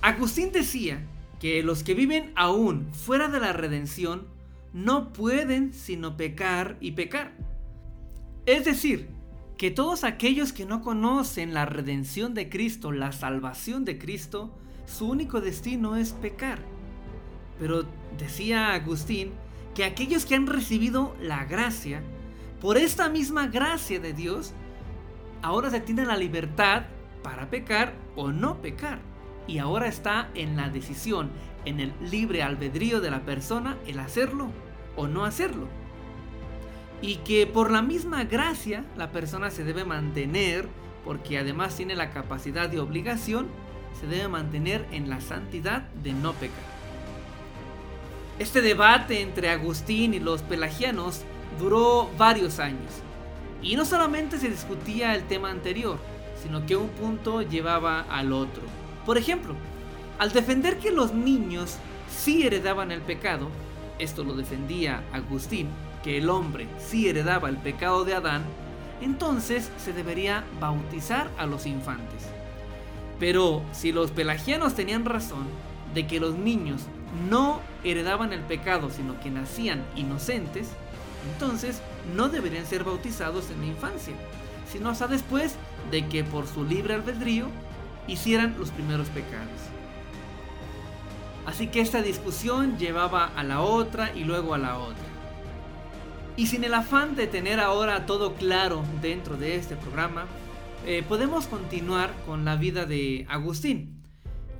Agustín 0.00 0.50
decía 0.50 1.00
que 1.38 1.62
los 1.62 1.84
que 1.84 1.94
viven 1.94 2.32
aún 2.34 2.92
fuera 2.92 3.28
de 3.28 3.38
la 3.38 3.52
redención 3.52 4.26
no 4.72 5.12
pueden 5.12 5.72
sino 5.72 6.16
pecar 6.16 6.76
y 6.80 6.90
pecar. 6.90 7.34
Es 8.46 8.64
decir, 8.64 9.06
que 9.58 9.70
todos 9.70 10.02
aquellos 10.02 10.52
que 10.52 10.66
no 10.66 10.82
conocen 10.82 11.54
la 11.54 11.66
redención 11.66 12.34
de 12.34 12.48
Cristo, 12.48 12.90
la 12.90 13.12
salvación 13.12 13.84
de 13.84 13.96
Cristo, 13.96 14.58
su 14.88 15.08
único 15.08 15.40
destino 15.40 15.96
es 15.96 16.12
pecar. 16.12 16.58
Pero 17.58 17.84
decía 18.18 18.72
Agustín 18.72 19.32
que 19.74 19.84
aquellos 19.84 20.24
que 20.24 20.34
han 20.34 20.46
recibido 20.46 21.14
la 21.20 21.44
gracia, 21.44 22.02
por 22.60 22.76
esta 22.76 23.08
misma 23.08 23.46
gracia 23.46 24.00
de 24.00 24.12
Dios, 24.12 24.52
ahora 25.42 25.70
se 25.70 25.80
tienen 25.80 26.08
la 26.08 26.16
libertad 26.16 26.84
para 27.22 27.50
pecar 27.50 27.94
o 28.16 28.32
no 28.32 28.60
pecar. 28.60 28.98
Y 29.46 29.58
ahora 29.58 29.88
está 29.88 30.30
en 30.34 30.56
la 30.56 30.68
decisión, 30.68 31.30
en 31.64 31.80
el 31.80 31.92
libre 32.10 32.42
albedrío 32.42 33.00
de 33.00 33.10
la 33.10 33.20
persona, 33.20 33.76
el 33.86 33.98
hacerlo 33.98 34.48
o 34.96 35.06
no 35.06 35.24
hacerlo 35.24 35.68
y 37.00 37.16
que 37.16 37.46
por 37.46 37.70
la 37.70 37.82
misma 37.82 38.24
gracia 38.24 38.84
la 38.96 39.12
persona 39.12 39.50
se 39.50 39.64
debe 39.64 39.84
mantener, 39.84 40.68
porque 41.04 41.38
además 41.38 41.76
tiene 41.76 41.94
la 41.94 42.10
capacidad 42.10 42.68
de 42.68 42.80
obligación, 42.80 43.46
se 44.00 44.06
debe 44.06 44.28
mantener 44.28 44.86
en 44.92 45.08
la 45.08 45.20
santidad 45.20 45.82
de 46.02 46.12
no 46.12 46.32
pecar. 46.34 46.78
Este 48.38 48.60
debate 48.60 49.20
entre 49.20 49.50
Agustín 49.50 50.14
y 50.14 50.20
los 50.20 50.42
pelagianos 50.42 51.22
duró 51.58 52.08
varios 52.16 52.60
años, 52.60 52.92
y 53.62 53.74
no 53.74 53.84
solamente 53.84 54.38
se 54.38 54.48
discutía 54.48 55.14
el 55.14 55.24
tema 55.24 55.50
anterior, 55.50 55.98
sino 56.40 56.64
que 56.64 56.76
un 56.76 56.88
punto 56.88 57.42
llevaba 57.42 58.02
al 58.02 58.32
otro. 58.32 58.62
Por 59.04 59.18
ejemplo, 59.18 59.54
al 60.18 60.32
defender 60.32 60.78
que 60.78 60.92
los 60.92 61.12
niños 61.12 61.78
sí 62.08 62.46
heredaban 62.46 62.92
el 62.92 63.00
pecado, 63.00 63.48
esto 63.98 64.22
lo 64.22 64.34
defendía 64.34 65.02
Agustín, 65.12 65.68
que 66.04 66.18
el 66.18 66.30
hombre 66.30 66.68
sí 66.78 67.08
heredaba 67.08 67.48
el 67.48 67.56
pecado 67.56 68.04
de 68.04 68.14
Adán, 68.14 68.44
entonces 69.00 69.70
se 69.78 69.92
debería 69.92 70.44
bautizar 70.60 71.28
a 71.38 71.46
los 71.46 71.66
infantes. 71.66 72.28
Pero 73.18 73.62
si 73.72 73.92
los 73.92 74.10
pelagianos 74.10 74.74
tenían 74.74 75.04
razón 75.04 75.46
de 75.94 76.06
que 76.06 76.20
los 76.20 76.36
niños 76.36 76.82
no 77.28 77.60
heredaban 77.84 78.32
el 78.32 78.40
pecado, 78.40 78.90
sino 78.90 79.18
que 79.20 79.30
nacían 79.30 79.84
inocentes, 79.96 80.68
entonces 81.32 81.80
no 82.14 82.28
deberían 82.28 82.66
ser 82.66 82.84
bautizados 82.84 83.50
en 83.50 83.60
la 83.60 83.66
infancia, 83.66 84.14
sino 84.70 84.90
hasta 84.90 85.08
después 85.08 85.56
de 85.90 86.06
que 86.06 86.24
por 86.24 86.46
su 86.46 86.64
libre 86.64 86.94
albedrío 86.94 87.46
hicieran 88.06 88.54
los 88.58 88.70
primeros 88.70 89.08
pecados. 89.08 89.48
Así 91.46 91.68
que 91.68 91.80
esta 91.80 92.02
discusión 92.02 92.78
llevaba 92.78 93.30
a 93.34 93.42
la 93.42 93.62
otra 93.62 94.12
y 94.14 94.24
luego 94.24 94.54
a 94.54 94.58
la 94.58 94.78
otra. 94.78 95.04
Y 96.36 96.46
sin 96.46 96.62
el 96.62 96.74
afán 96.74 97.16
de 97.16 97.26
tener 97.26 97.58
ahora 97.58 98.06
todo 98.06 98.34
claro 98.34 98.84
dentro 99.00 99.36
de 99.36 99.56
este 99.56 99.74
programa, 99.74 100.26
eh, 100.86 101.04
podemos 101.06 101.46
continuar 101.46 102.14
con 102.26 102.44
la 102.44 102.56
vida 102.56 102.86
de 102.86 103.26
Agustín, 103.28 104.02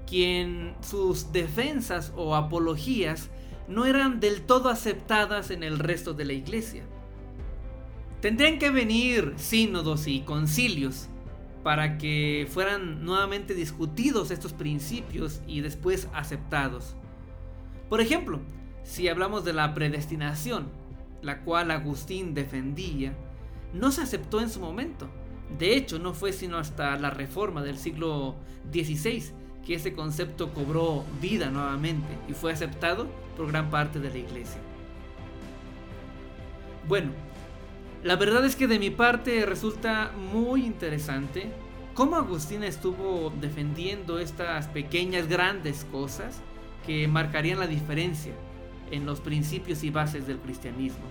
quien 0.07 0.75
sus 0.81 1.33
defensas 1.33 2.13
o 2.17 2.35
apologías 2.35 3.31
no 3.69 3.85
eran 3.85 4.21
del 4.21 4.43
todo 4.43 4.71
aceptadas 4.71 5.51
en 5.51 5.63
el 5.63 5.79
resto 5.79 6.15
de 6.15 6.25
la 6.25 6.33
iglesia. 6.33 6.85
Tendrían 8.21 8.59
que 8.59 8.71
venir 8.71 9.35
sínodos 9.37 10.07
y 10.07 10.21
concilios 10.21 11.09
para 11.63 11.99
que 11.99 12.49
fueran 12.51 13.05
nuevamente 13.05 13.55
discutidos 13.55 14.31
estos 14.31 14.53
principios 14.53 15.41
y 15.47 15.61
después 15.61 16.09
aceptados. 16.15 16.95
Por 17.89 18.01
ejemplo, 18.01 18.41
si 18.83 19.09
hablamos 19.09 19.45
de 19.45 19.53
la 19.53 19.75
predestinación, 19.75 20.69
la 21.23 21.43
cual 21.43 21.71
Agustín 21.71 22.35
defendía, 22.35 23.15
no 23.73 23.93
se 23.93 24.03
aceptó 24.03 24.41
en 24.41 24.51
su 24.51 24.61
momento. 24.61 25.09
De 25.57 25.77
hecho, 25.77 25.99
no 25.99 26.13
fue 26.13 26.33
sino 26.33 26.59
hasta 26.59 26.97
la 26.97 27.11
reforma 27.11 27.63
del 27.63 27.79
siglo 27.79 28.37
XVI 28.73 29.33
que 29.65 29.75
ese 29.75 29.93
concepto 29.93 30.53
cobró 30.53 31.05
vida 31.21 31.51
nuevamente 31.51 32.09
y 32.29 32.33
fue 32.33 32.53
aceptado 32.53 33.07
por 33.37 33.49
gran 33.49 33.71
parte 33.71 34.01
de 34.01 34.11
la 34.11 34.19
iglesia. 34.19 34.61
Bueno, 36.87 37.13
la 38.03 38.17
verdad 38.17 38.45
es 38.45 38.57
que 38.57 38.67
de 38.67 38.79
mi 38.79 38.91
parte 38.91 39.45
resulta 39.45 40.13
muy 40.33 40.65
interesante 40.65 41.51
cómo 41.95 42.17
Agustín 42.17 42.63
estuvo 42.63 43.31
defendiendo 43.41 44.19
estas 44.19 44.69
pequeñas 44.69 45.29
grandes 45.29 45.85
cosas 45.91 46.41
que 46.87 47.09
marcarían 47.09 47.59
la 47.59 47.67
diferencia 47.67 48.33
en 48.91 49.05
los 49.05 49.21
principios 49.21 49.83
y 49.85 49.91
bases 49.91 50.27
del 50.27 50.39
cristianismo. 50.39 51.05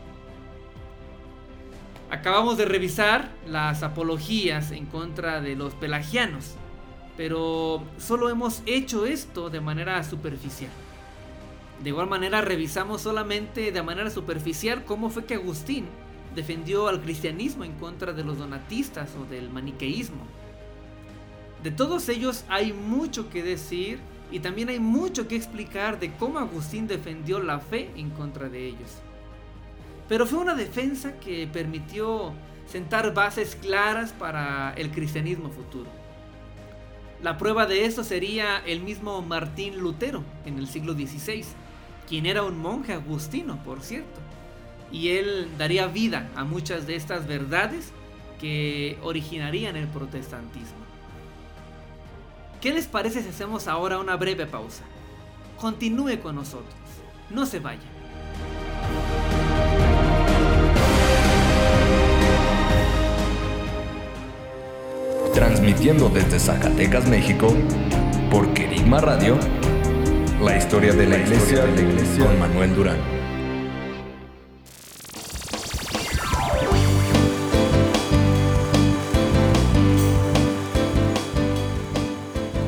Acabamos 2.10 2.58
de 2.58 2.64
revisar 2.64 3.30
las 3.46 3.84
apologías 3.84 4.72
en 4.72 4.86
contra 4.86 5.42
de 5.42 5.58
los 5.58 5.74
pelagianos, 5.74 6.56
pero 7.18 7.84
solo 7.98 8.30
hemos 8.30 8.64
hecho 8.66 9.06
esto 9.06 9.50
de 9.50 9.60
manera 9.60 10.02
superficial. 10.06 10.72
De 11.84 11.90
igual 11.90 12.08
manera 12.08 12.40
revisamos 12.40 13.02
solamente 13.02 13.74
de 13.74 13.84
manera 13.84 14.10
superficial 14.10 14.86
cómo 14.86 15.10
fue 15.10 15.26
que 15.26 15.36
Agustín 15.36 15.86
defendió 16.34 16.88
al 16.88 17.02
cristianismo 17.02 17.66
en 17.66 17.74
contra 17.74 18.14
de 18.14 18.24
los 18.24 18.38
donatistas 18.38 19.10
o 19.20 19.26
del 19.26 19.50
maniqueísmo. 19.50 20.24
De 21.62 21.72
todos 21.72 22.08
ellos 22.08 22.46
hay 22.48 22.72
mucho 22.72 23.30
que 23.30 23.44
decir 23.44 24.00
y 24.32 24.40
también 24.40 24.70
hay 24.70 24.80
mucho 24.80 25.28
que 25.28 25.36
explicar 25.36 26.00
de 26.00 26.14
cómo 26.14 26.40
Agustín 26.40 26.88
defendió 26.88 27.40
la 27.40 27.60
fe 27.60 27.92
en 27.98 28.12
contra 28.12 28.48
de 28.48 28.66
ellos. 28.66 29.02
Pero 30.08 30.26
fue 30.26 30.40
una 30.40 30.56
defensa 30.56 31.20
que 31.20 31.48
permitió 31.48 32.34
sentar 32.68 33.14
bases 33.14 33.56
claras 33.56 34.14
para 34.14 34.74
el 34.74 34.92
cristianismo 34.92 35.50
futuro. 35.50 35.90
La 37.22 37.38
prueba 37.38 37.66
de 37.66 37.86
esto 37.86 38.04
sería 38.04 38.60
el 38.66 38.82
mismo 38.82 39.22
Martín 39.22 39.80
Lutero 39.80 40.24
en 40.46 40.60
el 40.60 40.68
siglo 40.68 40.94
XVI, 40.94 41.46
quien 42.08 42.26
era 42.26 42.44
un 42.44 42.60
monje 42.60 42.94
agustino, 42.94 43.62
por 43.64 43.82
cierto. 43.82 44.20
Y 44.92 45.10
él 45.10 45.50
daría 45.58 45.88
vida 45.88 46.30
a 46.36 46.44
muchas 46.44 46.86
de 46.88 46.96
estas 46.96 47.28
verdades 47.28 47.92
que 48.40 48.98
originarían 49.02 49.76
el 49.76 49.88
protestantismo. 49.88 50.88
¿Qué 52.62 52.74
les 52.74 52.88
parece 52.88 53.24
si 53.24 53.30
hacemos 53.30 53.68
ahora 53.68 54.00
una 54.00 54.16
breve 54.16 54.46
pausa? 54.46 54.84
Continúe 55.60 56.20
con 56.22 56.36
nosotros. 56.36 56.76
No 57.30 57.46
se 57.46 57.60
vaya. 57.60 57.97
Transmitiendo 65.38 66.10
desde 66.10 66.40
Zacatecas, 66.40 67.08
México, 67.08 67.54
por 68.32 68.56
Querigma 68.56 69.00
Radio, 69.00 69.38
la 70.42 70.58
historia 70.58 70.94
de 70.94 71.06
la, 71.06 71.20
iglesia, 71.20 71.64
de 71.64 71.76
la 71.76 71.82
iglesia 71.92 72.26
con 72.26 72.40
Manuel 72.40 72.76
Durán. 72.76 72.98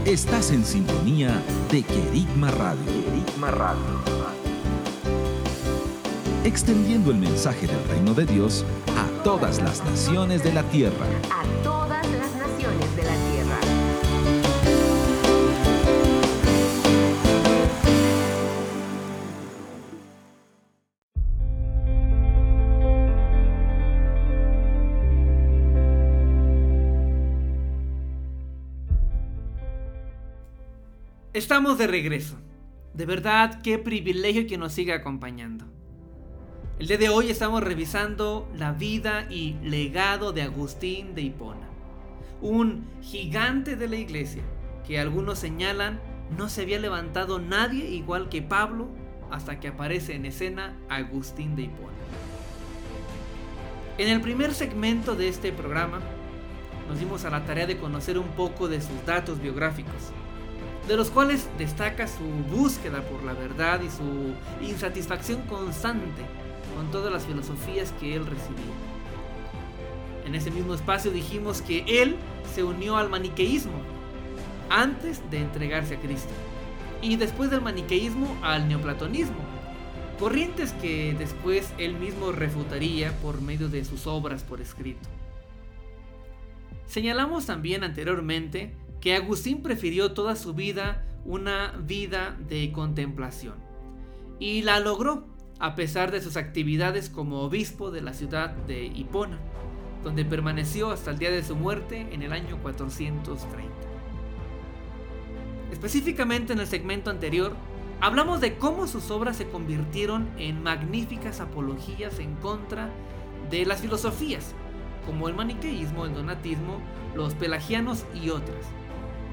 Estás 0.05 0.51
en 0.51 0.63
sintonía 0.63 1.41
de 1.71 1.81
Querigma 1.81 2.51
Radio. 2.51 2.85
Querigma 2.85 3.49
Radio. 3.49 3.81
Extendiendo 6.43 7.09
el 7.09 7.17
mensaje 7.17 7.65
del 7.65 7.83
reino 7.89 8.13
de 8.13 8.27
Dios 8.27 8.63
a 8.95 9.23
todas 9.23 9.59
las 9.59 9.83
naciones 9.85 10.43
de 10.43 10.53
la 10.53 10.61
tierra. 10.61 11.07
A 11.31 11.88
Estamos 31.39 31.77
de 31.77 31.87
regreso. 31.87 32.35
De 32.93 33.05
verdad, 33.05 33.61
qué 33.61 33.77
privilegio 33.79 34.45
que 34.45 34.57
nos 34.57 34.73
siga 34.73 34.95
acompañando. 34.95 35.63
El 36.79 36.87
día 36.87 36.97
de 36.97 37.07
hoy 37.07 37.29
estamos 37.29 37.63
revisando 37.63 38.51
la 38.53 38.73
vida 38.73 39.25
y 39.29 39.53
legado 39.63 40.33
de 40.33 40.41
Agustín 40.41 41.15
de 41.15 41.21
Hipona, 41.21 41.69
un 42.41 42.85
gigante 43.01 43.77
de 43.77 43.87
la 43.87 43.95
iglesia 43.95 44.43
que 44.85 44.99
algunos 44.99 45.39
señalan 45.39 46.01
no 46.37 46.49
se 46.49 46.63
había 46.63 46.77
levantado 46.77 47.39
nadie 47.39 47.89
igual 47.89 48.27
que 48.27 48.41
Pablo 48.41 48.89
hasta 49.31 49.61
que 49.61 49.69
aparece 49.69 50.15
en 50.15 50.25
escena 50.25 50.77
Agustín 50.89 51.55
de 51.55 51.61
Hipona. 51.61 51.95
En 53.97 54.09
el 54.09 54.19
primer 54.19 54.53
segmento 54.53 55.15
de 55.15 55.29
este 55.29 55.53
programa 55.53 56.01
nos 56.89 56.99
dimos 56.99 57.23
a 57.23 57.29
la 57.29 57.45
tarea 57.45 57.65
de 57.65 57.77
conocer 57.77 58.17
un 58.17 58.27
poco 58.27 58.67
de 58.67 58.81
sus 58.81 59.05
datos 59.05 59.41
biográficos, 59.41 60.11
de 60.89 60.97
los 60.97 61.11
cuales 61.11 61.47
destaca 61.59 62.07
su 62.07 62.23
búsqueda 62.49 63.03
por 63.03 63.21
la 63.23 63.33
verdad 63.33 63.79
y 63.81 63.91
su 63.91 64.33
insatisfacción 64.67 65.43
constante 65.43 66.23
con 66.75 66.89
todas 66.89 67.13
las 67.13 67.27
filosofías 67.27 67.93
que 67.99 68.15
él 68.15 68.25
recibía. 68.25 68.73
En 70.25 70.33
ese 70.33 70.49
mismo 70.49 70.73
espacio 70.73 71.11
dijimos 71.11 71.61
que 71.61 71.85
él 72.01 72.15
se 72.55 72.63
unió 72.63 72.97
al 72.97 73.07
maniqueísmo 73.07 73.79
antes 74.71 75.21
de 75.29 75.41
entregarse 75.41 75.93
a 75.93 75.99
Cristo 75.99 76.33
y 77.03 77.17
después 77.17 77.51
del 77.51 77.61
maniqueísmo 77.61 78.35
al 78.41 78.67
neoplatonismo, 78.67 79.37
corrientes 80.17 80.73
que 80.73 81.15
después 81.19 81.71
él 81.77 81.93
mismo 81.99 82.31
refutaría 82.31 83.15
por 83.19 83.41
medio 83.41 83.69
de 83.69 83.85
sus 83.85 84.07
obras 84.07 84.43
por 84.43 84.59
escrito. 84.59 85.07
Señalamos 86.87 87.45
también 87.45 87.83
anteriormente 87.83 88.73
que 89.01 89.15
Agustín 89.15 89.61
prefirió 89.61 90.13
toda 90.13 90.35
su 90.35 90.53
vida 90.53 91.05
una 91.25 91.73
vida 91.85 92.37
de 92.47 92.71
contemplación 92.71 93.55
y 94.39 94.61
la 94.61 94.79
logró 94.79 95.25
a 95.59 95.75
pesar 95.75 96.11
de 96.11 96.21
sus 96.21 96.37
actividades 96.37 97.09
como 97.09 97.41
obispo 97.41 97.91
de 97.91 98.01
la 98.01 98.13
ciudad 98.13 98.49
de 98.49 98.85
Hipona, 98.85 99.37
donde 100.03 100.23
permaneció 100.23 100.91
hasta 100.91 101.11
el 101.11 101.19
día 101.19 101.31
de 101.31 101.43
su 101.43 101.55
muerte 101.55 102.07
en 102.11 102.23
el 102.23 102.31
año 102.31 102.57
430. 102.61 103.69
Específicamente 105.71 106.53
en 106.53 106.59
el 106.59 106.67
segmento 106.67 107.09
anterior, 107.09 107.53
hablamos 107.99 108.39
de 108.39 108.55
cómo 108.55 108.87
sus 108.87 109.11
obras 109.11 109.35
se 109.35 109.49
convirtieron 109.49 110.29
en 110.37 110.63
magníficas 110.63 111.41
apologías 111.41 112.19
en 112.19 112.35
contra 112.35 112.89
de 113.51 113.65
las 113.65 113.81
filosofías, 113.81 114.55
como 115.05 115.27
el 115.27 115.35
maniqueísmo, 115.35 116.05
el 116.05 116.13
donatismo, 116.13 116.79
los 117.15 117.33
pelagianos 117.33 118.05
y 118.13 118.29
otras. 118.29 118.78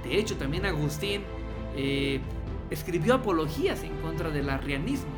De 0.07 0.20
hecho, 0.20 0.36
también 0.36 0.64
Agustín 0.66 1.22
eh, 1.76 2.20
escribió 2.70 3.14
apologías 3.14 3.82
en 3.82 3.96
contra 3.96 4.30
del 4.30 4.48
arrianismo, 4.48 5.11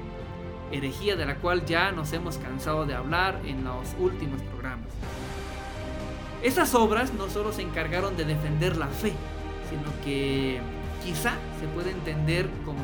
herejía 0.72 1.14
de 1.14 1.26
la 1.26 1.36
cual 1.36 1.66
ya 1.66 1.93
nos 1.93 2.14
hemos 2.14 2.39
cansado 2.39 2.86
de 2.86 2.95
hablar 2.95 3.43
en 3.45 3.64
los 3.64 3.95
últimos 3.99 4.41
programas. 4.41 4.89
Esas 6.43 6.74
obras 6.74 7.12
no 7.12 7.28
solo 7.28 7.53
se 7.53 7.61
encargaron 7.61 8.16
de 8.16 8.24
defender 8.24 8.78
la 8.78 8.86
fe, 8.86 9.12
sino 9.68 9.93
que 10.03 10.59
quizá 11.05 11.34
se 11.61 11.68
puede 11.74 11.91
entender 11.91 12.49
como 12.64 12.80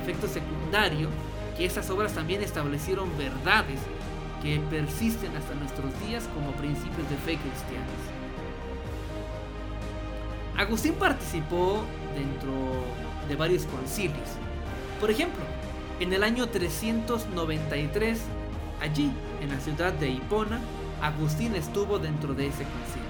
efecto 0.00 0.28
secundario 0.28 1.10
que 1.58 1.66
esas 1.66 1.90
obras 1.90 2.14
también 2.14 2.42
establecieron 2.42 3.10
verdades 3.18 3.80
que 4.42 4.60
persisten 4.70 5.36
hasta 5.36 5.54
nuestros 5.56 5.92
días 6.06 6.26
como 6.34 6.52
principios 6.52 7.10
de 7.10 7.16
fe 7.16 7.36
cristianos. 7.36 8.07
Agustín 10.58 10.94
participó 10.94 11.84
dentro 12.16 12.52
de 13.28 13.36
varios 13.36 13.64
concilios. 13.66 14.28
Por 15.00 15.08
ejemplo, 15.08 15.44
en 16.00 16.12
el 16.12 16.24
año 16.24 16.48
393, 16.48 18.18
allí, 18.80 19.12
en 19.40 19.50
la 19.50 19.60
ciudad 19.60 19.92
de 19.92 20.10
Hipona, 20.10 20.60
Agustín 21.00 21.54
estuvo 21.54 22.00
dentro 22.00 22.34
de 22.34 22.48
ese 22.48 22.64
concilio. 22.64 23.08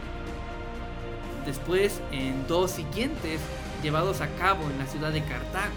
Después, 1.47 2.03
en 2.13 2.47
dos 2.47 2.73
siguientes, 2.73 3.41
llevados 3.83 4.21
a 4.21 4.29
cabo 4.37 4.69
en 4.69 4.79
la 4.79 4.87
ciudad 4.87 5.11
de 5.11 5.23
Cartago. 5.23 5.73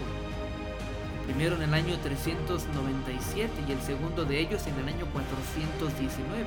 Primero 1.24 1.56
en 1.56 1.62
el 1.62 1.72
año 1.72 1.96
397 2.02 3.50
y 3.66 3.72
el 3.72 3.80
segundo 3.80 4.26
de 4.26 4.40
ellos 4.40 4.66
en 4.66 4.78
el 4.78 4.88
año 4.88 5.06
419. 5.10 6.44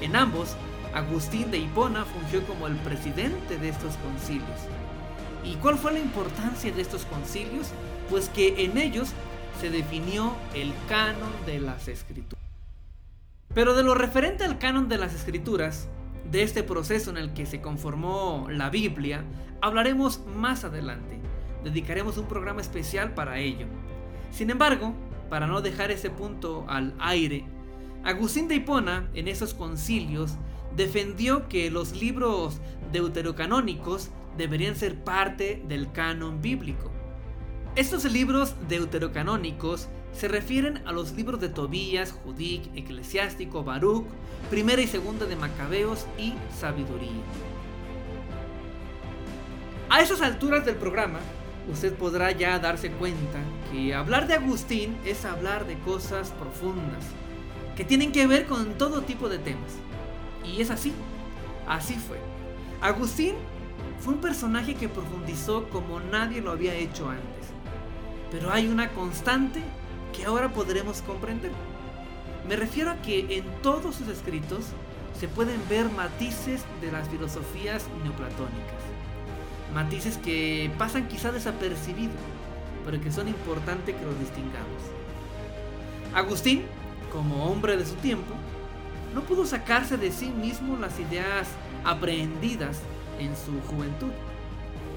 En 0.00 0.16
ambos, 0.16 0.56
Agustín 0.94 1.50
de 1.50 1.58
Hipona 1.58 2.04
fungió 2.04 2.44
como 2.46 2.66
el 2.66 2.76
presidente 2.76 3.58
de 3.58 3.68
estos 3.68 3.96
concilios. 3.96 4.60
¿Y 5.44 5.54
cuál 5.56 5.78
fue 5.78 5.92
la 5.92 6.00
importancia 6.00 6.72
de 6.72 6.82
estos 6.82 7.04
concilios? 7.06 7.68
Pues 8.08 8.28
que 8.28 8.64
en 8.64 8.76
ellos 8.76 9.12
se 9.60 9.70
definió 9.70 10.34
el 10.54 10.72
canon 10.88 11.32
de 11.46 11.60
las 11.60 11.86
escrituras. 11.88 12.44
Pero 13.54 13.74
de 13.74 13.82
lo 13.82 13.94
referente 13.94 14.44
al 14.44 14.58
canon 14.58 14.88
de 14.88 14.98
las 14.98 15.14
escrituras, 15.14 15.88
de 16.30 16.42
este 16.42 16.62
proceso 16.62 17.10
en 17.10 17.16
el 17.16 17.32
que 17.32 17.46
se 17.46 17.60
conformó 17.60 18.46
la 18.50 18.70
Biblia, 18.70 19.24
hablaremos 19.60 20.20
más 20.26 20.64
adelante. 20.64 21.18
Dedicaremos 21.64 22.16
un 22.18 22.26
programa 22.26 22.60
especial 22.60 23.14
para 23.14 23.38
ello. 23.38 23.66
Sin 24.30 24.50
embargo, 24.50 24.94
para 25.28 25.46
no 25.46 25.60
dejar 25.60 25.90
ese 25.90 26.10
punto 26.10 26.64
al 26.68 26.94
aire, 26.98 27.44
Agustín 28.04 28.48
de 28.48 28.56
Hipona 28.56 29.08
en 29.14 29.28
esos 29.28 29.52
concilios 29.52 30.36
defendió 30.76 31.48
que 31.48 31.70
los 31.70 31.92
libros 31.92 32.60
deuterocanónicos 32.92 34.10
deberían 34.36 34.76
ser 34.76 35.02
parte 35.02 35.62
del 35.68 35.92
canon 35.92 36.40
bíblico. 36.40 36.90
Estos 37.76 38.04
libros 38.04 38.54
deuterocanónicos 38.68 39.88
se 40.12 40.28
refieren 40.28 40.82
a 40.86 40.92
los 40.92 41.12
libros 41.12 41.40
de 41.40 41.48
Tobías, 41.48 42.12
Judic, 42.12 42.62
Eclesiástico, 42.74 43.62
Baruch, 43.62 44.06
Primera 44.50 44.82
y 44.82 44.86
Segunda 44.86 45.26
de 45.26 45.36
Macabeos 45.36 46.06
y 46.18 46.34
Sabiduría. 46.58 47.10
A 49.88 50.00
esas 50.00 50.20
alturas 50.20 50.64
del 50.64 50.76
programa, 50.76 51.20
usted 51.72 51.94
podrá 51.94 52.32
ya 52.32 52.58
darse 52.58 52.90
cuenta 52.90 53.38
que 53.72 53.94
hablar 53.94 54.26
de 54.26 54.34
Agustín 54.34 54.96
es 55.04 55.24
hablar 55.24 55.66
de 55.66 55.78
cosas 55.80 56.30
profundas, 56.30 57.04
que 57.76 57.84
tienen 57.84 58.12
que 58.12 58.26
ver 58.26 58.46
con 58.46 58.74
todo 58.78 59.02
tipo 59.02 59.28
de 59.28 59.38
temas. 59.38 59.72
Y 60.44 60.60
es 60.60 60.70
así, 60.70 60.92
así 61.66 61.94
fue. 61.94 62.18
Agustín 62.80 63.34
fue 64.00 64.14
un 64.14 64.20
personaje 64.20 64.74
que 64.74 64.88
profundizó 64.88 65.68
como 65.68 66.00
nadie 66.00 66.40
lo 66.40 66.52
había 66.52 66.74
hecho 66.74 67.08
antes. 67.08 67.48
Pero 68.30 68.52
hay 68.52 68.68
una 68.68 68.90
constante 68.90 69.62
que 70.12 70.24
ahora 70.24 70.52
podremos 70.52 71.02
comprender. 71.02 71.52
Me 72.48 72.56
refiero 72.56 72.90
a 72.90 73.02
que 73.02 73.36
en 73.36 73.44
todos 73.62 73.96
sus 73.96 74.08
escritos 74.08 74.64
se 75.18 75.28
pueden 75.28 75.60
ver 75.68 75.90
matices 75.90 76.64
de 76.80 76.90
las 76.90 77.08
filosofías 77.08 77.86
neoplatónicas. 78.02 78.80
Matices 79.74 80.16
que 80.16 80.70
pasan 80.78 81.08
quizá 81.08 81.30
desapercibidos, 81.30 82.16
pero 82.84 83.00
que 83.00 83.12
son 83.12 83.28
importantes 83.28 83.94
que 83.94 84.04
los 84.04 84.18
distingamos. 84.18 84.82
Agustín, 86.14 86.62
como 87.12 87.44
hombre 87.44 87.76
de 87.76 87.84
su 87.84 87.94
tiempo, 87.96 88.34
no 89.14 89.22
pudo 89.22 89.46
sacarse 89.46 89.96
de 89.96 90.12
sí 90.12 90.30
mismo 90.30 90.76
las 90.76 90.98
ideas 90.98 91.48
aprehendidas 91.84 92.78
en 93.18 93.34
su 93.36 93.60
juventud, 93.68 94.12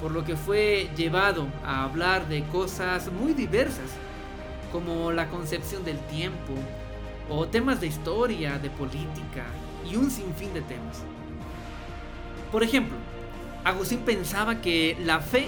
por 0.01 0.11
lo 0.11 0.24
que 0.24 0.36
fue 0.36 0.89
llevado 0.95 1.47
a 1.66 1.84
hablar 1.84 2.28
de 2.28 2.43
cosas 2.45 3.11
muy 3.11 3.34
diversas 3.34 3.89
como 4.72 5.11
la 5.11 5.30
concepción 5.30 5.84
del 5.86 5.99
tiempo, 6.07 6.53
o 7.30 7.47
temas 7.47 7.80
de 7.80 7.88
historia, 7.88 8.59
de 8.59 8.70
política 8.70 9.45
y 9.89 9.95
un 9.95 10.11
sinfín 10.11 10.53
de 10.53 10.61
temas. 10.61 11.03
Por 12.51 12.64
ejemplo, 12.64 12.97
Agustín 13.64 13.99
pensaba 13.99 14.61
que 14.61 14.97
la 15.03 15.20
fe 15.20 15.47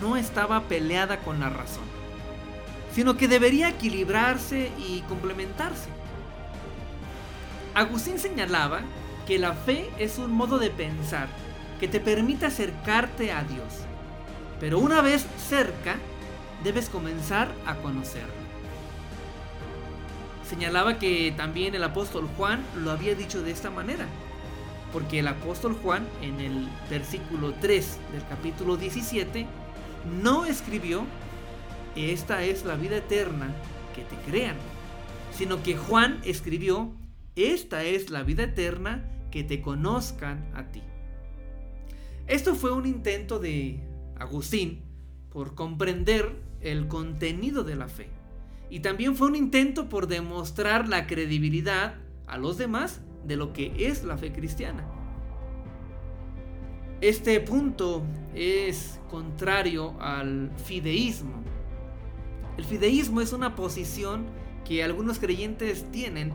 no 0.00 0.16
estaba 0.16 0.62
peleada 0.62 1.18
con 1.20 1.40
la 1.40 1.48
razón, 1.48 1.84
sino 2.92 3.16
que 3.16 3.26
debería 3.26 3.70
equilibrarse 3.70 4.70
y 4.78 5.00
complementarse. 5.02 5.88
Agustín 7.74 8.18
señalaba 8.18 8.80
que 9.26 9.38
la 9.38 9.52
fe 9.52 9.90
es 9.98 10.18
un 10.18 10.32
modo 10.32 10.58
de 10.58 10.70
pensar 10.70 11.28
que 11.80 11.88
te 11.88 12.00
permite 12.00 12.46
acercarte 12.46 13.32
a 13.32 13.42
Dios, 13.42 13.84
pero 14.60 14.78
una 14.78 15.02
vez 15.02 15.26
cerca, 15.48 15.96
debes 16.62 16.88
comenzar 16.88 17.48
a 17.66 17.74
conocerlo 17.76 18.44
señalaba 20.48 20.98
que 20.98 21.32
también 21.36 21.74
el 21.74 21.82
apóstol 21.82 22.28
Juan 22.36 22.62
lo 22.76 22.90
había 22.90 23.14
dicho 23.14 23.42
de 23.42 23.50
esta 23.50 23.70
manera. 23.70 24.06
Porque 24.92 25.18
el 25.18 25.26
apóstol 25.26 25.76
Juan 25.82 26.06
en 26.22 26.40
el 26.40 26.68
versículo 26.88 27.54
3 27.54 27.98
del 28.12 28.26
capítulo 28.28 28.76
17 28.76 29.46
no 30.22 30.44
escribió, 30.44 31.04
esta 31.96 32.44
es 32.44 32.64
la 32.64 32.76
vida 32.76 32.98
eterna, 32.98 33.52
que 33.94 34.02
te 34.02 34.16
crean. 34.30 34.56
Sino 35.36 35.62
que 35.62 35.76
Juan 35.76 36.20
escribió, 36.24 36.92
esta 37.36 37.84
es 37.84 38.10
la 38.10 38.22
vida 38.22 38.44
eterna, 38.44 39.10
que 39.30 39.42
te 39.42 39.60
conozcan 39.60 40.48
a 40.54 40.70
ti. 40.70 40.82
Esto 42.28 42.54
fue 42.54 42.72
un 42.72 42.86
intento 42.86 43.40
de 43.40 43.80
Agustín 44.16 44.82
por 45.30 45.56
comprender 45.56 46.40
el 46.60 46.86
contenido 46.86 47.64
de 47.64 47.74
la 47.74 47.88
fe 47.88 48.08
y 48.70 48.80
también 48.80 49.16
fue 49.16 49.28
un 49.28 49.36
intento 49.36 49.88
por 49.88 50.06
demostrar 50.06 50.88
la 50.88 51.06
credibilidad 51.06 51.96
a 52.26 52.38
los 52.38 52.58
demás 52.58 53.02
de 53.24 53.36
lo 53.36 53.52
que 53.52 53.72
es 53.76 54.04
la 54.04 54.16
fe 54.16 54.32
cristiana. 54.32 54.84
Este 57.00 57.38
punto 57.40 58.02
es 58.34 59.00
contrario 59.10 59.94
al 60.00 60.50
fideísmo. 60.64 61.42
El 62.56 62.64
fideísmo 62.64 63.20
es 63.20 63.32
una 63.32 63.54
posición 63.56 64.26
que 64.64 64.82
algunos 64.82 65.18
creyentes 65.18 65.90
tienen 65.90 66.32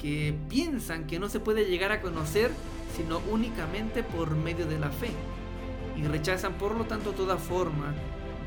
que 0.00 0.34
piensan 0.48 1.06
que 1.06 1.18
no 1.18 1.28
se 1.28 1.40
puede 1.40 1.66
llegar 1.66 1.92
a 1.92 2.00
conocer 2.00 2.50
sino 2.96 3.20
únicamente 3.30 4.02
por 4.02 4.34
medio 4.34 4.66
de 4.66 4.78
la 4.78 4.90
fe 4.90 5.10
y 5.96 6.04
rechazan 6.04 6.54
por 6.54 6.74
lo 6.74 6.84
tanto 6.84 7.12
toda 7.12 7.36
forma 7.36 7.94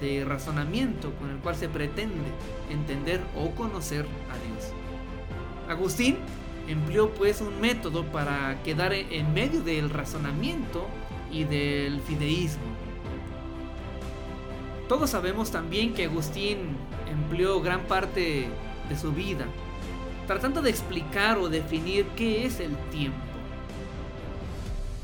de 0.01 0.26
razonamiento 0.26 1.14
con 1.16 1.30
el 1.30 1.38
cual 1.38 1.56
se 1.56 1.70
pretende 1.70 2.16
entender 2.70 3.22
o 3.38 3.51
conocer 3.51 4.06
a 4.06 4.36
Dios. 4.45 4.74
Agustín 5.70 6.18
empleó 6.68 7.10
pues 7.12 7.41
un 7.41 7.62
método 7.62 8.04
para 8.06 8.62
quedar 8.64 8.93
en 8.93 9.34
medio 9.34 9.62
del 9.62 9.89
razonamiento 9.89 10.88
y 11.32 11.45
del 11.45 12.01
fideísmo. 12.01 12.64
Todos 14.89 15.12
sabemos 15.12 15.51
también 15.51 15.93
que 15.93 16.06
Agustín 16.06 16.76
empleó 17.10 17.62
gran 17.62 17.82
parte 17.82 18.47
de 18.89 18.97
su 18.97 19.14
vida 19.14 19.45
tratando 20.28 20.61
de 20.61 20.69
explicar 20.69 21.38
o 21.38 21.49
definir 21.49 22.05
qué 22.15 22.45
es 22.45 22.59
el 22.59 22.76
tiempo. 22.91 23.17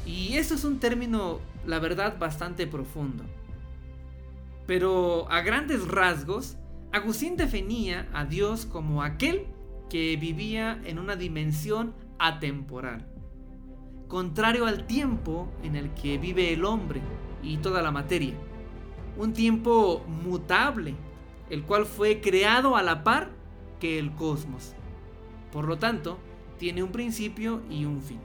Y 0.06 0.38
eso 0.38 0.56
es 0.56 0.64
un 0.64 0.80
término, 0.80 1.40
la 1.66 1.80
verdad, 1.80 2.18
bastante 2.18 2.66
profundo. 2.68 3.24
Pero 4.66 5.30
a 5.32 5.42
grandes 5.42 5.88
rasgos, 5.88 6.58
Agustín 6.92 7.38
definía 7.38 8.08
a 8.14 8.26
Dios 8.26 8.66
como 8.66 9.04
aquel 9.04 9.46
que 9.90 10.16
vivía 10.18 10.82
en 10.86 11.00
una 11.00 11.16
dimensión 11.16 11.94
atemporal, 12.18 13.08
contrario 14.08 14.66
al 14.66 14.86
tiempo 14.86 15.52
en 15.64 15.76
el 15.76 15.94
que 15.94 16.18
vive 16.18 16.54
el 16.54 16.66
hombre 16.66 17.02
y 17.44 17.58
toda 17.58 17.82
la 17.82 17.92
materia. 17.92 18.34
Un 19.18 19.34
tiempo 19.34 20.04
mutable, 20.08 20.96
el 21.50 21.64
cual 21.64 21.86
fue 21.86 22.22
creado 22.22 22.76
a 22.76 22.84
la 22.84 23.04
par 23.04 23.30
que 23.80 24.00
el 24.00 24.12
cosmos. 24.12 24.76
Por 25.52 25.66
lo 25.66 25.78
tanto, 25.78 26.18
tiene 26.58 26.84
un 26.84 26.92
principio 26.92 27.62
y 27.70 27.86
un 27.86 28.02
fin. 28.02 28.20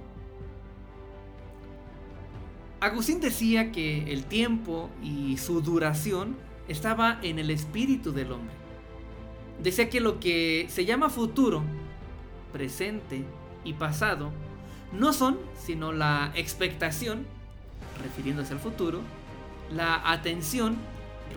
Agustín 2.80 3.20
decía 3.20 3.72
que 3.72 4.12
el 4.12 4.24
tiempo 4.24 4.90
y 5.02 5.38
su 5.38 5.62
duración 5.62 6.36
estaba 6.68 7.18
en 7.22 7.38
el 7.38 7.50
espíritu 7.50 8.12
del 8.12 8.32
hombre. 8.32 8.54
Decía 9.62 9.88
que 9.88 10.00
lo 10.00 10.20
que 10.20 10.66
se 10.68 10.84
llama 10.84 11.08
futuro, 11.08 11.62
presente 12.52 13.24
y 13.64 13.72
pasado 13.72 14.32
no 14.92 15.12
son 15.12 15.38
sino 15.58 15.92
la 15.92 16.30
expectación, 16.34 17.26
refiriéndose 18.02 18.52
al 18.52 18.60
futuro, 18.60 19.00
la 19.72 20.10
atención, 20.10 20.76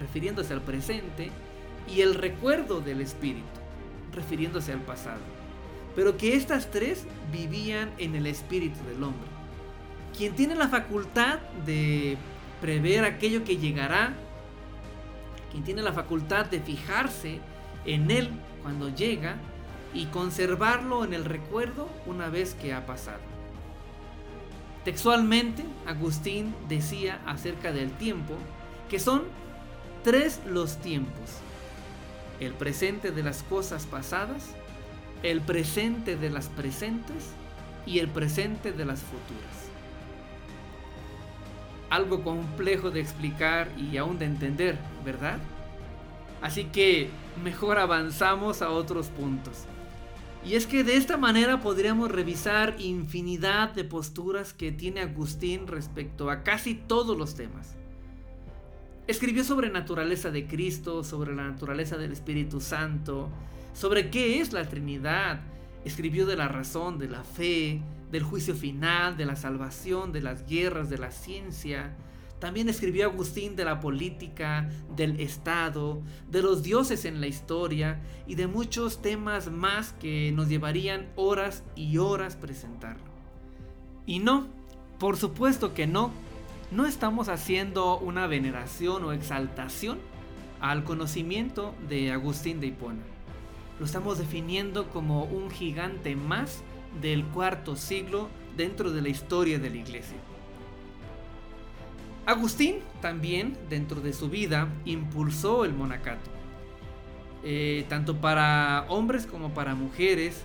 refiriéndose 0.02 0.54
al 0.54 0.62
presente, 0.62 1.32
y 1.88 2.02
el 2.02 2.16
recuerdo 2.16 2.82
del 2.82 3.00
espíritu, 3.00 3.46
refiriéndose 4.14 4.74
al 4.74 4.82
pasado. 4.82 5.37
Pero 5.98 6.16
que 6.16 6.36
estas 6.36 6.70
tres 6.70 7.08
vivían 7.32 7.92
en 7.98 8.14
el 8.14 8.28
espíritu 8.28 8.78
del 8.88 9.02
hombre. 9.02 9.28
Quien 10.16 10.36
tiene 10.36 10.54
la 10.54 10.70
facultad 10.70 11.40
de 11.66 12.18
prever 12.62 13.04
aquello 13.04 13.44
que 13.44 13.58
llegará, 13.58 14.14
quien 15.50 15.64
tiene 15.64 15.82
la 15.82 15.94
facultad 15.94 16.46
de 16.46 16.60
fijarse 16.60 17.40
en 17.84 18.12
él 18.12 18.30
cuando 18.62 18.90
llega 18.90 19.38
y 19.92 20.06
conservarlo 20.06 21.04
en 21.04 21.16
el 21.16 21.26
recuerdo 21.26 21.90
una 22.06 22.30
vez 22.30 22.54
que 22.54 22.76
ha 22.76 22.86
pasado. 22.86 23.22
Textualmente, 24.86 25.66
Agustín 25.88 26.54
decía 26.70 27.22
acerca 27.26 27.72
del 27.72 27.90
tiempo 27.94 28.36
que 28.88 29.00
son 29.00 29.24
tres 30.04 30.42
los 30.46 30.78
tiempos. 30.78 31.40
El 32.40 32.54
presente 32.54 33.10
de 33.10 33.24
las 33.24 33.42
cosas 33.42 33.88
pasadas, 33.88 34.52
el 35.24 35.42
presente 35.42 36.16
de 36.16 36.30
las 36.30 36.48
presentes 36.48 37.32
y 37.86 38.00
el 38.00 38.08
presente 38.10 38.72
de 38.72 38.86
las 38.86 39.02
futuras. 39.02 39.70
Algo 41.90 42.24
complejo 42.24 42.92
de 42.92 43.00
explicar 43.00 43.70
y 43.78 43.98
aún 43.98 44.20
de 44.20 44.26
entender, 44.26 44.78
¿verdad? 45.06 45.40
Así 46.42 46.66
que 46.66 47.10
mejor 47.44 47.80
avanzamos 47.80 48.62
a 48.62 48.70
otros 48.70 49.08
puntos. 49.08 49.66
Y 50.46 50.56
es 50.56 50.68
que 50.68 50.84
de 50.84 50.96
esta 50.96 51.18
manera 51.18 51.60
podríamos 51.62 52.12
revisar 52.12 52.76
infinidad 52.80 53.74
de 53.74 53.84
posturas 53.84 54.54
que 54.54 54.72
tiene 54.72 55.02
Agustín 55.02 55.68
respecto 55.68 56.30
a 56.30 56.44
casi 56.44 56.76
todos 56.76 57.18
los 57.18 57.36
temas. 57.36 57.76
Escribió 59.08 59.44
sobre 59.44 59.70
naturaleza 59.70 60.30
de 60.30 60.48
Cristo, 60.48 61.04
sobre 61.04 61.34
la 61.34 61.48
naturaleza 61.48 61.98
del 61.98 62.12
Espíritu 62.12 62.62
Santo, 62.62 63.30
sobre 63.78 64.10
qué 64.10 64.40
es 64.40 64.54
la 64.54 64.68
Trinidad. 64.68 65.42
Escribió 65.86 66.26
de 66.26 66.36
la 66.36 66.48
razón, 66.48 66.98
de 66.98 67.08
la 67.08 67.24
fe, 67.24 67.82
del 68.12 68.24
juicio 68.24 68.56
final, 68.56 69.18
de 69.18 69.26
la 69.26 69.36
salvación, 69.36 70.12
de 70.12 70.22
las 70.22 70.48
guerras, 70.48 70.90
de 70.90 70.98
la 70.98 71.12
ciencia, 71.12 71.96
también 72.40 72.70
escribió 72.70 73.06
Agustín 73.06 73.56
de 73.56 73.66
la 73.66 73.80
política, 73.80 74.70
del 74.96 75.20
Estado, 75.20 76.02
de 76.30 76.42
los 76.42 76.62
dioses 76.62 77.06
en 77.06 77.20
la 77.20 77.28
historia 77.28 78.00
y 78.28 78.36
de 78.36 78.48
muchos 78.48 79.02
temas 79.02 79.52
más 79.52 79.94
que 79.94 80.32
nos 80.34 80.48
llevarían 80.48 81.08
horas 81.16 81.64
y 81.76 81.98
horas 81.98 82.36
presentarlo. 82.36 83.12
Y 84.06 84.20
no, 84.20 84.48
por 85.00 85.18
supuesto 85.18 85.74
que 85.74 85.88
no, 85.88 86.12
no 86.72 86.86
estamos 86.86 87.28
haciendo 87.28 87.98
una 87.98 88.28
veneración 88.28 89.04
o 89.04 89.14
exaltación 89.14 89.98
al 90.60 90.84
conocimiento 90.84 91.74
de 91.90 92.12
Agustín 92.12 92.60
de 92.60 92.68
Hipona. 92.68 93.17
Lo 93.80 93.86
estamos 93.86 94.18
definiendo 94.18 94.90
como 94.90 95.24
un 95.24 95.52
gigante 95.52 96.16
más 96.16 96.64
del 97.02 97.26
cuarto 97.26 97.76
siglo 97.76 98.30
dentro 98.56 98.92
de 98.92 99.02
la 99.02 99.10
historia 99.10 99.60
de 99.60 99.70
la 99.70 99.76
iglesia. 99.78 100.18
Agustín 102.26 102.80
también, 103.02 103.58
dentro 103.70 104.02
de 104.02 104.12
su 104.12 104.30
vida, 104.30 104.68
impulsó 104.84 105.64
el 105.64 105.74
monacato. 105.74 106.30
Eh, 107.44 107.86
tanto 107.88 108.18
para 108.18 108.86
hombres 108.90 109.26
como 109.26 109.54
para 109.54 109.76
mujeres, 109.76 110.44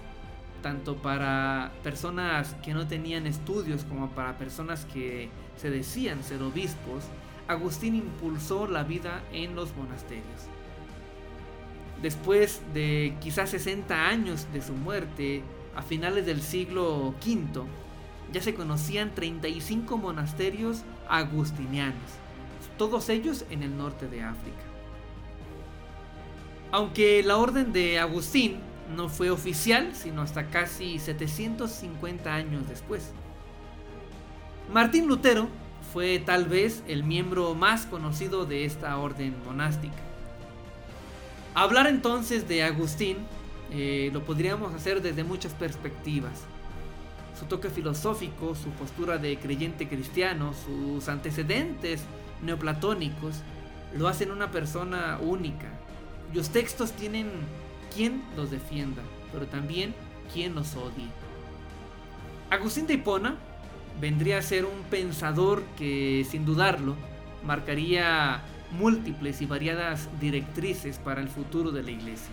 tanto 0.62 0.96
para 0.96 1.72
personas 1.82 2.54
que 2.62 2.74
no 2.74 2.86
tenían 2.86 3.26
estudios 3.26 3.82
como 3.84 4.10
para 4.10 4.38
personas 4.38 4.84
que 4.84 5.30
se 5.56 5.70
decían 5.70 6.22
ser 6.22 6.42
obispos, 6.42 7.04
Agustín 7.48 7.96
impulsó 7.96 8.68
la 8.68 8.84
vida 8.84 9.22
en 9.32 9.56
los 9.56 9.74
monasterios. 9.74 10.51
Después 12.02 12.60
de 12.74 13.14
quizás 13.20 13.50
60 13.50 14.08
años 14.08 14.48
de 14.52 14.60
su 14.60 14.72
muerte, 14.72 15.42
a 15.76 15.82
finales 15.82 16.26
del 16.26 16.42
siglo 16.42 17.14
V, 17.24 17.62
ya 18.32 18.42
se 18.42 18.54
conocían 18.54 19.14
35 19.14 19.96
monasterios 19.98 20.82
agustinianos, 21.08 21.96
todos 22.76 23.08
ellos 23.08 23.44
en 23.50 23.62
el 23.62 23.76
norte 23.76 24.08
de 24.08 24.22
África. 24.22 24.62
Aunque 26.72 27.22
la 27.22 27.36
orden 27.36 27.72
de 27.72 28.00
Agustín 28.00 28.58
no 28.96 29.08
fue 29.08 29.30
oficial 29.30 29.94
sino 29.94 30.22
hasta 30.22 30.48
casi 30.48 30.98
750 30.98 32.34
años 32.34 32.68
después. 32.68 33.12
Martín 34.72 35.06
Lutero 35.06 35.48
fue 35.92 36.18
tal 36.18 36.46
vez 36.46 36.82
el 36.88 37.04
miembro 37.04 37.54
más 37.54 37.86
conocido 37.86 38.46
de 38.46 38.64
esta 38.64 38.96
orden 38.96 39.36
monástica. 39.44 40.11
Hablar 41.54 41.86
entonces 41.86 42.48
de 42.48 42.62
Agustín 42.62 43.18
eh, 43.70 44.10
lo 44.12 44.24
podríamos 44.24 44.74
hacer 44.74 45.02
desde 45.02 45.24
muchas 45.24 45.52
perspectivas 45.52 46.46
su 47.38 47.48
toque 47.48 47.70
filosófico, 47.70 48.54
su 48.54 48.70
postura 48.70 49.18
de 49.18 49.36
creyente 49.36 49.88
cristiano, 49.88 50.52
sus 50.54 51.08
antecedentes 51.08 52.02
neoplatónicos, 52.42 53.36
lo 53.96 54.06
hacen 54.06 54.30
una 54.30 54.50
persona 54.50 55.18
única, 55.20 55.66
cuyos 56.28 56.50
textos 56.50 56.92
tienen 56.92 57.30
quien 57.94 58.22
los 58.36 58.50
defienda, 58.50 59.02
pero 59.32 59.46
también 59.46 59.94
quien 60.32 60.54
los 60.54 60.76
odie. 60.76 61.08
Agustín 62.50 62.86
de 62.86 62.94
Hipona 62.94 63.36
vendría 64.00 64.38
a 64.38 64.42
ser 64.42 64.64
un 64.64 64.82
pensador 64.88 65.62
que, 65.76 66.24
sin 66.30 66.44
dudarlo, 66.44 66.94
marcaría 67.44 68.42
múltiples 68.72 69.42
y 69.42 69.46
variadas 69.46 70.08
directrices 70.20 70.98
para 70.98 71.20
el 71.20 71.28
futuro 71.28 71.70
de 71.70 71.82
la 71.82 71.90
iglesia. 71.90 72.32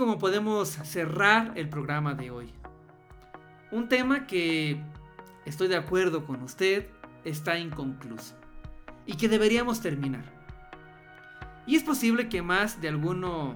Como 0.00 0.18
podemos 0.18 0.70
cerrar 0.70 1.52
el 1.56 1.68
programa 1.68 2.14
de 2.14 2.30
hoy. 2.30 2.50
Un 3.70 3.86
tema 3.86 4.26
que, 4.26 4.82
estoy 5.44 5.68
de 5.68 5.76
acuerdo 5.76 6.24
con 6.24 6.42
usted, 6.42 6.86
está 7.22 7.58
inconcluso 7.58 8.34
y 9.04 9.18
que 9.18 9.28
deberíamos 9.28 9.82
terminar. 9.82 10.24
Y 11.66 11.76
es 11.76 11.82
posible 11.82 12.30
que 12.30 12.40
más 12.40 12.80
de 12.80 12.88
alguno 12.88 13.54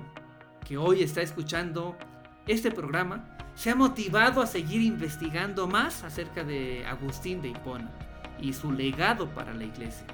que 0.69 0.77
hoy 0.77 1.03
está 1.03 1.23
escuchando 1.23 1.97
este 2.47 2.71
programa 2.71 3.25
se 3.55 3.71
ha 3.71 3.75
motivado 3.75 4.43
a 4.43 4.47
seguir 4.47 4.83
investigando 4.83 5.67
más 5.67 6.05
acerca 6.05 6.45
de 6.45 6.85
Agustín 6.85 7.41
de 7.41 7.49
Hipona 7.49 7.91
y 8.39 8.53
su 8.53 8.71
legado 8.71 9.31
para 9.31 9.55
la 9.55 9.65
iglesia. 9.65 10.07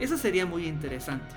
Eso 0.00 0.18
sería 0.18 0.44
muy 0.44 0.66
interesante. 0.66 1.36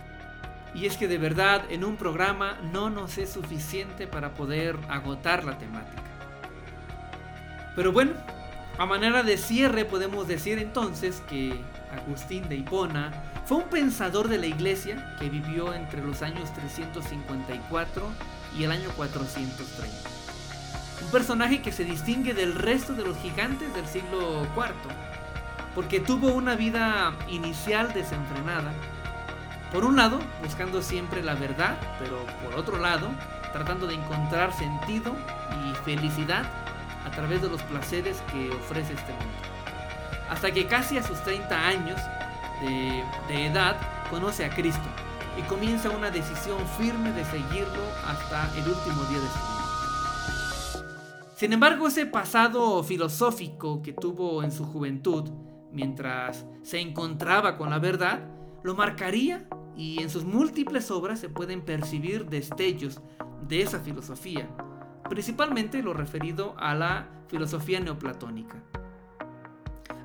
Y 0.76 0.86
es 0.86 0.98
que 0.98 1.08
de 1.08 1.18
verdad 1.18 1.64
en 1.70 1.84
un 1.84 1.96
programa 1.96 2.60
no 2.74 2.90
nos 2.90 3.18
es 3.18 3.32
suficiente 3.32 4.08
para 4.08 4.34
poder 4.34 4.78
agotar 4.90 5.44
la 5.46 5.58
temática. 5.58 6.04
Pero 7.76 7.92
bueno, 7.92 8.12
a 8.78 8.86
manera 8.86 9.24
de 9.24 9.38
cierre 9.38 9.86
podemos 9.86 10.28
decir 10.28 10.60
entonces 10.60 11.24
que 11.30 11.62
Agustín 11.94 12.48
de 12.50 12.58
Hipona 12.58 13.12
fue 13.46 13.58
un 13.58 13.70
pensador 13.70 14.28
de 14.28 14.38
la 14.38 14.48
iglesia 14.48 15.16
que 15.20 15.30
vivió 15.30 15.74
entre 15.74 16.02
los 16.02 16.22
años 16.22 16.54
354 16.54 18.10
y 18.58 18.64
el 18.64 18.72
año 18.72 18.90
430. 18.98 20.10
Un 21.04 21.12
personaje 21.12 21.62
que 21.62 21.72
se 21.72 21.84
distingue 21.84 22.34
del 22.34 22.56
resto 22.56 22.94
de 22.94 23.04
los 23.04 23.18
gigantes 23.20 23.74
del 23.76 23.86
siglo 23.86 24.48
IV, 24.56 24.74
porque 25.74 26.00
tuvo 26.00 26.34
una 26.34 26.56
vida 26.56 27.14
inicial 27.30 27.94
desenfrenada. 27.94 28.74
Por 29.76 29.84
un 29.84 29.98
lado, 29.98 30.20
buscando 30.42 30.82
siempre 30.82 31.22
la 31.22 31.36
verdad, 31.36 31.78
pero 32.00 32.26
por 32.42 32.58
otro 32.58 32.78
lado, 32.78 33.10
tratando 33.52 33.88
de 33.88 33.96
encontrar 33.96 34.54
sentido 34.54 35.14
y 35.52 35.76
felicidad 35.84 36.46
a 37.06 37.12
través 37.12 37.42
de 37.42 37.50
los 37.50 37.62
placeres 37.64 38.24
que 38.32 38.52
ofrece 38.52 38.94
este 38.94 39.12
mundo. 39.12 39.34
Hasta 40.30 40.54
que 40.54 40.66
casi 40.66 40.98
a 40.98 41.04
sus 41.04 41.22
30 41.24 41.68
años 41.68 42.00
de, 42.62 43.46
edad 43.48 43.76
conoce 44.10 44.46
a 44.46 44.50
Cristo 44.50 44.88
y 45.38 45.42
comienza 45.42 45.90
una 45.90 46.10
decisión 46.10 46.58
firme 46.78 47.12
de 47.12 47.26
seguirlo 47.26 47.84
hasta 48.08 48.50
el 48.58 48.70
último 48.70 49.04
día 49.10 49.20
de 49.20 49.28
su 49.28 49.40
vida. 50.80 51.34
Sin 51.36 51.52
embargo, 51.52 51.90
ese 51.90 52.06
pasado 52.06 52.82
filosófico 52.82 53.82
que 53.82 53.92
tuvo 53.92 54.42
en 54.42 54.54
su 54.54 54.64
juventud, 54.64 55.30
mientras 55.74 56.46
se 56.64 56.80
encontraba 56.80 57.58
con 57.58 57.72
la 57.72 57.80
verdad, 57.80 58.22
lo 58.64 58.74
marcaría 58.74 59.46
y 59.76 60.02
en 60.02 60.10
sus 60.10 60.24
múltiples 60.24 60.90
obras 60.92 61.20
se 61.20 61.30
pueden 61.30 61.62
percibir 61.62 62.26
destellos 62.26 63.02
de 63.48 63.62
esa 63.62 63.80
filosofía, 63.80 64.48
principalmente 65.10 65.84
lo 65.84 65.94
referido 65.94 66.56
a 66.58 66.74
la 66.74 67.08
filosofía 67.28 67.80
neoplatónica. 67.80 68.62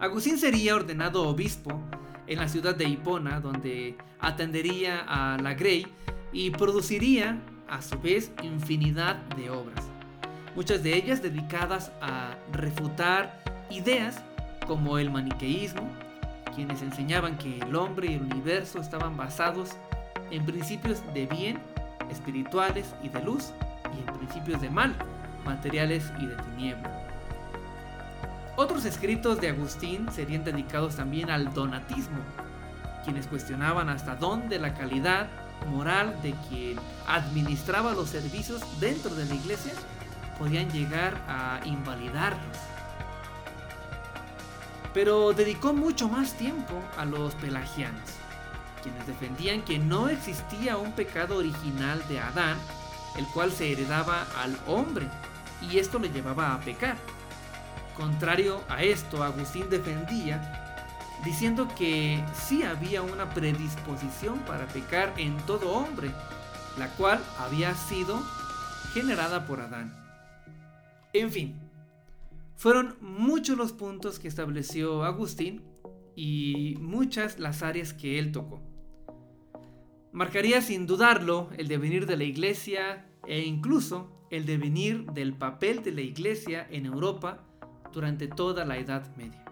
Agustín 0.01 0.39
sería 0.39 0.77
ordenado 0.77 1.29
obispo 1.29 1.81
en 2.27 2.39
la 2.39 2.49
ciudad 2.49 2.75
de 2.75 2.85
Hipona, 2.85 3.41
donde 3.41 3.97
atendería 4.19 5.05
a 5.07 5.37
la 5.39 5.55
Grey 5.55 5.87
y 6.33 6.51
produciría 6.51 7.41
a 7.69 7.83
su 7.83 7.99
vez 8.01 8.33
infinidad 8.43 9.17
de 9.37 9.51
obras, 9.51 9.85
muchas 10.57 10.83
de 10.83 10.97
ellas 10.97 11.23
dedicadas 11.23 11.93
a 12.01 12.37
refutar 12.53 13.43
ideas 13.71 14.23
como 14.67 14.99
el 14.99 15.11
maniqueísmo, 15.11 15.89
quienes 16.61 16.83
enseñaban 16.83 17.39
que 17.39 17.59
el 17.59 17.75
hombre 17.75 18.09
y 18.09 18.15
el 18.17 18.21
universo 18.21 18.83
estaban 18.83 19.17
basados 19.17 19.71
en 20.31 20.45
principios 20.45 21.03
de 21.15 21.25
bien, 21.25 21.59
espirituales 22.11 22.95
y 23.03 23.09
de 23.09 23.23
luz, 23.23 23.53
y 23.97 24.07
en 24.07 24.19
principios 24.19 24.61
de 24.61 24.69
mal, 24.69 24.95
materiales 25.43 26.13
y 26.21 26.27
de 26.27 26.37
tiniebla. 26.37 26.91
Otros 28.57 28.85
escritos 28.85 29.41
de 29.41 29.49
Agustín 29.49 30.07
serían 30.13 30.45
dedicados 30.45 30.97
también 30.97 31.31
al 31.31 31.55
donatismo, 31.55 32.19
quienes 33.05 33.27
cuestionaban 33.27 33.89
hasta 33.89 34.17
dónde 34.17 34.59
la 34.59 34.75
calidad 34.75 35.29
moral 35.71 36.15
de 36.21 36.35
quien 36.51 36.79
administraba 37.07 37.95
los 37.95 38.11
servicios 38.11 38.61
dentro 38.81 39.15
de 39.15 39.25
la 39.25 39.35
iglesia 39.35 39.73
podían 40.39 40.71
llegar 40.71 41.15
a 41.27 41.61
invalidarlos. 41.65 42.70
Pero 44.93 45.33
dedicó 45.33 45.73
mucho 45.73 46.09
más 46.09 46.35
tiempo 46.35 46.75
a 46.97 47.05
los 47.05 47.35
pelagianos, 47.37 48.11
quienes 48.83 49.07
defendían 49.07 49.63
que 49.63 49.79
no 49.79 50.09
existía 50.09 50.77
un 50.77 50.93
pecado 50.93 51.37
original 51.37 52.03
de 52.09 52.19
Adán 52.19 52.59
el 53.17 53.27
cual 53.27 53.53
se 53.53 53.73
heredaba 53.73 54.27
al 54.43 54.57
hombre, 54.67 55.09
y 55.61 55.79
esto 55.79 55.99
le 55.99 56.11
llevaba 56.11 56.55
a 56.55 56.61
pecar. 56.61 56.97
Contrario 57.97 58.63
a 58.69 58.83
esto, 58.83 59.23
Agustín 59.23 59.69
defendía 59.69 60.57
diciendo 61.25 61.69
que 61.77 62.25
sí 62.35 62.63
había 62.63 63.03
una 63.03 63.29
predisposición 63.29 64.39
para 64.41 64.67
pecar 64.69 65.13
en 65.19 65.37
todo 65.39 65.73
hombre, 65.73 66.11
la 66.79 66.89
cual 66.91 67.21
había 67.39 67.75
sido 67.75 68.23
generada 68.95 69.45
por 69.45 69.61
Adán. 69.61 69.95
En 71.13 71.31
fin, 71.31 71.61
fueron 72.61 72.95
muchos 73.01 73.57
los 73.57 73.73
puntos 73.73 74.19
que 74.19 74.29
estableció 74.29 75.05
Agustín 75.05 75.63
y 76.15 76.77
muchas 76.79 77.39
las 77.39 77.63
áreas 77.63 77.95
que 77.95 78.19
él 78.19 78.33
tocó. 78.33 78.61
Marcaría 80.13 80.61
sin 80.61 80.87
dudarlo 80.87 81.49
el 81.57 81.69
devenir 81.69 82.05
de 82.05 82.19
la 82.19 82.25
iglesia 82.25 83.07
e 83.27 83.41
incluso 83.41 84.27
el 84.31 84.45
devenir 84.45 85.07
del 85.13 85.33
papel 85.33 85.83
de 85.83 85.93
la 85.93 86.03
iglesia 86.03 86.67
en 86.71 86.85
Europa 86.85 87.43
durante 87.95 88.29
toda 88.29 88.67
la 88.67 88.77
Edad 88.77 89.07
Media. 89.17 89.43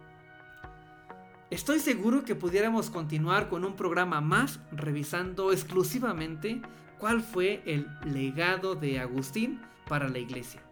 Estoy 1.50 1.78
seguro 1.78 2.24
que 2.24 2.34
pudiéramos 2.34 2.90
continuar 2.90 3.48
con 3.48 3.64
un 3.64 3.74
programa 3.74 4.20
más 4.20 4.60
revisando 4.70 5.50
exclusivamente 5.50 6.60
cuál 6.98 7.22
fue 7.22 7.62
el 7.64 7.86
legado 8.04 8.74
de 8.74 9.00
Agustín 9.00 9.62
para 9.88 10.10
la 10.10 10.18
iglesia. 10.18 10.67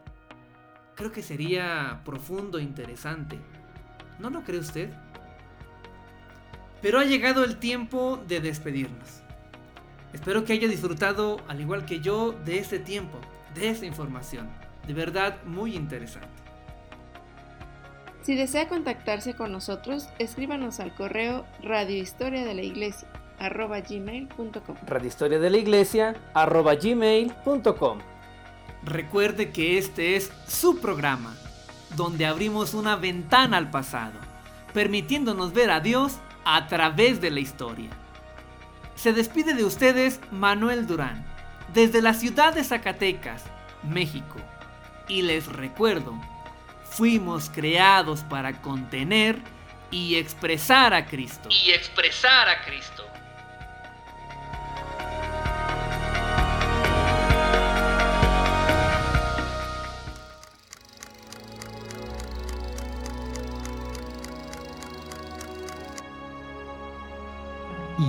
Creo 0.97 1.13
que 1.13 1.23
sería 1.23 2.01
profundo 2.05 2.59
e 2.59 2.63
interesante. 2.63 3.39
¿No 4.19 4.31
lo 4.31 4.43
cree 4.43 4.59
usted? 4.59 4.91
Pero 6.81 6.99
ha 6.99 7.05
llegado 7.05 7.45
el 7.45 7.59
tiempo 7.59 8.23
de 8.27 8.41
despedirnos. 8.41 9.21
Espero 10.15 10.45
que 10.45 10.55
haya 10.55 10.69
disfrutado, 10.69 11.39
al 11.49 11.61
igual 11.61 11.85
que 11.85 12.01
yo, 12.01 12.33
de 12.33 12.59
este 12.59 12.79
tiempo, 12.79 13.19
de 13.55 13.69
esta 13.69 13.85
información. 13.85 14.49
De 14.87 14.95
verdad, 14.95 15.37
muy 15.45 15.77
interesante. 15.77 16.29
Si 18.23 18.35
desea 18.35 18.67
contactarse 18.67 19.35
con 19.35 19.53
nosotros, 19.53 20.09
escríbanos 20.19 20.81
al 20.81 20.95
correo 20.95 21.45
radiohistoria 21.63 22.45
de 22.45 22.55
la 22.55 22.63
iglesia 22.63 23.07
arroba 23.39 23.81
gmail.com 23.81 24.77
radiohistoria 24.87 25.39
de 25.39 25.51
la 25.51 25.59
iglesia 25.59 26.17
arroba 26.33 26.75
gmail.com 26.75 27.99
Recuerde 28.87 29.51
que 29.51 29.79
este 29.79 30.15
es 30.15 30.31
su 30.47 30.79
programa, 30.79 31.35
donde 31.97 32.25
abrimos 32.25 32.73
una 32.73 32.95
ventana 32.95 33.57
al 33.57 33.69
pasado, 33.69 34.15
permitiéndonos 34.73 35.53
ver 35.53 35.73
a 35.73 35.81
Dios 35.81 36.19
a 36.45 36.69
través 36.69 37.21
de 37.21 37.33
la 37.33 37.41
historia. 37.41 37.91
Se 38.95 39.13
despide 39.13 39.55
de 39.55 39.65
ustedes 39.65 40.21
Manuel 40.31 40.87
Durán, 40.87 41.27
desde 41.75 42.01
la 42.01 42.15
ciudad 42.15 42.55
de 42.55 42.63
Zacatecas, 42.63 43.43
México. 43.83 44.37
Y 45.09 45.23
les 45.23 45.47
recuerdo, 45.49 46.15
fuimos 46.85 47.51
creados 47.51 48.21
para 48.21 48.63
contener 48.63 49.43
y 49.91 50.15
expresar 50.15 50.95
a 50.95 51.07
Cristo. 51.07 51.49
Y 51.51 51.73
expresar 51.73 52.49
a 52.49 52.65
Cristo. 52.65 53.05